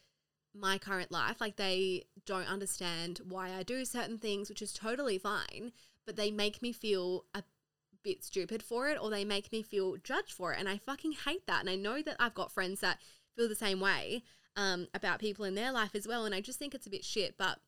my 0.54 0.78
current 0.78 1.10
life. 1.10 1.40
Like 1.40 1.56
they 1.56 2.04
don't 2.26 2.48
understand 2.48 3.20
why 3.26 3.52
I 3.52 3.62
do 3.62 3.84
certain 3.84 4.18
things, 4.18 4.48
which 4.48 4.62
is 4.62 4.72
totally 4.72 5.18
fine, 5.18 5.72
but 6.04 6.16
they 6.16 6.30
make 6.30 6.62
me 6.62 6.72
feel 6.72 7.24
a 7.34 7.42
bit 8.02 8.22
stupid 8.22 8.62
for 8.62 8.88
it 8.88 8.98
or 9.00 9.10
they 9.10 9.24
make 9.24 9.50
me 9.50 9.62
feel 9.62 9.96
judged 9.96 10.32
for 10.32 10.52
it. 10.52 10.60
And 10.60 10.68
I 10.68 10.78
fucking 10.78 11.12
hate 11.24 11.46
that. 11.46 11.60
And 11.60 11.70
I 11.70 11.76
know 11.76 12.02
that 12.02 12.16
I've 12.20 12.34
got 12.34 12.52
friends 12.52 12.80
that 12.80 12.98
feel 13.36 13.48
the 13.48 13.54
same 13.54 13.80
way 13.80 14.22
um, 14.56 14.88
about 14.94 15.20
people 15.20 15.44
in 15.44 15.54
their 15.54 15.72
life 15.72 15.94
as 15.94 16.06
well. 16.06 16.24
And 16.24 16.34
I 16.34 16.40
just 16.40 16.58
think 16.58 16.74
it's 16.74 16.86
a 16.86 16.90
bit 16.90 17.04
shit. 17.04 17.36
But 17.38 17.58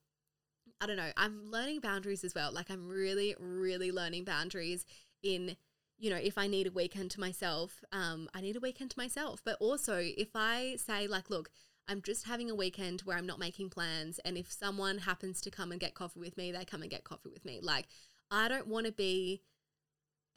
I 0.81 0.87
don't 0.87 0.97
know. 0.97 1.11
I'm 1.17 1.51
learning 1.51 1.81
boundaries 1.81 2.25
as 2.25 2.35
well. 2.35 2.53
Like 2.53 2.71
I'm 2.71 2.89
really, 2.89 3.35
really 3.39 3.93
learning 3.93 4.25
boundaries 4.25 4.85
in 5.23 5.57
you 5.99 6.11
know, 6.11 6.17
if 6.17 6.39
I 6.39 6.47
need 6.47 6.67
a 6.69 6.71
weekend 6.71 7.11
to 7.13 7.21
myself, 7.21 7.83
um, 7.91 8.29
I 8.33 8.41
need 8.41 8.57
a 8.57 8.61
weekend 8.61 8.91
to 8.93 8.99
myself. 8.99 9.43
But 9.45 9.57
also, 9.59 9.97
if 10.01 10.29
I 10.35 10.77
say, 10.77 11.09
like, 11.09 11.29
look, 11.29 11.51
I'm 11.89 12.03
just 12.03 12.27
having 12.27 12.51
a 12.51 12.55
weekend 12.55 13.01
where 13.01 13.17
I'm 13.17 13.27
not 13.27 13.41
making 13.41 13.71
plans. 13.71 14.21
And 14.21 14.39
if 14.39 14.51
someone 14.53 14.99
happens 14.99 15.41
to 15.41 15.51
come 15.51 15.73
and 15.73 15.81
get 15.81 15.95
coffee 15.95 16.21
with 16.21 16.37
me, 16.37 16.53
they 16.53 16.65
come 16.65 16.83
and 16.83 16.91
get 16.91 17.03
coffee 17.03 17.31
with 17.31 17.45
me. 17.45 17.59
Like, 17.61 17.89
I 18.31 18.49
don't 18.49 18.69
want 18.69 18.87
to 18.87 18.93
be. 18.93 19.43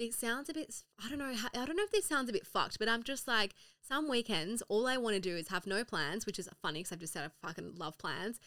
It 0.01 0.15
sounds 0.15 0.49
a 0.49 0.53
bit. 0.55 0.81
I 1.05 1.09
don't 1.09 1.19
know. 1.19 1.31
I 1.31 1.63
don't 1.63 1.75
know 1.75 1.83
if 1.83 1.91
this 1.91 2.07
sounds 2.07 2.27
a 2.27 2.33
bit 2.33 2.47
fucked, 2.47 2.79
but 2.79 2.89
I'm 2.89 3.03
just 3.03 3.27
like 3.27 3.53
some 3.87 4.09
weekends. 4.09 4.63
All 4.67 4.87
I 4.87 4.97
want 4.97 5.13
to 5.13 5.19
do 5.19 5.35
is 5.35 5.49
have 5.49 5.67
no 5.67 5.83
plans, 5.83 6.25
which 6.25 6.39
is 6.39 6.49
funny 6.59 6.79
because 6.79 6.91
I've 6.91 6.97
just 6.97 7.13
said 7.13 7.23
I 7.23 7.47
fucking 7.47 7.75
love 7.75 7.99
plans. 7.99 8.39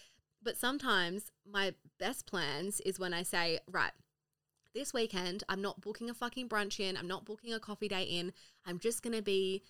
But 0.43 0.57
sometimes 0.57 1.31
my 1.49 1.75
best 2.01 2.27
plans 2.27 2.81
is 2.81 2.99
when 2.99 3.15
I 3.15 3.23
say, 3.23 3.61
right, 3.71 3.93
this 4.75 4.93
weekend 4.93 5.45
I'm 5.49 5.63
not 5.63 5.81
booking 5.81 6.11
a 6.11 6.15
fucking 6.15 6.49
brunch 6.49 6.81
in. 6.81 6.97
I'm 6.97 7.07
not 7.07 7.25
booking 7.25 7.55
a 7.55 7.61
coffee 7.61 7.87
day 7.87 8.03
in. 8.03 8.33
I'm 8.67 8.81
just 8.81 9.05
gonna 9.05 9.23
be 9.23 9.63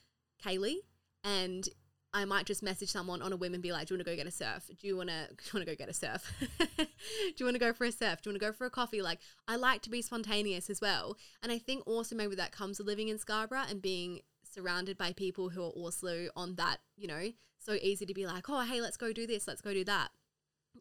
Kaylee, 0.42 0.78
and 1.22 1.68
I 2.14 2.24
might 2.24 2.46
just 2.46 2.62
message 2.62 2.90
someone 2.90 3.20
on 3.20 3.32
a 3.32 3.36
whim 3.36 3.54
and 3.54 3.62
be 3.62 3.72
like, 3.72 3.88
"Do 3.88 3.94
you 3.94 3.98
want 3.98 4.06
to 4.06 4.12
go 4.12 4.16
get 4.16 4.26
a 4.26 4.30
surf? 4.30 4.70
Do 4.80 4.86
you 4.86 4.96
want 4.96 5.10
to? 5.10 5.28
Want 5.52 5.66
to 5.66 5.70
go 5.70 5.74
get 5.76 5.88
a 5.88 5.92
surf? 5.92 6.32
do 6.78 6.86
you 7.36 7.44
want 7.44 7.56
to 7.56 7.60
go 7.60 7.72
for 7.72 7.84
a 7.84 7.92
surf? 7.92 8.22
Do 8.22 8.30
you 8.30 8.32
want 8.32 8.40
to 8.40 8.46
go 8.46 8.52
for 8.52 8.66
a 8.66 8.70
coffee?" 8.70 9.02
Like, 9.02 9.18
I 9.48 9.56
like 9.56 9.82
to 9.82 9.90
be 9.90 10.00
spontaneous 10.00 10.70
as 10.70 10.80
well, 10.80 11.16
and 11.42 11.50
I 11.50 11.58
think 11.58 11.82
also 11.86 12.14
maybe 12.14 12.36
that 12.36 12.52
comes 12.52 12.78
with 12.78 12.86
living 12.86 13.08
in 13.08 13.18
Scarborough 13.18 13.64
and 13.68 13.82
being 13.82 14.20
surrounded 14.48 14.96
by 14.96 15.12
people 15.12 15.50
who 15.50 15.62
are 15.62 15.70
also 15.70 16.28
on 16.36 16.54
that. 16.54 16.78
You 16.96 17.08
know, 17.08 17.32
so 17.58 17.72
easy 17.74 18.06
to 18.06 18.14
be 18.14 18.26
like, 18.26 18.48
"Oh, 18.48 18.60
hey, 18.60 18.80
let's 18.80 18.96
go 18.96 19.12
do 19.12 19.26
this. 19.26 19.48
Let's 19.48 19.60
go 19.60 19.74
do 19.74 19.84
that." 19.84 20.12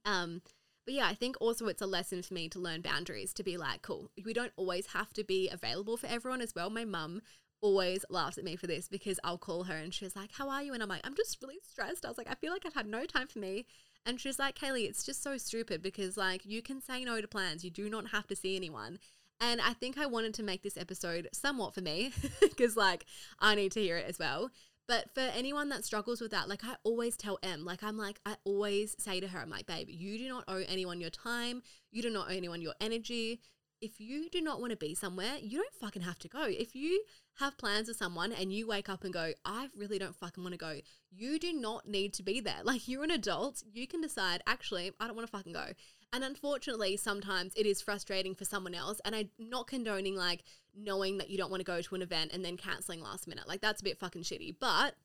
Um, 0.05 0.41
but 0.85 0.93
yeah, 0.93 1.07
I 1.07 1.13
think 1.13 1.37
also 1.39 1.67
it's 1.67 1.81
a 1.81 1.87
lesson 1.87 2.21
for 2.21 2.33
me 2.33 2.49
to 2.49 2.59
learn 2.59 2.81
boundaries, 2.81 3.33
to 3.35 3.43
be 3.43 3.55
like, 3.57 3.81
cool, 3.81 4.09
we 4.25 4.33
don't 4.33 4.51
always 4.57 4.87
have 4.87 5.13
to 5.13 5.23
be 5.23 5.49
available 5.49 5.95
for 5.95 6.07
everyone 6.07 6.41
as 6.41 6.53
well. 6.53 6.69
My 6.69 6.83
mum 6.83 7.21
always 7.63 8.05
laughs 8.09 8.37
at 8.37 8.43
me 8.43 8.55
for 8.55 8.67
this 8.67 8.87
because 8.87 9.19
I'll 9.23 9.37
call 9.37 9.63
her 9.63 9.73
and 9.73 9.93
she's 9.93 10.15
like, 10.15 10.31
How 10.33 10.49
are 10.49 10.61
you? 10.61 10.73
And 10.73 10.83
I'm 10.83 10.89
like, 10.89 11.01
I'm 11.03 11.15
just 11.15 11.41
really 11.41 11.59
stressed. 11.67 12.05
I 12.05 12.09
was 12.09 12.17
like, 12.17 12.29
I 12.29 12.35
feel 12.35 12.51
like 12.51 12.65
I've 12.65 12.75
had 12.75 12.85
no 12.85 13.05
time 13.05 13.27
for 13.27 13.39
me. 13.39 13.65
And 14.05 14.19
she's 14.19 14.37
like, 14.37 14.59
Kaylee, 14.59 14.87
it's 14.87 15.03
just 15.03 15.23
so 15.23 15.37
stupid 15.37 15.81
because 15.81 16.17
like 16.17 16.45
you 16.45 16.61
can 16.61 16.81
say 16.81 17.03
no 17.05 17.21
to 17.21 17.27
plans. 17.27 17.63
You 17.63 17.71
do 17.71 17.89
not 17.89 18.09
have 18.09 18.27
to 18.27 18.35
see 18.35 18.55
anyone. 18.55 18.99
And 19.39 19.61
I 19.61 19.73
think 19.73 19.97
I 19.97 20.05
wanted 20.05 20.33
to 20.35 20.43
make 20.43 20.61
this 20.61 20.77
episode 20.77 21.29
somewhat 21.33 21.73
for 21.73 21.81
me 21.81 22.11
because 22.41 22.75
like 22.75 23.05
I 23.39 23.55
need 23.55 23.71
to 23.71 23.81
hear 23.81 23.97
it 23.97 24.07
as 24.07 24.19
well. 24.19 24.51
But 24.85 25.13
for 25.13 25.21
anyone 25.21 25.69
that 25.69 25.85
struggles 25.85 26.19
with 26.19 26.31
that, 26.31 26.49
like 26.49 26.65
I 26.65 26.75
always 26.83 27.15
tell 27.15 27.39
Em, 27.41 27.63
like 27.63 27.81
I'm 27.81 27.97
like, 27.97 28.19
I 28.25 28.35
always 28.43 28.97
say 28.99 29.21
to 29.21 29.29
her, 29.29 29.39
I'm 29.39 29.49
like, 29.49 29.65
babe, 29.65 29.87
you 29.89 30.17
do 30.17 30.27
not 30.27 30.43
owe 30.49 30.63
anyone 30.67 30.99
your 30.99 31.09
time. 31.09 31.63
You 31.91 32.01
do 32.01 32.09
not 32.09 32.27
owe 32.27 32.35
anyone 32.35 32.61
your 32.61 32.73
energy 32.81 33.39
if 33.83 33.99
you 33.99 34.29
do 34.29 34.39
not 34.39 34.61
want 34.61 34.71
to 34.71 34.77
be 34.77 34.95
somewhere, 34.95 35.35
you 35.41 35.57
don't 35.57 35.75
fucking 35.75 36.03
have 36.03 36.17
to 36.19 36.29
go. 36.29 36.43
If 36.43 36.73
you 36.73 37.03
have 37.39 37.57
plans 37.57 37.89
with 37.89 37.97
someone 37.97 38.31
and 38.31 38.53
you 38.53 38.65
wake 38.65 38.87
up 38.87 39.03
and 39.03 39.11
go, 39.11 39.33
I 39.43 39.67
really 39.75 39.99
don't 39.99 40.15
fucking 40.15 40.41
want 40.41 40.53
to 40.53 40.57
go, 40.57 40.79
you 41.11 41.37
do 41.37 41.51
not 41.51 41.85
need 41.85 42.13
to 42.13 42.23
be 42.23 42.39
there. 42.39 42.53
Like 42.63 42.87
you're 42.87 43.03
an 43.03 43.11
adult, 43.11 43.61
you 43.71 43.85
can 43.85 43.99
decide, 43.99 44.41
actually, 44.47 44.91
I 44.99 45.05
don't 45.05 45.17
want 45.17 45.27
to 45.27 45.31
fucking 45.31 45.51
go. 45.51 45.67
And 46.13 46.23
unfortunately, 46.23 46.95
sometimes 46.95 47.53
it 47.55 47.65
is 47.65 47.81
frustrating 47.81 48.35
for 48.35 48.45
someone 48.45 48.73
else. 48.73 49.01
And 49.03 49.13
I'm 49.13 49.29
not 49.37 49.67
condoning 49.67 50.15
like 50.15 50.43
knowing 50.73 51.17
that 51.17 51.29
you 51.29 51.37
don't 51.37 51.51
want 51.51 51.59
to 51.59 51.65
go 51.65 51.81
to 51.81 51.95
an 51.95 52.01
event 52.01 52.31
and 52.33 52.43
then 52.43 52.55
canceling 52.55 53.01
last 53.01 53.27
minute. 53.27 53.47
Like 53.49 53.61
that's 53.61 53.81
a 53.81 53.83
bit 53.83 53.99
fucking 53.99 54.23
shitty. 54.23 54.55
But 54.59 54.95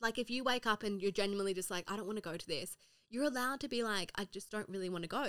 like 0.00 0.18
if 0.18 0.30
you 0.30 0.44
wake 0.44 0.66
up 0.66 0.82
and 0.82 1.00
you're 1.00 1.10
genuinely 1.10 1.54
just 1.54 1.70
like, 1.70 1.90
I 1.90 1.96
don't 1.96 2.06
want 2.06 2.18
to 2.18 2.22
go 2.22 2.36
to 2.36 2.46
this, 2.46 2.76
you're 3.14 3.24
allowed 3.24 3.60
to 3.60 3.68
be 3.68 3.84
like, 3.84 4.10
I 4.16 4.24
just 4.24 4.50
don't 4.50 4.68
really 4.68 4.90
want 4.90 5.04
to 5.04 5.08
go. 5.08 5.28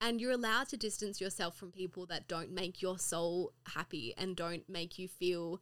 And 0.00 0.20
you're 0.20 0.32
allowed 0.32 0.68
to 0.68 0.78
distance 0.78 1.20
yourself 1.20 1.54
from 1.54 1.70
people 1.70 2.06
that 2.06 2.26
don't 2.26 2.50
make 2.50 2.80
your 2.80 2.98
soul 2.98 3.52
happy 3.74 4.14
and 4.16 4.34
don't 4.34 4.66
make 4.68 4.98
you 4.98 5.06
feel 5.06 5.60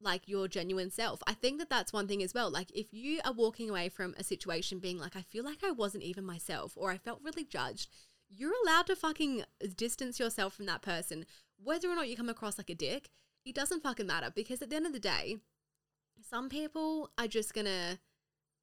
like 0.00 0.26
your 0.26 0.48
genuine 0.48 0.90
self. 0.90 1.22
I 1.28 1.34
think 1.34 1.60
that 1.60 1.70
that's 1.70 1.92
one 1.92 2.08
thing 2.08 2.22
as 2.24 2.34
well. 2.34 2.50
Like 2.50 2.72
if 2.74 2.92
you 2.92 3.20
are 3.24 3.32
walking 3.32 3.70
away 3.70 3.88
from 3.88 4.14
a 4.18 4.24
situation 4.24 4.80
being 4.80 4.98
like, 4.98 5.14
I 5.14 5.22
feel 5.22 5.44
like 5.44 5.62
I 5.62 5.70
wasn't 5.70 6.02
even 6.02 6.24
myself 6.24 6.72
or 6.74 6.90
I 6.90 6.98
felt 6.98 7.20
really 7.22 7.44
judged, 7.44 7.88
you're 8.28 8.54
allowed 8.64 8.86
to 8.86 8.96
fucking 8.96 9.44
distance 9.76 10.18
yourself 10.18 10.54
from 10.54 10.66
that 10.66 10.82
person. 10.82 11.24
Whether 11.62 11.88
or 11.88 11.94
not 11.94 12.08
you 12.08 12.16
come 12.16 12.28
across 12.28 12.58
like 12.58 12.70
a 12.70 12.74
dick, 12.74 13.10
it 13.44 13.54
doesn't 13.54 13.84
fucking 13.84 14.06
matter 14.06 14.32
because 14.34 14.60
at 14.60 14.70
the 14.70 14.76
end 14.76 14.86
of 14.86 14.92
the 14.92 14.98
day, 14.98 15.36
some 16.28 16.48
people 16.48 17.10
are 17.16 17.28
just 17.28 17.54
gonna 17.54 17.98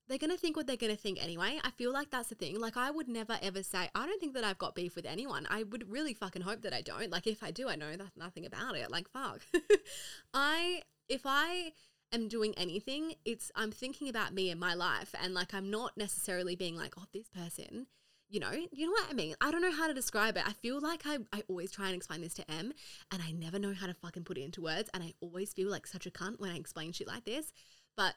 they're 0.07 0.17
going 0.17 0.31
to 0.31 0.37
think 0.37 0.55
what 0.55 0.67
they're 0.67 0.77
going 0.77 0.95
to 0.95 1.01
think 1.01 1.21
anyway. 1.21 1.59
I 1.63 1.71
feel 1.71 1.91
like 1.91 2.09
that's 2.09 2.29
the 2.29 2.35
thing. 2.35 2.59
Like, 2.59 2.77
I 2.77 2.91
would 2.91 3.07
never 3.07 3.37
ever 3.41 3.63
say, 3.63 3.89
I 3.93 4.05
don't 4.05 4.19
think 4.19 4.33
that 4.35 4.43
I've 4.43 4.57
got 4.57 4.75
beef 4.75 4.95
with 4.95 5.05
anyone. 5.05 5.47
I 5.49 5.63
would 5.63 5.89
really 5.91 6.13
fucking 6.13 6.43
hope 6.43 6.61
that 6.61 6.73
I 6.73 6.81
don't. 6.81 7.11
Like, 7.11 7.27
if 7.27 7.43
I 7.43 7.51
do, 7.51 7.67
I 7.67 7.75
know 7.75 7.95
that's 7.95 8.17
nothing 8.17 8.45
about 8.45 8.75
it. 8.75 8.89
Like, 8.89 9.09
fuck. 9.09 9.41
I, 10.33 10.81
if 11.09 11.21
I 11.25 11.73
am 12.13 12.27
doing 12.29 12.53
anything, 12.57 13.15
it's, 13.25 13.51
I'm 13.55 13.71
thinking 13.71 14.07
about 14.07 14.33
me 14.33 14.49
and 14.49 14.59
my 14.59 14.73
life. 14.73 15.13
And 15.21 15.33
like, 15.33 15.53
I'm 15.53 15.69
not 15.69 15.97
necessarily 15.97 16.55
being 16.55 16.77
like, 16.77 16.93
oh, 16.97 17.05
this 17.13 17.27
person, 17.29 17.87
you 18.29 18.39
know, 18.39 18.51
you 18.51 18.85
know 18.85 18.91
what 18.91 19.07
I 19.09 19.13
mean? 19.13 19.35
I 19.41 19.51
don't 19.51 19.61
know 19.61 19.71
how 19.71 19.87
to 19.87 19.93
describe 19.93 20.37
it. 20.37 20.43
I 20.47 20.53
feel 20.53 20.79
like 20.79 21.01
I, 21.05 21.17
I 21.33 21.43
always 21.49 21.71
try 21.71 21.87
and 21.87 21.95
explain 21.95 22.21
this 22.21 22.33
to 22.35 22.49
Em 22.51 22.71
and 23.11 23.21
I 23.21 23.31
never 23.31 23.59
know 23.59 23.73
how 23.73 23.87
to 23.87 23.93
fucking 23.93 24.23
put 24.23 24.37
it 24.37 24.43
into 24.43 24.61
words. 24.61 24.89
And 24.93 25.03
I 25.03 25.13
always 25.21 25.51
feel 25.53 25.69
like 25.69 25.85
such 25.85 26.05
a 26.05 26.11
cunt 26.11 26.39
when 26.39 26.51
I 26.51 26.57
explain 26.57 26.93
shit 26.93 27.07
like 27.07 27.25
this. 27.25 27.51
But 27.95 28.15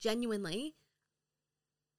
genuinely, 0.00 0.74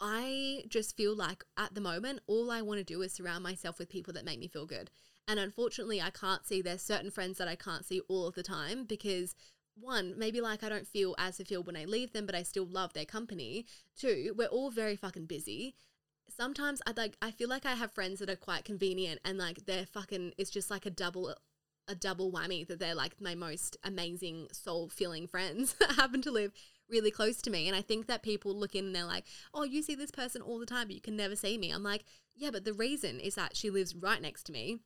I 0.02 0.64
just 0.70 0.96
feel 0.96 1.16
like 1.16 1.44
at 1.58 1.76
the 1.76 1.82
moment, 1.82 2.22
all 2.28 2.52
I 2.52 2.62
want 2.62 2.80
to 2.80 2.84
do 2.84 3.02
is 3.02 3.14
surround 3.14 3.44
myself 3.44 3.80
with 3.80 3.90
people 3.90 4.14
that 4.14 4.26
make 4.26 4.40
me 4.40 4.48
feel 4.48 4.66
good. 4.66 4.90
And 5.28 5.40
unfortunately, 5.40 6.02
I 6.02 6.10
can't 6.10 6.46
see 6.46 6.62
there's 6.62 6.82
certain 6.82 7.12
friends 7.12 7.38
that 7.38 7.48
I 7.48 7.56
can't 7.56 7.86
see 7.86 8.02
all 8.08 8.28
of 8.28 8.36
the 8.36 8.44
time 8.44 8.86
because 8.86 9.36
one, 9.76 10.18
maybe 10.18 10.42
like 10.42 10.64
I 10.64 10.70
don't 10.70 10.88
feel 10.88 11.16
as 11.18 11.38
fulfilled 11.38 11.68
when 11.68 11.78
I 11.78 11.86
leave 11.86 12.14
them, 12.14 12.26
but 12.26 12.36
I 12.36 12.44
still 12.44 12.66
love 12.66 12.94
their 12.94 13.06
company. 13.06 13.66
Two, 13.98 14.34
we're 14.38 14.48
all 14.48 14.72
very 14.72 14.96
fucking 14.96 15.26
busy. 15.26 15.76
Sometimes 16.30 16.82
I 16.86 16.94
like 16.96 17.18
I 17.22 17.32
feel 17.32 17.50
like 17.50 17.66
I 17.66 17.74
have 17.74 17.92
friends 17.92 18.20
that 18.20 18.30
are 18.30 18.36
quite 18.36 18.66
convenient 18.66 19.20
and 19.26 19.38
like 19.38 19.66
they're 19.66 19.86
fucking 19.86 20.34
it's 20.38 20.52
just 20.52 20.70
like 20.70 20.86
a 20.86 20.92
double 20.92 21.36
a 21.88 21.96
double 21.96 22.32
whammy 22.32 22.68
that 22.68 22.80
they're 22.80 22.96
like 22.96 23.20
my 23.20 23.34
most 23.34 23.78
amazing 23.84 24.48
soul 24.52 24.90
filling 24.90 25.28
friends 25.28 25.74
that 25.80 25.94
happen 25.94 26.22
to 26.22 26.32
live 26.32 26.54
really 26.90 27.12
close 27.12 27.42
to 27.44 27.50
me. 27.50 27.68
And 27.68 27.76
I 27.76 27.82
think 27.82 28.08
that 28.08 28.24
people 28.24 28.56
look 28.56 28.76
in 28.76 28.86
and 28.86 28.96
they're 28.96 29.06
like, 29.06 29.26
oh, 29.54 29.64
you 29.64 29.82
see 29.82 29.96
this 29.96 30.12
person 30.12 30.42
all 30.42 30.60
the 30.60 30.66
time, 30.66 30.88
but 30.88 30.96
you 30.96 31.02
can 31.02 31.16
never 31.16 31.36
see 31.36 31.58
me. 31.58 31.72
I'm 31.72 31.84
like, 31.84 32.06
yeah, 32.36 32.52
but 32.52 32.66
the 32.66 32.74
reason 32.74 33.20
is 33.20 33.36
that 33.36 33.56
she 33.56 33.70
lives 33.70 33.96
right 33.96 34.22
next 34.22 34.44
to 34.44 34.52
me 34.52 34.80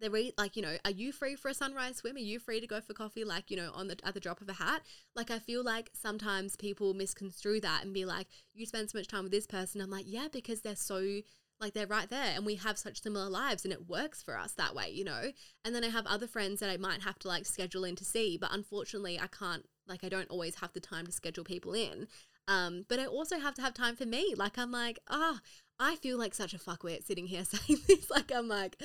the 0.00 0.10
re- 0.10 0.32
like 0.36 0.56
you 0.56 0.62
know 0.62 0.76
are 0.84 0.90
you 0.90 1.12
free 1.12 1.36
for 1.36 1.48
a 1.48 1.54
sunrise 1.54 1.96
swim 1.96 2.16
are 2.16 2.20
you 2.20 2.38
free 2.38 2.60
to 2.60 2.66
go 2.66 2.80
for 2.80 2.92
coffee 2.92 3.24
like 3.24 3.50
you 3.50 3.56
know 3.56 3.70
on 3.74 3.88
the 3.88 3.96
at 4.04 4.14
the 4.14 4.20
drop 4.20 4.40
of 4.40 4.48
a 4.48 4.54
hat 4.54 4.82
like 5.14 5.30
i 5.30 5.38
feel 5.38 5.62
like 5.62 5.90
sometimes 5.92 6.56
people 6.56 6.94
misconstrue 6.94 7.60
that 7.60 7.84
and 7.84 7.94
be 7.94 8.04
like 8.04 8.26
you 8.54 8.66
spend 8.66 8.90
so 8.90 8.98
much 8.98 9.08
time 9.08 9.22
with 9.22 9.32
this 9.32 9.46
person 9.46 9.80
i'm 9.80 9.90
like 9.90 10.04
yeah 10.06 10.28
because 10.32 10.60
they're 10.60 10.76
so 10.76 11.20
like 11.60 11.72
they're 11.72 11.86
right 11.86 12.10
there 12.10 12.32
and 12.34 12.44
we 12.44 12.56
have 12.56 12.76
such 12.76 13.02
similar 13.02 13.30
lives 13.30 13.64
and 13.64 13.72
it 13.72 13.88
works 13.88 14.22
for 14.22 14.36
us 14.36 14.52
that 14.52 14.74
way 14.74 14.90
you 14.90 15.04
know 15.04 15.30
and 15.64 15.74
then 15.74 15.84
i 15.84 15.88
have 15.88 16.06
other 16.06 16.26
friends 16.26 16.60
that 16.60 16.70
i 16.70 16.76
might 16.76 17.02
have 17.02 17.18
to 17.18 17.28
like 17.28 17.46
schedule 17.46 17.84
in 17.84 17.96
to 17.96 18.04
see 18.04 18.36
but 18.36 18.52
unfortunately 18.52 19.18
i 19.18 19.26
can't 19.26 19.64
like 19.88 20.04
i 20.04 20.08
don't 20.08 20.30
always 20.30 20.56
have 20.56 20.72
the 20.72 20.80
time 20.80 21.06
to 21.06 21.12
schedule 21.12 21.44
people 21.44 21.74
in 21.74 22.06
um, 22.48 22.84
but 22.88 23.00
I 23.00 23.06
also 23.06 23.38
have 23.38 23.54
to 23.54 23.62
have 23.62 23.74
time 23.74 23.96
for 23.96 24.06
me. 24.06 24.34
Like 24.36 24.58
I'm 24.58 24.70
like, 24.70 25.00
ah, 25.08 25.38
oh, 25.38 25.38
I 25.78 25.96
feel 25.96 26.18
like 26.18 26.34
such 26.34 26.54
a 26.54 26.58
fuckwit 26.58 27.04
sitting 27.04 27.26
here 27.26 27.44
saying 27.48 27.80
this. 27.86 28.10
Like, 28.10 28.32
I'm 28.32 28.48
like, 28.48 28.80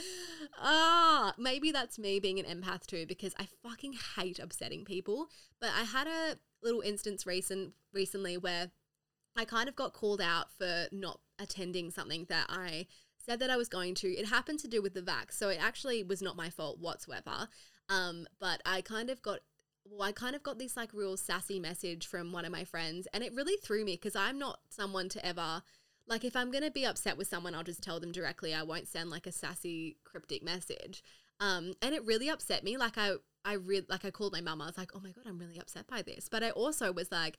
ah, 0.59 1.33
oh, 1.37 1.41
maybe 1.41 1.71
that's 1.71 1.99
me 1.99 2.19
being 2.19 2.39
an 2.39 2.45
empath 2.45 2.85
too, 2.85 3.05
because 3.05 3.33
I 3.39 3.47
fucking 3.63 3.93
hate 4.15 4.39
upsetting 4.39 4.83
people. 4.83 5.27
But 5.59 5.71
I 5.77 5.83
had 5.83 6.07
a 6.07 6.37
little 6.63 6.81
instance 6.81 7.25
recent 7.25 7.73
recently 7.93 8.37
where 8.37 8.71
I 9.37 9.45
kind 9.45 9.69
of 9.69 9.75
got 9.75 9.93
called 9.93 10.21
out 10.21 10.47
for 10.57 10.87
not 10.91 11.19
attending 11.39 11.91
something 11.91 12.25
that 12.29 12.47
I 12.49 12.87
said 13.17 13.39
that 13.39 13.51
I 13.51 13.57
was 13.57 13.69
going 13.69 13.93
to. 13.95 14.07
It 14.07 14.27
happened 14.27 14.59
to 14.59 14.67
do 14.67 14.81
with 14.81 14.95
the 14.95 15.01
vax, 15.01 15.33
so 15.33 15.49
it 15.49 15.59
actually 15.61 16.03
was 16.03 16.21
not 16.21 16.35
my 16.35 16.49
fault 16.49 16.79
whatsoever. 16.79 17.47
Um, 17.89 18.25
but 18.39 18.61
I 18.65 18.81
kind 18.81 19.09
of 19.09 19.21
got 19.21 19.39
well, 19.85 20.07
I 20.07 20.11
kind 20.11 20.35
of 20.35 20.43
got 20.43 20.59
this 20.59 20.77
like 20.77 20.93
real 20.93 21.17
sassy 21.17 21.59
message 21.59 22.07
from 22.07 22.31
one 22.31 22.45
of 22.45 22.51
my 22.51 22.63
friends, 22.63 23.07
and 23.13 23.23
it 23.23 23.33
really 23.33 23.57
threw 23.57 23.83
me 23.85 23.93
because 23.93 24.15
I'm 24.15 24.39
not 24.39 24.59
someone 24.69 25.09
to 25.09 25.25
ever 25.25 25.63
like 26.07 26.25
if 26.25 26.35
I'm 26.35 26.51
to 26.51 26.71
be 26.71 26.85
upset 26.85 27.17
with 27.17 27.27
someone, 27.27 27.55
I'll 27.55 27.63
just 27.63 27.81
tell 27.81 27.99
them 27.99 28.11
directly. 28.11 28.53
I 28.53 28.63
won't 28.63 28.87
send 28.87 29.09
like 29.09 29.27
a 29.27 29.31
sassy 29.31 29.97
cryptic 30.03 30.43
message. 30.43 31.03
Um, 31.39 31.73
and 31.81 31.95
it 31.95 32.05
really 32.05 32.29
upset 32.29 32.63
me. 32.63 32.77
Like 32.77 32.97
I, 32.97 33.13
I 33.45 33.53
really 33.53 33.85
like 33.89 34.05
I 34.05 34.11
called 34.11 34.33
my 34.33 34.41
mum. 34.41 34.61
I 34.61 34.65
was 34.65 34.77
like, 34.77 34.91
oh 34.93 34.99
my 34.99 35.11
god, 35.11 35.25
I'm 35.25 35.39
really 35.39 35.59
upset 35.59 35.87
by 35.87 36.01
this. 36.01 36.27
But 36.29 36.43
I 36.43 36.51
also 36.51 36.91
was 36.91 37.11
like, 37.11 37.37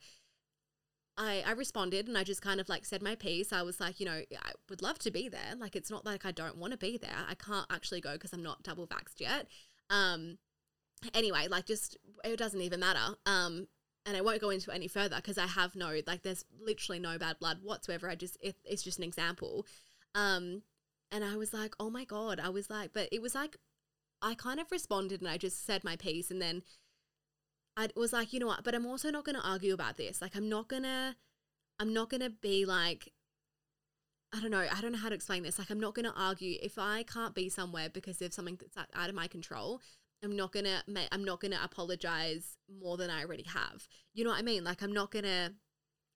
I, 1.18 1.44
I 1.46 1.52
responded 1.52 2.08
and 2.08 2.16
I 2.16 2.24
just 2.24 2.40
kind 2.40 2.60
of 2.60 2.68
like 2.68 2.86
said 2.86 3.02
my 3.02 3.14
piece. 3.14 3.52
I 3.52 3.62
was 3.62 3.78
like, 3.78 4.00
you 4.00 4.06
know, 4.06 4.22
I 4.42 4.52
would 4.70 4.80
love 4.80 4.98
to 5.00 5.10
be 5.10 5.28
there. 5.28 5.54
Like, 5.58 5.76
it's 5.76 5.90
not 5.90 6.06
like 6.06 6.24
I 6.24 6.32
don't 6.32 6.56
want 6.56 6.72
to 6.72 6.78
be 6.78 6.96
there. 6.96 7.26
I 7.28 7.34
can't 7.34 7.66
actually 7.70 8.00
go 8.00 8.12
because 8.14 8.32
I'm 8.32 8.42
not 8.42 8.62
double 8.62 8.86
vaxxed 8.86 9.20
yet. 9.20 9.46
Um, 9.90 10.38
anyway, 11.14 11.48
like, 11.48 11.66
just 11.66 11.96
it 12.24 12.36
doesn't 12.36 12.60
even 12.60 12.80
matter. 12.80 13.16
Um, 13.26 13.68
and 14.04 14.16
I 14.16 14.20
won't 14.20 14.40
go 14.40 14.50
into 14.50 14.72
any 14.72 14.88
further 14.88 15.16
because 15.16 15.38
I 15.38 15.46
have 15.46 15.76
no 15.76 16.00
like 16.06 16.22
there's 16.22 16.44
literally 16.60 16.98
no 16.98 17.18
bad 17.18 17.38
blood 17.38 17.58
whatsoever. 17.62 18.08
I 18.08 18.14
just 18.14 18.36
it, 18.40 18.56
it's 18.64 18.82
just 18.82 18.98
an 18.98 19.04
example. 19.04 19.66
Um 20.14 20.62
and 21.10 21.24
I 21.24 21.36
was 21.36 21.52
like, 21.52 21.74
"Oh 21.78 21.90
my 21.90 22.04
god." 22.04 22.40
I 22.40 22.48
was 22.48 22.70
like, 22.70 22.92
but 22.92 23.08
it 23.12 23.22
was 23.22 23.34
like 23.34 23.56
I 24.20 24.34
kind 24.34 24.60
of 24.60 24.70
responded 24.70 25.20
and 25.20 25.30
I 25.30 25.36
just 25.36 25.64
said 25.66 25.84
my 25.84 25.96
piece 25.96 26.30
and 26.30 26.40
then 26.42 26.62
I 27.76 27.88
was 27.96 28.12
like, 28.12 28.32
"You 28.32 28.40
know 28.40 28.46
what? 28.46 28.64
But 28.64 28.74
I'm 28.74 28.86
also 28.86 29.10
not 29.10 29.24
going 29.24 29.36
to 29.36 29.46
argue 29.48 29.74
about 29.74 29.96
this. 29.96 30.20
Like 30.20 30.36
I'm 30.36 30.48
not 30.48 30.68
to 30.84 31.16
I'm 31.78 31.92
not 31.92 32.10
to 32.22 32.30
be 32.30 32.64
like 32.64 33.12
I 34.34 34.40
don't 34.40 34.50
know. 34.50 34.66
I 34.70 34.80
don't 34.80 34.92
know 34.92 34.98
how 34.98 35.10
to 35.10 35.14
explain 35.14 35.42
this. 35.42 35.58
Like, 35.58 35.70
I'm 35.70 35.78
not 35.80 35.94
going 35.94 36.06
to 36.06 36.18
argue 36.18 36.56
if 36.62 36.78
I 36.78 37.02
can't 37.02 37.34
be 37.34 37.50
somewhere 37.50 37.90
because 37.90 38.22
of 38.22 38.32
something 38.32 38.58
that's 38.58 38.88
out 38.94 39.10
of 39.10 39.14
my 39.14 39.26
control. 39.26 39.82
I'm 40.22 40.36
not 40.36 40.52
gonna 40.52 40.82
I'm 41.10 41.24
not 41.24 41.40
gonna 41.40 41.60
apologize 41.62 42.56
more 42.80 42.96
than 42.96 43.10
I 43.10 43.22
already 43.22 43.44
have. 43.44 43.88
You 44.14 44.24
know 44.24 44.30
what 44.30 44.38
I 44.38 44.42
mean? 44.42 44.64
Like 44.64 44.82
I'm 44.82 44.92
not 44.92 45.10
gonna 45.10 45.52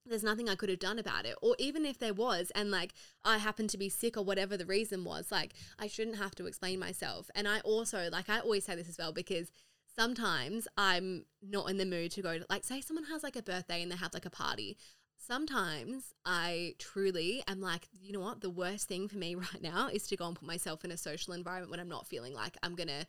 there's 0.09 0.23
nothing 0.23 0.49
I 0.49 0.55
could 0.55 0.69
have 0.69 0.79
done 0.79 0.99
about 0.99 1.27
it. 1.27 1.35
Or 1.43 1.57
even 1.59 1.85
if 1.85 1.99
there 1.99 2.15
was, 2.15 2.53
and 2.55 2.71
like 2.71 2.95
I 3.25 3.39
happened 3.39 3.71
to 3.71 3.79
be 3.79 3.89
sick 3.89 4.17
or 4.17 4.25
whatever 4.25 4.57
the 4.57 4.67
reason 4.67 5.05
was, 5.05 5.31
like 5.31 5.55
I 5.79 5.89
shouldn't 5.89 6.19
have 6.19 6.35
to 6.37 6.47
explain 6.47 6.79
myself. 6.79 7.31
And 7.35 7.49
I 7.49 7.61
also, 7.61 8.09
like, 8.11 8.29
I 8.31 8.41
always 8.41 8.65
say 8.65 8.77
this 8.77 8.89
as 8.89 8.99
well 8.99 9.13
because 9.13 9.51
sometimes 9.97 10.69
I'm 10.77 11.25
not 11.43 11.71
in 11.71 11.79
the 11.79 11.87
mood 11.87 12.13
to 12.13 12.23
go 12.23 12.39
to, 12.39 12.47
like, 12.49 12.65
say 12.65 12.81
someone 12.81 13.07
has 13.07 13.23
like 13.23 13.37
a 13.37 13.43
birthday 13.43 13.83
and 13.83 13.91
they 13.91 13.97
have 13.97 14.15
like 14.15 14.27
a 14.27 14.31
party. 14.31 14.77
Sometimes 15.19 16.13
I 16.25 16.75
truly 16.79 17.43
am 17.49 17.61
like, 17.61 17.89
you 17.93 18.13
know 18.13 18.21
what? 18.21 18.43
The 18.43 18.51
worst 18.51 18.87
thing 18.87 19.09
for 19.09 19.17
me 19.17 19.35
right 19.35 19.63
now 19.63 19.89
is 19.89 20.07
to 20.09 20.17
go 20.17 20.27
and 20.27 20.37
put 20.37 20.47
myself 20.47 20.85
in 20.85 20.93
a 20.93 20.97
social 20.97 21.33
environment 21.33 21.71
when 21.71 21.81
I'm 21.81 21.89
not 21.89 22.07
feeling 22.07 22.35
like 22.35 22.57
I'm 22.63 22.77
going 22.77 22.89
to 22.89 23.07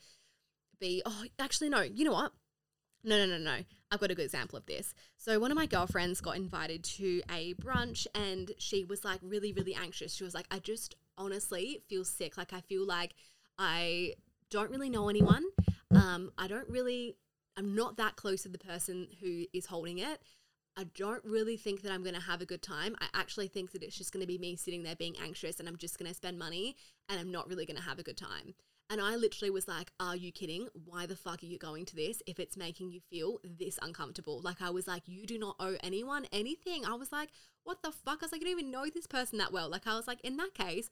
be, 0.79 1.01
oh, 1.05 1.23
actually, 1.39 1.69
no, 1.69 1.81
you 1.81 2.05
know 2.05 2.13
what? 2.13 2.31
No, 3.03 3.17
no, 3.17 3.25
no, 3.25 3.37
no. 3.37 3.63
I've 3.91 3.99
got 3.99 4.11
a 4.11 4.15
good 4.15 4.25
example 4.25 4.57
of 4.57 4.65
this. 4.65 4.93
So, 5.17 5.39
one 5.39 5.51
of 5.51 5.55
my 5.55 5.65
girlfriends 5.65 6.19
got 6.19 6.35
invited 6.35 6.83
to 6.83 7.21
a 7.31 7.53
brunch 7.53 8.05
and 8.13 8.51
she 8.57 8.83
was 8.83 9.05
like 9.05 9.19
really, 9.21 9.53
really 9.53 9.75
anxious. 9.75 10.13
She 10.13 10.23
was 10.23 10.33
like, 10.33 10.47
I 10.51 10.59
just 10.59 10.95
honestly 11.17 11.81
feel 11.87 12.03
sick. 12.03 12.37
Like, 12.37 12.53
I 12.53 12.61
feel 12.61 12.85
like 12.85 13.15
I 13.57 14.13
don't 14.49 14.71
really 14.71 14.89
know 14.89 15.09
anyone. 15.09 15.45
Um, 15.95 16.31
I 16.37 16.47
don't 16.47 16.67
really, 16.69 17.15
I'm 17.55 17.75
not 17.75 17.97
that 17.97 18.15
close 18.15 18.43
to 18.43 18.49
the 18.49 18.57
person 18.57 19.07
who 19.21 19.45
is 19.53 19.65
holding 19.65 19.99
it. 19.99 20.19
I 20.77 20.83
don't 20.95 21.23
really 21.25 21.57
think 21.57 21.81
that 21.81 21.91
I'm 21.91 22.03
going 22.03 22.13
to 22.13 22.21
have 22.21 22.41
a 22.41 22.45
good 22.45 22.61
time. 22.61 22.95
I 23.01 23.07
actually 23.13 23.47
think 23.47 23.71
that 23.71 23.81
it's 23.81 23.97
just 23.97 24.11
going 24.11 24.21
to 24.21 24.27
be 24.27 24.37
me 24.37 24.55
sitting 24.55 24.83
there 24.83 24.95
being 24.95 25.15
anxious 25.23 25.59
and 25.59 25.67
I'm 25.67 25.77
just 25.77 25.97
going 25.97 26.09
to 26.09 26.13
spend 26.13 26.37
money 26.37 26.75
and 27.09 27.19
I'm 27.19 27.31
not 27.31 27.47
really 27.49 27.65
going 27.65 27.77
to 27.77 27.83
have 27.83 27.97
a 27.97 28.03
good 28.03 28.17
time. 28.17 28.53
And 28.89 29.01
I 29.01 29.15
literally 29.15 29.49
was 29.49 29.67
like, 29.67 29.91
Are 29.99 30.15
you 30.15 30.31
kidding? 30.31 30.67
Why 30.85 31.05
the 31.05 31.15
fuck 31.15 31.43
are 31.43 31.47
you 31.47 31.57
going 31.57 31.85
to 31.85 31.95
this 31.95 32.21
if 32.25 32.39
it's 32.39 32.55
making 32.55 32.91
you 32.91 33.01
feel 33.09 33.39
this 33.43 33.77
uncomfortable? 33.81 34.41
Like, 34.41 34.61
I 34.61 34.69
was 34.69 34.87
like, 34.87 35.03
You 35.05 35.25
do 35.25 35.37
not 35.37 35.55
owe 35.59 35.75
anyone 35.83 36.25
anything. 36.31 36.85
I 36.85 36.93
was 36.93 37.11
like, 37.11 37.29
What 37.63 37.83
the 37.83 37.91
fuck? 37.91 38.19
I 38.21 38.25
was 38.25 38.31
like, 38.31 38.41
I 38.41 38.45
don't 38.45 38.59
even 38.59 38.71
know 38.71 38.85
this 38.93 39.07
person 39.07 39.39
that 39.39 39.51
well. 39.51 39.69
Like, 39.69 39.87
I 39.87 39.95
was 39.95 40.07
like, 40.07 40.21
In 40.21 40.37
that 40.37 40.53
case, 40.53 40.89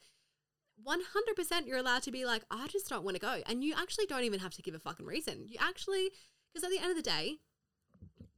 100% 0.85 1.67
you're 1.67 1.77
allowed 1.77 2.03
to 2.03 2.11
be 2.11 2.25
like, 2.25 2.43
I 2.51 2.67
just 2.67 2.89
don't 2.89 3.03
want 3.03 3.15
to 3.15 3.21
go. 3.21 3.41
And 3.47 3.63
you 3.63 3.73
actually 3.77 4.07
don't 4.07 4.23
even 4.23 4.39
have 4.39 4.53
to 4.55 4.61
give 4.61 4.75
a 4.75 4.79
fucking 4.79 5.05
reason. 5.05 5.45
You 5.47 5.57
actually, 5.61 6.09
because 6.53 6.65
at 6.65 6.71
the 6.71 6.79
end 6.79 6.91
of 6.91 6.97
the 6.97 7.09
day, 7.09 7.37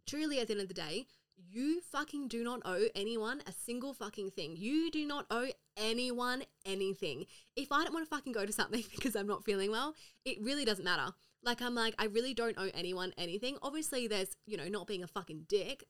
truly 0.06 0.39
at 0.39 0.48
the 0.48 0.54
end 0.54 0.62
of 0.62 0.67
the 0.67 0.74
day, 0.74 1.08
you 1.36 1.82
fucking 1.82 2.28
do 2.28 2.43
not 2.43 2.62
owe 2.65 2.88
anyone 2.96 3.41
a 3.48 3.52
single 3.52 3.93
fucking 3.93 4.32
thing. 4.32 4.56
You 4.56 4.91
do 4.91 5.06
not 5.06 5.26
owe 5.30 5.50
anyone 5.78 6.44
anything. 6.66 7.26
If 7.56 7.72
I 7.72 7.84
don't 7.84 7.94
want 7.94 8.10
to 8.10 8.16
fucking 8.16 8.34
go 8.34 8.46
to 8.46 8.52
something 8.52 8.84
because 8.96 9.16
I'm 9.16 9.28
not 9.28 9.46
feeling 9.46 9.72
well, 9.72 9.94
it 10.26 10.38
really 10.42 10.66
doesn't 10.66 10.86
matter. 10.86 11.13
Like, 11.44 11.62
I'm 11.62 11.76
like, 11.76 11.94
I 12.00 12.06
really 12.06 12.34
don't 12.34 12.58
owe 12.58 12.70
anyone 12.74 13.13
anything. 13.18 13.58
Obviously, 13.62 14.08
there's, 14.08 14.36
you 14.46 14.58
know, 14.58 14.68
not 14.68 14.88
being 14.88 15.04
a 15.04 15.08
fucking 15.08 15.46
dick. 15.48 15.84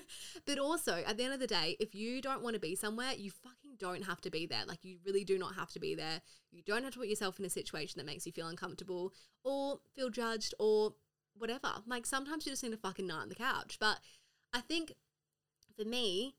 but 0.46 0.58
also, 0.58 1.02
at 1.06 1.16
the 1.16 1.24
end 1.24 1.34
of 1.34 1.40
the 1.40 1.46
day, 1.46 1.76
if 1.80 1.94
you 1.94 2.22
don't 2.22 2.42
want 2.42 2.54
to 2.54 2.60
be 2.60 2.76
somewhere, 2.76 3.12
you 3.16 3.30
fucking 3.30 3.76
don't 3.78 4.04
have 4.04 4.20
to 4.22 4.30
be 4.30 4.46
there. 4.46 4.64
Like, 4.66 4.84
you 4.84 4.98
really 5.04 5.24
do 5.24 5.38
not 5.38 5.56
have 5.56 5.70
to 5.72 5.80
be 5.80 5.94
there. 5.94 6.22
You 6.50 6.62
don't 6.64 6.84
have 6.84 6.92
to 6.92 7.00
put 7.00 7.08
yourself 7.08 7.38
in 7.38 7.44
a 7.44 7.50
situation 7.50 7.98
that 7.98 8.06
makes 8.06 8.24
you 8.24 8.32
feel 8.32 8.46
uncomfortable 8.46 9.12
or 9.44 9.80
feel 9.94 10.08
judged 10.08 10.54
or 10.58 10.94
whatever. 11.36 11.68
Like, 11.86 12.06
sometimes 12.06 12.46
you 12.46 12.52
just 12.52 12.62
need 12.62 12.70
to 12.70 12.78
fucking 12.78 13.06
night 13.06 13.22
on 13.22 13.28
the 13.28 13.34
couch. 13.34 13.78
But 13.80 13.98
I 14.54 14.60
think 14.60 14.94
for 15.76 15.84
me, 15.84 16.36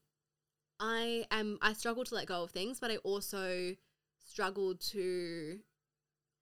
I 0.84 1.26
am 1.32 1.58
I 1.62 1.72
struggle 1.72 2.04
to 2.04 2.14
let 2.14 2.28
go 2.28 2.44
of 2.44 2.52
things, 2.52 2.78
but 2.80 2.92
I 2.92 2.98
also 2.98 3.76
struggle 4.20 4.76
to 4.76 5.60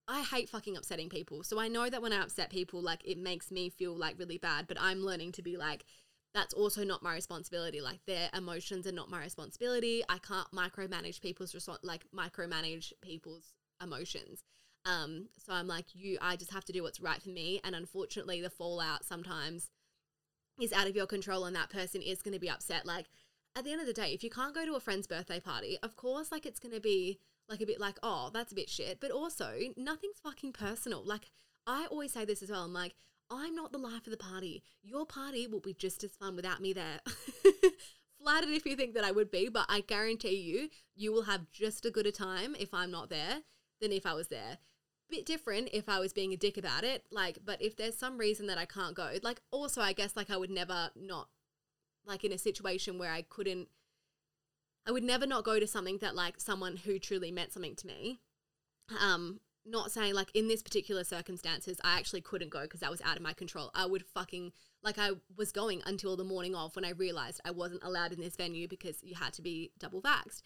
I 0.08 0.24
hate 0.24 0.50
fucking 0.50 0.76
upsetting 0.76 1.10
people. 1.10 1.44
So 1.44 1.60
I 1.60 1.68
know 1.68 1.88
that 1.90 2.02
when 2.02 2.12
I 2.12 2.24
upset 2.24 2.50
people, 2.50 2.82
like 2.82 3.02
it 3.06 3.20
makes 3.20 3.52
me 3.52 3.70
feel 3.70 3.96
like 3.96 4.18
really 4.18 4.40
bad, 4.40 4.66
but 4.68 4.78
I'm 4.82 5.04
learning 5.04 5.34
to 5.34 5.44
be 5.44 5.58
like, 5.58 5.86
that's 6.34 6.56
also 6.56 6.84
not 6.84 7.04
my 7.04 7.14
responsibility. 7.14 7.82
Like 7.82 8.00
their 8.08 8.30
emotions 8.36 8.88
are 8.88 8.92
not 8.92 9.12
my 9.12 9.20
responsibility. 9.20 10.04
I 10.10 10.18
can't 10.18 10.48
micromanage 10.52 11.22
people's 11.22 11.54
response, 11.54 11.80
like 11.84 12.06
micromanage 12.12 12.94
people's 13.02 13.54
emotions. 13.82 14.44
Um, 14.86 15.28
so 15.38 15.54
I'm 15.54 15.68
like, 15.68 15.86
you, 15.94 16.18
I 16.20 16.36
just 16.36 16.52
have 16.52 16.66
to 16.66 16.74
do 16.74 16.82
what's 16.82 17.00
right 17.00 17.22
for 17.22 17.30
me. 17.30 17.62
And 17.64 17.76
unfortunately, 17.76 18.42
the 18.42 18.50
fallout 18.50 19.06
sometimes 19.06 19.70
is 20.60 20.74
out 20.74 20.88
of 20.88 20.96
your 20.96 21.06
control 21.06 21.46
and 21.46 21.56
that 21.56 21.70
person 21.70 22.02
is 22.02 22.24
going 22.24 22.34
to 22.34 22.40
be 22.40 22.50
upset. 22.50 22.88
Like, 22.88 23.06
at 23.56 23.64
the 23.64 23.72
end 23.72 23.82
of 23.82 23.88
the 23.88 23.94
day, 23.94 24.14
if 24.14 24.24
you 24.24 24.30
can't 24.30 24.56
go 24.56 24.66
to 24.66 24.76
a 24.76 24.80
friend's 24.80 25.08
birthday 25.08 25.40
party, 25.40 25.78
of 25.84 25.96
course, 25.96 26.32
like 26.32 26.46
it's 26.46 26.60
going 26.60 26.74
to 26.74 26.82
be 26.82 27.20
like 27.50 27.62
a 27.62 27.66
bit 27.66 27.80
like, 27.80 27.98
oh, 28.02 28.30
that's 28.34 28.52
a 28.52 28.56
bit 28.56 28.70
shit. 28.70 29.00
But 29.00 29.12
also, 29.12 29.54
nothing's 29.76 30.20
fucking 30.24 30.54
personal. 30.54 31.04
Like, 31.04 31.30
I 31.68 31.88
always 31.92 32.14
say 32.14 32.26
this 32.26 32.42
as 32.42 32.50
well. 32.50 32.64
I'm 32.64 32.74
like, 32.74 32.96
I'm 33.30 33.56
not 33.56 33.72
the 33.72 33.78
life 33.78 34.08
of 34.08 34.12
the 34.12 34.18
party. 34.18 34.64
Your 34.84 35.06
party 35.06 35.48
will 35.48 35.60
be 35.60 35.74
just 35.74 36.04
as 36.04 36.12
fun 36.12 36.36
without 36.36 36.62
me 36.62 36.74
there. 36.74 37.00
Flattered 38.22 38.50
if 38.50 38.66
you 38.66 38.76
think 38.76 38.94
that 38.94 39.04
I 39.04 39.12
would 39.12 39.32
be, 39.32 39.50
but 39.50 39.66
I 39.68 39.82
guarantee 39.82 40.36
you, 40.36 40.70
you 40.96 41.12
will 41.12 41.24
have 41.24 41.52
just 41.52 41.86
as 41.86 41.92
good 41.92 42.06
a 42.06 42.12
time 42.12 42.56
if 42.60 42.74
I'm 42.74 42.92
not 42.92 43.10
there 43.10 43.40
than 43.82 43.92
if 43.92 44.06
I 44.06 44.14
was 44.14 44.28
there. 44.28 44.60
Bit 45.10 45.26
different 45.26 45.70
if 45.74 45.90
I 45.90 46.00
was 46.00 46.14
being 46.14 46.32
a 46.32 46.38
dick 46.38 46.58
about 46.58 46.84
it. 46.84 47.04
Like, 47.12 47.40
but 47.44 47.62
if 47.62 47.76
there's 47.76 47.98
some 47.98 48.18
reason 48.18 48.48
that 48.48 48.58
I 48.58 48.66
can't 48.66 48.96
go, 48.96 49.12
like, 49.24 49.42
also, 49.50 49.82
I 49.82 49.94
guess, 49.94 50.16
like, 50.16 50.30
I 50.30 50.38
would 50.38 50.52
never 50.52 50.92
not, 50.96 51.28
like, 52.06 52.24
in 52.24 52.32
a 52.32 52.38
situation 52.38 52.98
where 52.98 53.12
I 53.12 53.22
couldn't, 53.22 53.70
I 54.88 54.92
would 54.92 55.04
never 55.04 55.28
not 55.28 55.44
go 55.44 55.60
to 55.60 55.68
something 55.68 56.00
that, 56.00 56.16
like, 56.16 56.40
someone 56.40 56.78
who 56.78 57.00
truly 57.00 57.32
meant 57.32 57.54
something 57.54 57.76
to 57.76 57.88
me. 57.88 58.20
Um, 59.00 59.40
not 59.66 59.92
saying 59.92 60.14
like 60.14 60.32
in 60.34 60.48
this 60.48 60.64
particular 60.64 61.04
circumstances 61.04 61.80
I 61.84 61.98
actually 61.98 62.22
couldn't 62.22 62.50
go 62.50 62.62
because 62.62 62.80
that 62.80 62.92
was 62.92 63.02
out 63.02 63.18
of 63.18 63.24
my 63.24 63.34
control. 63.34 63.72
I 63.76 63.86
would 63.86 64.06
fucking 64.06 64.52
like 64.84 64.98
I 64.98 65.12
was 65.38 65.52
going 65.52 65.82
until 65.86 66.18
the 66.18 66.24
morning 66.24 66.56
of 66.56 66.76
when 66.76 66.86
I 66.86 66.92
realized 66.92 67.42
I 67.46 67.52
wasn't 67.52 67.84
allowed 67.84 68.12
in 68.12 68.22
this 68.22 68.36
venue 68.36 68.68
because 68.68 68.98
you 69.04 69.16
had 69.16 69.34
to 69.34 69.42
be 69.42 69.72
double 69.80 70.02
vaxxed. 70.02 70.42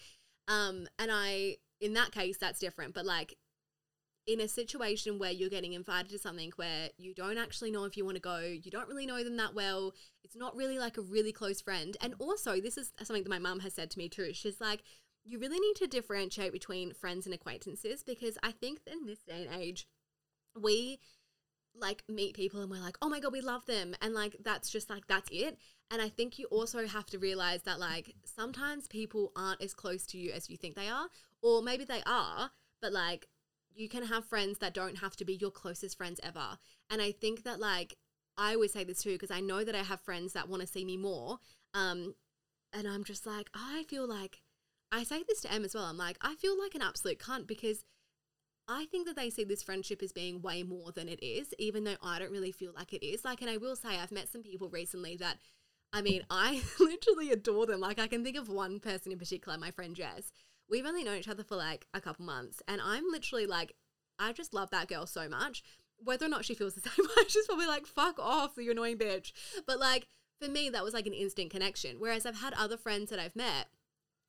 Um, 0.47 0.87
and 0.99 1.09
I 1.11 1.57
in 1.79 1.93
that 1.93 2.11
case 2.11 2.37
that's 2.37 2.59
different, 2.59 2.93
but 2.93 3.05
like 3.05 3.35
in 4.27 4.41
a 4.41 4.47
situation 4.47 5.19
where 5.19 5.31
you're 5.31 5.49
getting 5.49 5.73
invited 5.73 6.09
to 6.09 6.17
something 6.17 6.51
where 6.55 6.89
you 6.97 7.13
don't 7.13 7.37
actually 7.37 7.71
know 7.71 7.85
if 7.85 7.95
you 7.95 8.03
want 8.03 8.15
to 8.15 8.21
go, 8.21 8.39
you 8.39 8.71
don't 8.71 8.89
really 8.89 9.05
know 9.05 9.23
them 9.23 9.37
that 9.37 9.53
well, 9.53 9.93
it's 10.35 10.41
not 10.41 10.55
really 10.55 10.77
like 10.77 10.97
a 10.97 11.01
really 11.01 11.31
close 11.31 11.61
friend. 11.61 11.95
And 12.01 12.13
mm. 12.13 12.21
also, 12.21 12.59
this 12.59 12.77
is 12.77 12.91
something 13.01 13.23
that 13.23 13.29
my 13.29 13.39
mum 13.39 13.61
has 13.61 13.73
said 13.73 13.89
to 13.91 13.97
me 13.97 14.09
too. 14.09 14.33
She's 14.33 14.59
like, 14.59 14.83
you 15.23 15.39
really 15.39 15.59
need 15.59 15.75
to 15.77 15.87
differentiate 15.87 16.51
between 16.51 16.93
friends 16.93 17.25
and 17.25 17.33
acquaintances 17.33 18.03
because 18.03 18.37
I 18.43 18.51
think 18.51 18.79
in 18.85 19.05
this 19.05 19.23
day 19.23 19.47
and 19.47 19.59
age, 19.61 19.87
we 20.61 20.99
like 21.77 22.03
meet 22.07 22.35
people 22.35 22.61
and 22.61 22.69
we're 22.69 22.81
like, 22.81 22.97
oh 23.01 23.09
my 23.09 23.19
God, 23.19 23.31
we 23.31 23.41
love 23.41 23.65
them. 23.65 23.95
And 24.01 24.13
like, 24.13 24.35
that's 24.43 24.69
just 24.69 24.89
like, 24.89 25.07
that's 25.07 25.29
it. 25.31 25.57
And 25.89 26.01
I 26.01 26.09
think 26.09 26.37
you 26.37 26.47
also 26.47 26.85
have 26.85 27.05
to 27.07 27.19
realize 27.19 27.63
that 27.63 27.79
like 27.79 28.13
sometimes 28.25 28.87
people 28.87 29.31
aren't 29.35 29.61
as 29.61 29.73
close 29.73 30.05
to 30.07 30.17
you 30.17 30.31
as 30.31 30.49
you 30.49 30.57
think 30.57 30.75
they 30.75 30.89
are, 30.89 31.07
or 31.41 31.61
maybe 31.61 31.85
they 31.85 32.03
are, 32.05 32.51
but 32.81 32.91
like 32.91 33.27
you 33.73 33.89
can 33.89 34.03
have 34.03 34.25
friends 34.25 34.59
that 34.59 34.73
don't 34.73 34.97
have 34.97 35.15
to 35.17 35.25
be 35.25 35.35
your 35.35 35.51
closest 35.51 35.97
friends 35.97 36.19
ever. 36.23 36.57
And 36.89 37.01
I 37.01 37.11
think 37.11 37.43
that 37.43 37.59
like, 37.59 37.97
I 38.37 38.53
always 38.53 38.73
say 38.73 38.83
this 38.83 39.01
too 39.01 39.13
because 39.13 39.31
I 39.31 39.39
know 39.39 39.63
that 39.63 39.75
I 39.75 39.83
have 39.83 40.01
friends 40.01 40.33
that 40.33 40.49
want 40.49 40.61
to 40.61 40.67
see 40.67 40.85
me 40.85 40.97
more. 40.97 41.37
Um, 41.73 42.15
and 42.73 42.87
I'm 42.87 43.03
just 43.03 43.25
like, 43.25 43.49
I 43.53 43.85
feel 43.87 44.07
like 44.07 44.41
I 44.91 45.03
say 45.03 45.23
this 45.27 45.41
to 45.41 45.51
Em 45.51 45.63
as 45.63 45.73
well. 45.73 45.85
I'm 45.85 45.97
like, 45.97 46.17
I 46.21 46.35
feel 46.35 46.59
like 46.59 46.75
an 46.75 46.81
absolute 46.81 47.19
cunt 47.19 47.47
because 47.47 47.85
I 48.67 48.85
think 48.85 49.05
that 49.07 49.15
they 49.15 49.29
see 49.29 49.43
this 49.43 49.63
friendship 49.63 50.01
as 50.01 50.11
being 50.11 50.41
way 50.41 50.63
more 50.63 50.91
than 50.91 51.07
it 51.07 51.23
is, 51.23 51.53
even 51.59 51.83
though 51.83 51.97
I 52.01 52.19
don't 52.19 52.31
really 52.31 52.51
feel 52.51 52.73
like 52.73 52.93
it 52.93 53.05
is. 53.05 53.23
Like, 53.23 53.41
and 53.41 53.49
I 53.49 53.57
will 53.57 53.75
say, 53.75 53.97
I've 53.97 54.11
met 54.11 54.29
some 54.29 54.41
people 54.41 54.69
recently 54.69 55.15
that, 55.17 55.37
I 55.93 56.01
mean, 56.01 56.23
I 56.29 56.63
literally 56.79 57.31
adore 57.31 57.65
them. 57.65 57.79
Like, 57.79 57.99
I 57.99 58.07
can 58.07 58.23
think 58.23 58.37
of 58.37 58.49
one 58.49 58.79
person 58.79 59.11
in 59.11 59.19
particular, 59.19 59.57
my 59.57 59.71
friend 59.71 59.95
Jess. 59.95 60.31
We've 60.67 60.85
only 60.85 61.03
known 61.03 61.17
each 61.17 61.27
other 61.27 61.43
for 61.43 61.55
like 61.55 61.85
a 61.93 62.01
couple 62.01 62.25
months, 62.25 62.61
and 62.67 62.81
I'm 62.83 63.03
literally 63.11 63.45
like, 63.45 63.75
I 64.17 64.31
just 64.33 64.53
love 64.53 64.71
that 64.71 64.87
girl 64.87 65.05
so 65.05 65.29
much. 65.29 65.61
Whether 65.97 66.25
or 66.25 66.29
not 66.29 66.45
she 66.45 66.55
feels 66.55 66.75
the 66.75 66.81
same 66.89 67.05
way, 67.05 67.23
she's 67.27 67.47
probably 67.47 67.67
like, 67.67 67.85
fuck 67.85 68.19
off, 68.19 68.53
you 68.57 68.71
annoying 68.71 68.97
bitch. 68.97 69.31
But 69.65 69.79
like, 69.79 70.07
for 70.41 70.49
me, 70.49 70.69
that 70.69 70.83
was 70.83 70.93
like 70.93 71.07
an 71.07 71.13
instant 71.13 71.51
connection. 71.51 71.97
Whereas 71.99 72.25
I've 72.25 72.41
had 72.41 72.53
other 72.53 72.77
friends 72.77 73.09
that 73.09 73.19
I've 73.19 73.35
met 73.35 73.67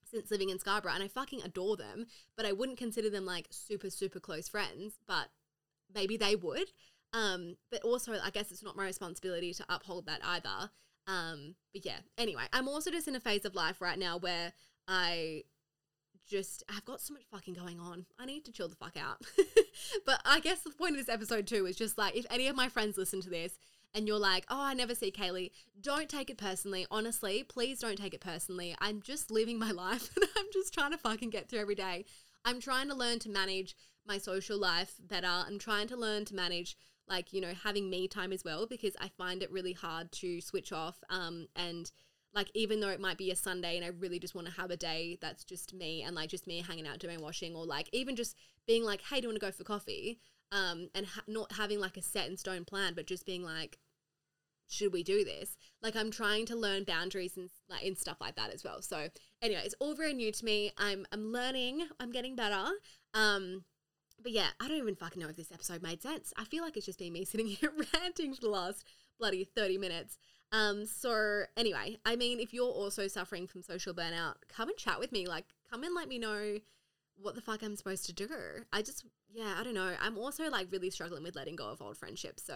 since 0.04 0.30
living 0.30 0.50
in 0.50 0.58
Scarborough 0.58 0.92
and 0.92 1.02
I 1.02 1.08
fucking 1.08 1.42
adore 1.42 1.76
them, 1.76 2.06
but 2.36 2.46
I 2.46 2.52
wouldn't 2.52 2.78
consider 2.78 3.10
them 3.10 3.26
like 3.26 3.48
super, 3.50 3.90
super 3.90 4.20
close 4.20 4.48
friends, 4.48 4.98
but 5.06 5.28
maybe 5.94 6.16
they 6.16 6.36
would. 6.36 6.70
Um, 7.12 7.56
but 7.70 7.82
also, 7.82 8.12
I 8.22 8.30
guess 8.30 8.50
it's 8.50 8.62
not 8.62 8.76
my 8.76 8.84
responsibility 8.84 9.52
to 9.54 9.64
uphold 9.68 10.06
that 10.06 10.20
either. 10.24 10.70
Um, 11.06 11.54
but 11.72 11.84
yeah, 11.84 11.98
anyway, 12.18 12.44
I'm 12.52 12.68
also 12.68 12.90
just 12.90 13.08
in 13.08 13.14
a 13.16 13.20
phase 13.20 13.44
of 13.44 13.54
life 13.54 13.80
right 13.80 13.98
now 13.98 14.18
where 14.18 14.52
I 14.88 15.42
just 16.26 16.62
I've 16.68 16.84
got 16.84 17.00
so 17.00 17.14
much 17.14 17.24
fucking 17.30 17.54
going 17.54 17.80
on. 17.80 18.06
I 18.18 18.26
need 18.26 18.44
to 18.46 18.52
chill 18.52 18.68
the 18.68 18.76
fuck 18.76 18.96
out. 18.96 19.22
but 20.06 20.20
I 20.24 20.40
guess 20.40 20.60
the 20.60 20.70
point 20.70 20.92
of 20.92 20.98
this 20.98 21.12
episode 21.12 21.46
too 21.46 21.66
is 21.66 21.76
just 21.76 21.96
like 21.96 22.16
if 22.16 22.26
any 22.30 22.48
of 22.48 22.56
my 22.56 22.68
friends 22.68 22.96
listen 22.96 23.20
to 23.22 23.30
this 23.30 23.58
and 23.94 24.06
you're 24.06 24.18
like, 24.18 24.44
oh, 24.50 24.60
I 24.60 24.74
never 24.74 24.94
see 24.94 25.10
Kaylee, 25.10 25.52
don't 25.80 26.08
take 26.08 26.28
it 26.28 26.36
personally. 26.36 26.86
Honestly, 26.90 27.44
please 27.44 27.78
don't 27.78 27.96
take 27.96 28.12
it 28.12 28.20
personally. 28.20 28.74
I'm 28.80 29.00
just 29.00 29.30
living 29.30 29.58
my 29.58 29.70
life 29.72 30.10
and 30.16 30.26
I'm 30.36 30.46
just 30.52 30.74
trying 30.74 30.90
to 30.92 30.98
fucking 30.98 31.30
get 31.30 31.48
through 31.48 31.60
every 31.60 31.74
day. 31.74 32.04
I'm 32.44 32.60
trying 32.60 32.88
to 32.88 32.94
learn 32.94 33.18
to 33.20 33.30
manage 33.30 33.74
my 34.06 34.18
social 34.18 34.58
life 34.58 34.94
better. 35.00 35.26
I'm 35.26 35.58
trying 35.58 35.88
to 35.88 35.96
learn 35.96 36.24
to 36.26 36.34
manage 36.34 36.76
like, 37.08 37.32
you 37.32 37.40
know, 37.40 37.52
having 37.62 37.88
me 37.88 38.08
time 38.08 38.32
as 38.32 38.44
well 38.44 38.66
because 38.66 38.96
I 39.00 39.08
find 39.16 39.42
it 39.42 39.50
really 39.50 39.72
hard 39.72 40.10
to 40.12 40.40
switch 40.40 40.72
off 40.72 41.02
um 41.08 41.46
and 41.56 41.90
like 42.36 42.50
even 42.52 42.80
though 42.80 42.90
it 42.90 43.00
might 43.00 43.16
be 43.16 43.30
a 43.30 43.36
Sunday 43.36 43.76
and 43.76 43.84
I 43.84 43.88
really 43.88 44.18
just 44.18 44.34
want 44.34 44.46
to 44.46 44.52
have 44.52 44.70
a 44.70 44.76
day 44.76 45.16
that's 45.22 45.42
just 45.42 45.72
me 45.72 46.02
and 46.02 46.14
like 46.14 46.28
just 46.28 46.46
me 46.46 46.60
hanging 46.60 46.86
out 46.86 46.98
doing 46.98 47.22
washing 47.22 47.56
or 47.56 47.64
like 47.64 47.88
even 47.92 48.14
just 48.14 48.36
being 48.66 48.84
like, 48.84 49.00
hey, 49.00 49.16
do 49.16 49.22
you 49.22 49.28
want 49.30 49.40
to 49.40 49.46
go 49.46 49.50
for 49.50 49.64
coffee? 49.64 50.20
Um, 50.52 50.90
and 50.94 51.06
ha- 51.06 51.22
not 51.26 51.52
having 51.52 51.80
like 51.80 51.96
a 51.96 52.02
set 52.02 52.28
in 52.28 52.36
stone 52.36 52.66
plan, 52.66 52.92
but 52.94 53.06
just 53.06 53.24
being 53.24 53.42
like, 53.42 53.78
should 54.68 54.92
we 54.92 55.02
do 55.02 55.24
this? 55.24 55.56
Like 55.82 55.96
I'm 55.96 56.10
trying 56.10 56.44
to 56.46 56.56
learn 56.56 56.84
boundaries 56.84 57.38
and 57.38 57.48
like 57.70 57.84
and 57.84 57.96
stuff 57.96 58.18
like 58.20 58.36
that 58.36 58.52
as 58.52 58.62
well. 58.62 58.82
So 58.82 59.08
anyway, 59.40 59.62
it's 59.64 59.74
all 59.80 59.94
very 59.94 60.12
new 60.12 60.30
to 60.30 60.44
me. 60.44 60.72
I'm 60.76 61.06
I'm 61.12 61.32
learning. 61.32 61.88
I'm 61.98 62.12
getting 62.12 62.36
better. 62.36 62.66
Um, 63.14 63.64
but 64.22 64.32
yeah, 64.32 64.48
I 64.60 64.68
don't 64.68 64.78
even 64.78 64.96
fucking 64.96 65.22
know 65.22 65.28
if 65.28 65.36
this 65.36 65.52
episode 65.52 65.82
made 65.82 66.02
sense. 66.02 66.34
I 66.36 66.44
feel 66.44 66.62
like 66.62 66.76
it's 66.76 66.86
just 66.86 66.98
been 66.98 67.14
me 67.14 67.24
sitting 67.24 67.46
here 67.46 67.72
ranting 67.94 68.34
for 68.34 68.42
the 68.42 68.50
last 68.50 68.84
bloody 69.18 69.44
30 69.44 69.78
minutes. 69.78 70.18
Um, 70.56 70.86
so 70.86 71.42
anyway, 71.56 71.98
I 72.06 72.16
mean, 72.16 72.40
if 72.40 72.54
you're 72.54 72.64
also 72.64 73.08
suffering 73.08 73.46
from 73.46 73.62
social 73.62 73.92
burnout, 73.92 74.36
come 74.48 74.70
and 74.70 74.78
chat 74.78 74.98
with 74.98 75.12
me. 75.12 75.26
Like, 75.26 75.44
come 75.70 75.82
and 75.82 75.94
let 75.94 76.08
me 76.08 76.18
know 76.18 76.58
what 77.16 77.34
the 77.34 77.42
fuck 77.42 77.62
I'm 77.62 77.76
supposed 77.76 78.06
to 78.06 78.14
do. 78.14 78.28
I 78.72 78.80
just, 78.80 79.04
yeah, 79.30 79.56
I 79.58 79.64
don't 79.64 79.74
know. 79.74 79.92
I'm 80.00 80.16
also 80.16 80.48
like 80.48 80.72
really 80.72 80.88
struggling 80.88 81.22
with 81.22 81.36
letting 81.36 81.56
go 81.56 81.68
of 81.68 81.82
old 81.82 81.98
friendships. 81.98 82.42
So 82.42 82.54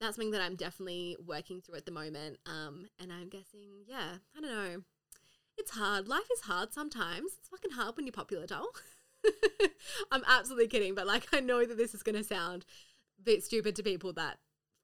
that's 0.00 0.16
something 0.16 0.30
that 0.30 0.40
I'm 0.40 0.56
definitely 0.56 1.16
working 1.26 1.60
through 1.60 1.76
at 1.76 1.84
the 1.84 1.92
moment. 1.92 2.38
Um, 2.46 2.86
and 2.98 3.12
I'm 3.12 3.28
guessing, 3.28 3.84
yeah, 3.86 4.16
I 4.36 4.40
don't 4.40 4.50
know. 4.50 4.82
It's 5.58 5.72
hard. 5.72 6.08
Life 6.08 6.28
is 6.32 6.40
hard 6.42 6.72
sometimes. 6.72 7.32
It's 7.38 7.48
fucking 7.50 7.72
hard 7.72 7.96
when 7.96 8.06
you're 8.06 8.12
popular, 8.12 8.46
doll. 8.46 8.68
I'm 10.10 10.22
absolutely 10.26 10.68
kidding, 10.68 10.94
but 10.94 11.06
like 11.06 11.26
I 11.34 11.40
know 11.40 11.66
that 11.66 11.76
this 11.76 11.94
is 11.94 12.02
to 12.02 12.24
sound 12.24 12.64
a 13.18 13.22
bit 13.22 13.44
stupid 13.44 13.76
to 13.76 13.82
people 13.82 14.14
that 14.14 14.38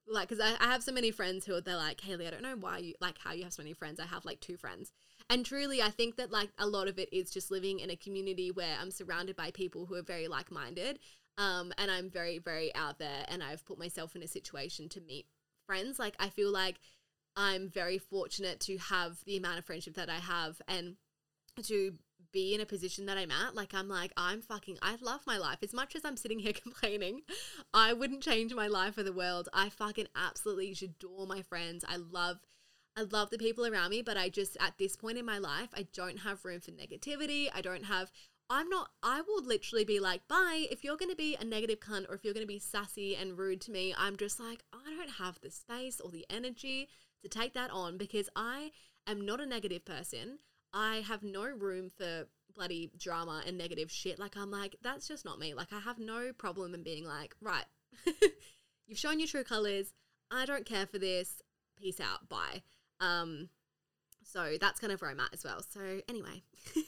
like 0.07 0.27
because 0.27 0.43
I, 0.43 0.55
I 0.63 0.71
have 0.71 0.83
so 0.83 0.91
many 0.91 1.11
friends 1.11 1.45
who 1.45 1.55
are 1.55 1.61
they're 1.61 1.77
like 1.77 1.97
Kaylee 1.97 2.27
I 2.27 2.31
don't 2.31 2.43
know 2.43 2.57
why 2.59 2.79
you 2.79 2.93
like 2.99 3.17
how 3.23 3.33
you 3.33 3.43
have 3.43 3.53
so 3.53 3.63
many 3.63 3.73
friends 3.73 3.99
I 3.99 4.05
have 4.05 4.25
like 4.25 4.39
two 4.39 4.57
friends 4.57 4.91
and 5.29 5.45
truly 5.45 5.81
I 5.81 5.89
think 5.89 6.17
that 6.17 6.31
like 6.31 6.49
a 6.57 6.67
lot 6.67 6.87
of 6.87 6.99
it 6.99 7.11
is 7.13 7.31
just 7.31 7.51
living 7.51 7.79
in 7.79 7.89
a 7.89 7.95
community 7.95 8.51
where 8.51 8.75
I'm 8.81 8.91
surrounded 8.91 9.35
by 9.35 9.51
people 9.51 9.85
who 9.85 9.95
are 9.95 10.01
very 10.01 10.27
like-minded 10.27 10.99
um, 11.37 11.73
and 11.77 11.89
I'm 11.89 12.09
very, 12.09 12.37
very 12.37 12.73
out 12.75 12.99
there 12.99 13.25
and 13.27 13.43
I've 13.43 13.65
put 13.65 13.79
myself 13.79 14.15
in 14.15 14.23
a 14.23 14.27
situation 14.27 14.89
to 14.89 15.01
meet 15.01 15.25
friends. 15.65 15.99
Like, 15.99 16.15
I 16.19 16.29
feel 16.29 16.51
like 16.51 16.79
I'm 17.35 17.69
very 17.69 17.97
fortunate 17.97 18.59
to 18.61 18.77
have 18.77 19.17
the 19.25 19.37
amount 19.37 19.59
of 19.59 19.65
friendship 19.65 19.95
that 19.95 20.09
I 20.09 20.19
have 20.19 20.61
and 20.67 20.95
to 21.63 21.93
be 22.33 22.53
in 22.53 22.59
a 22.59 22.65
position 22.65 23.05
that 23.05 23.17
I'm 23.17 23.31
at. 23.31 23.55
Like, 23.55 23.73
I'm 23.73 23.87
like, 23.87 24.11
I'm 24.17 24.41
fucking, 24.41 24.79
I 24.81 24.97
love 25.01 25.21
my 25.25 25.37
life. 25.37 25.59
As 25.61 25.73
much 25.73 25.95
as 25.95 26.03
I'm 26.03 26.17
sitting 26.17 26.39
here 26.39 26.53
complaining, 26.63 27.21
I 27.73 27.93
wouldn't 27.93 28.23
change 28.23 28.53
my 28.53 28.67
life 28.67 28.95
for 28.95 29.03
the 29.03 29.13
world. 29.13 29.47
I 29.53 29.69
fucking 29.69 30.07
absolutely 30.15 30.75
adore 30.81 31.27
my 31.27 31.43
friends. 31.43 31.85
I 31.87 31.97
love, 31.97 32.39
I 32.97 33.03
love 33.03 33.29
the 33.29 33.37
people 33.37 33.65
around 33.65 33.91
me, 33.91 34.01
but 34.01 34.17
I 34.17 34.29
just, 34.29 34.57
at 34.59 34.77
this 34.77 34.95
point 34.95 35.17
in 35.17 35.25
my 35.25 35.37
life, 35.37 35.69
I 35.73 35.87
don't 35.93 36.19
have 36.19 36.43
room 36.43 36.59
for 36.59 36.71
negativity. 36.71 37.47
I 37.53 37.61
don't 37.61 37.85
have, 37.85 38.11
I'm 38.49 38.67
not, 38.67 38.89
I 39.01 39.21
will 39.21 39.43
literally 39.43 39.85
be 39.85 39.99
like, 39.99 40.27
bye. 40.27 40.65
If 40.69 40.83
you're 40.83 40.97
going 40.97 41.11
to 41.11 41.15
be 41.15 41.37
a 41.39 41.45
negative 41.45 41.79
cunt 41.79 42.09
or 42.09 42.15
if 42.15 42.25
you're 42.25 42.33
going 42.33 42.45
to 42.45 42.53
be 42.53 42.59
sassy 42.59 43.15
and 43.15 43.37
rude 43.37 43.61
to 43.61 43.71
me, 43.71 43.93
I'm 43.97 44.17
just 44.17 44.39
like, 44.39 44.63
I 44.73 44.95
don't 44.95 45.11
have 45.11 45.39
the 45.41 45.51
space 45.51 46.01
or 46.01 46.11
the 46.11 46.25
energy 46.29 46.89
to 47.21 47.29
take 47.29 47.53
that 47.53 47.71
on 47.71 47.97
because 47.97 48.29
I 48.35 48.71
am 49.07 49.25
not 49.25 49.39
a 49.39 49.45
negative 49.45 49.85
person. 49.85 50.39
I 50.73 51.03
have 51.07 51.23
no 51.23 51.43
room 51.45 51.89
for 51.89 52.27
bloody 52.55 52.91
drama 52.97 53.43
and 53.45 53.57
negative 53.57 53.91
shit. 53.91 54.19
Like, 54.19 54.35
I'm 54.37 54.51
like, 54.51 54.75
that's 54.81 55.07
just 55.07 55.25
not 55.25 55.39
me. 55.39 55.53
Like, 55.53 55.71
I 55.71 55.79
have 55.79 55.99
no 55.99 56.31
problem 56.37 56.73
in 56.73 56.83
being 56.83 57.05
like, 57.05 57.35
right, 57.41 57.65
you've 58.87 58.99
shown 58.99 59.19
your 59.19 59.27
true 59.27 59.43
colors. 59.43 59.93
I 60.31 60.45
don't 60.45 60.65
care 60.65 60.87
for 60.87 60.97
this. 60.97 61.41
Peace 61.77 61.99
out. 61.99 62.27
Bye. 62.29 62.63
Um, 62.99 63.49
so 64.23 64.55
that's 64.59 64.79
kind 64.79 64.91
of 64.93 65.01
where 65.01 65.11
I'm 65.11 65.19
at 65.19 65.33
as 65.33 65.43
well. 65.43 65.61
So, 65.69 66.01
anyway. 66.07 66.43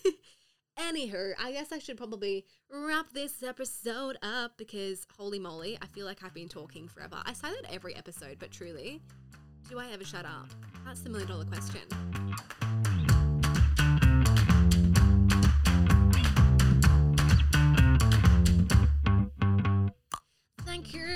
Anywho, 0.78 1.32
I 1.42 1.54
guess 1.54 1.72
I 1.72 1.80
should 1.80 1.96
probably 1.96 2.46
wrap 2.70 3.14
this 3.14 3.42
episode 3.42 4.18
up 4.22 4.58
because 4.58 5.08
holy 5.18 5.40
moly, 5.40 5.78
I 5.82 5.86
feel 5.88 6.06
like 6.06 6.22
I've 6.22 6.34
been 6.34 6.50
talking 6.50 6.90
forever. 6.90 7.16
I 7.26 7.32
say 7.32 7.48
that 7.50 7.74
every 7.74 7.96
episode, 7.96 8.38
but 8.40 8.52
truly, 8.52 9.02
do 9.70 9.80
I 9.80 9.90
ever 9.92 10.04
shut 10.04 10.26
up? 10.26 10.50
That's 10.86 11.00
the 11.00 11.10
million 11.10 11.30
dollar 11.30 11.46
question. 11.46 11.84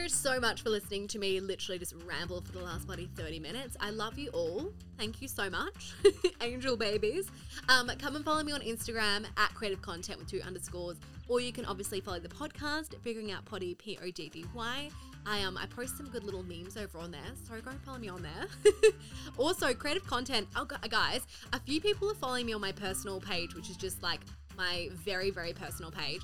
So 0.08 0.40
much 0.40 0.62
for 0.62 0.70
listening 0.70 1.08
to 1.10 1.20
me 1.20 1.40
literally 1.40 1.80
just 1.80 1.96
ramble 2.06 2.42
for 2.42 2.52
the 2.52 2.62
last 2.62 2.86
bloody 2.86 3.10
30 3.16 3.40
minutes. 3.40 3.78
I 3.80 3.90
love 3.90 4.20
you 4.20 4.30
all. 4.30 4.72
Thank 4.98 5.22
you 5.22 5.28
so 5.28 5.50
much, 5.50 5.94
angel 6.42 6.76
babies. 6.76 7.30
Um, 7.70 7.90
come 8.00 8.16
and 8.16 8.26
follow 8.26 8.44
me 8.44 8.52
on 8.52 8.62
Instagram 8.62 9.26
at 9.38 9.54
creative 9.54 9.82
content 9.82 10.20
with 10.20 10.30
two 10.30 10.42
underscores, 10.46 10.98
or 11.28 11.40
you 11.40 11.52
can 11.52 11.66
obviously 11.66 12.02
follow 12.02 12.20
the 12.20 12.28
podcast, 12.28 13.00
Figuring 13.02 13.32
Out 13.32 13.46
poddy, 13.46 13.76
P 13.76 13.98
O 14.04 14.12
D 14.12 14.30
D 14.30 14.46
Y. 14.54 14.90
I 15.26 15.42
um 15.44 15.58
I 15.58 15.66
post 15.68 15.98
some 15.98 16.10
good 16.10 16.24
little 16.24 16.44
memes 16.44 16.76
over 16.76 17.00
on 17.00 17.12
there, 17.12 17.22
so 17.48 17.60
go 17.62 17.72
and 17.72 17.82
follow 17.82 18.00
me 18.00 18.10
on 18.10 18.22
there. 18.22 18.74
also, 19.38 19.74
creative 19.74 20.06
content. 20.06 20.48
Oh, 20.56 20.66
guys, 20.66 21.22
a 21.54 21.60
few 21.60 21.80
people 21.82 22.12
are 22.12 22.16
following 22.16 22.46
me 22.46 22.54
on 22.54 22.62
my 22.62 22.72
personal 22.72 23.20
page, 23.20 23.56
which 23.56 23.70
is 23.70 23.78
just 23.78 24.04
like 24.04 24.20
my 24.58 24.90
very 24.92 25.32
very 25.32 25.54
personal 25.54 25.90
page 25.90 26.22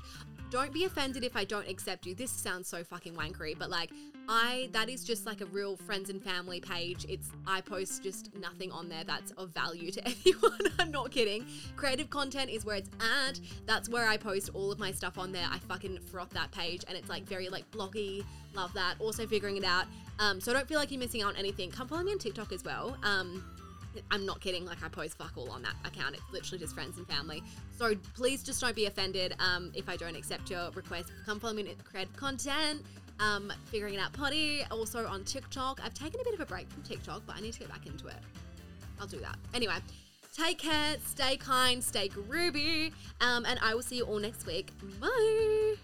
don't 0.50 0.72
be 0.72 0.84
offended 0.84 1.24
if 1.24 1.36
I 1.36 1.44
don't 1.44 1.68
accept 1.68 2.06
you. 2.06 2.14
This 2.14 2.30
sounds 2.30 2.68
so 2.68 2.84
fucking 2.84 3.14
wankery, 3.14 3.58
but 3.58 3.70
like 3.70 3.90
I 4.28 4.68
that 4.72 4.88
is 4.88 5.04
just 5.04 5.26
like 5.26 5.40
a 5.40 5.46
real 5.46 5.76
friends 5.76 6.10
and 6.10 6.22
family 6.22 6.60
page. 6.60 7.06
It's 7.08 7.30
I 7.46 7.60
post 7.60 8.02
just 8.02 8.30
nothing 8.40 8.72
on 8.72 8.88
there 8.88 9.04
that's 9.04 9.32
of 9.32 9.50
value 9.50 9.90
to 9.92 10.08
anyone. 10.24 10.58
I'm 10.78 10.90
not 10.90 11.10
kidding. 11.10 11.46
Creative 11.76 12.08
content 12.10 12.50
is 12.50 12.64
where 12.64 12.76
it's 12.76 12.90
at. 13.00 13.40
That's 13.66 13.88
where 13.88 14.08
I 14.08 14.16
post 14.16 14.50
all 14.54 14.72
of 14.72 14.78
my 14.78 14.92
stuff 14.92 15.18
on 15.18 15.32
there. 15.32 15.46
I 15.50 15.58
fucking 15.58 15.98
froth 16.10 16.30
that 16.30 16.50
page 16.52 16.84
and 16.88 16.96
it's 16.96 17.08
like 17.08 17.24
very 17.24 17.48
like 17.48 17.70
bloggy. 17.70 18.24
Love 18.54 18.72
that. 18.74 18.94
Also 18.98 19.26
figuring 19.26 19.56
it 19.56 19.64
out. 19.64 19.86
Um, 20.18 20.40
so 20.40 20.52
don't 20.52 20.66
feel 20.66 20.78
like 20.78 20.90
you're 20.90 21.00
missing 21.00 21.22
out 21.22 21.34
on 21.34 21.36
anything. 21.36 21.70
Come 21.70 21.88
follow 21.88 22.02
me 22.02 22.12
on 22.12 22.18
TikTok 22.18 22.52
as 22.52 22.64
well. 22.64 22.96
Um, 23.02 23.44
I'm 24.10 24.26
not 24.26 24.40
kidding. 24.40 24.64
Like 24.64 24.82
I 24.84 24.88
post 24.88 25.18
fuck 25.18 25.32
all 25.36 25.50
on 25.50 25.62
that 25.62 25.74
account. 25.84 26.14
It's 26.14 26.32
literally 26.32 26.58
just 26.58 26.74
friends 26.74 26.98
and 26.98 27.06
family. 27.06 27.42
So 27.76 27.94
please 28.14 28.42
just 28.42 28.60
don't 28.60 28.76
be 28.76 28.86
offended 28.86 29.34
um, 29.38 29.72
if 29.74 29.88
I 29.88 29.96
don't 29.96 30.16
accept 30.16 30.50
your 30.50 30.70
request. 30.70 31.12
Come 31.24 31.40
follow 31.40 31.54
me 31.54 31.68
and 31.68 31.84
create 31.84 32.14
content. 32.16 32.82
Um, 33.18 33.52
figuring 33.66 33.94
it 33.94 34.00
out 34.00 34.12
poddy. 34.12 34.64
Also 34.70 35.06
on 35.06 35.24
TikTok. 35.24 35.80
I've 35.84 35.94
taken 35.94 36.20
a 36.20 36.24
bit 36.24 36.34
of 36.34 36.40
a 36.40 36.46
break 36.46 36.70
from 36.70 36.82
TikTok, 36.82 37.22
but 37.26 37.36
I 37.36 37.40
need 37.40 37.54
to 37.54 37.60
get 37.60 37.68
back 37.68 37.86
into 37.86 38.06
it. 38.08 38.16
I'll 39.00 39.06
do 39.06 39.18
that. 39.20 39.36
Anyway, 39.54 39.74
take 40.36 40.58
care, 40.58 40.96
stay 41.04 41.36
kind, 41.36 41.82
stay 41.82 42.08
groovy, 42.08 42.92
um, 43.20 43.44
and 43.44 43.58
I 43.62 43.74
will 43.74 43.82
see 43.82 43.96
you 43.96 44.04
all 44.04 44.18
next 44.18 44.46
week. 44.46 44.70
Bye. 45.00 45.76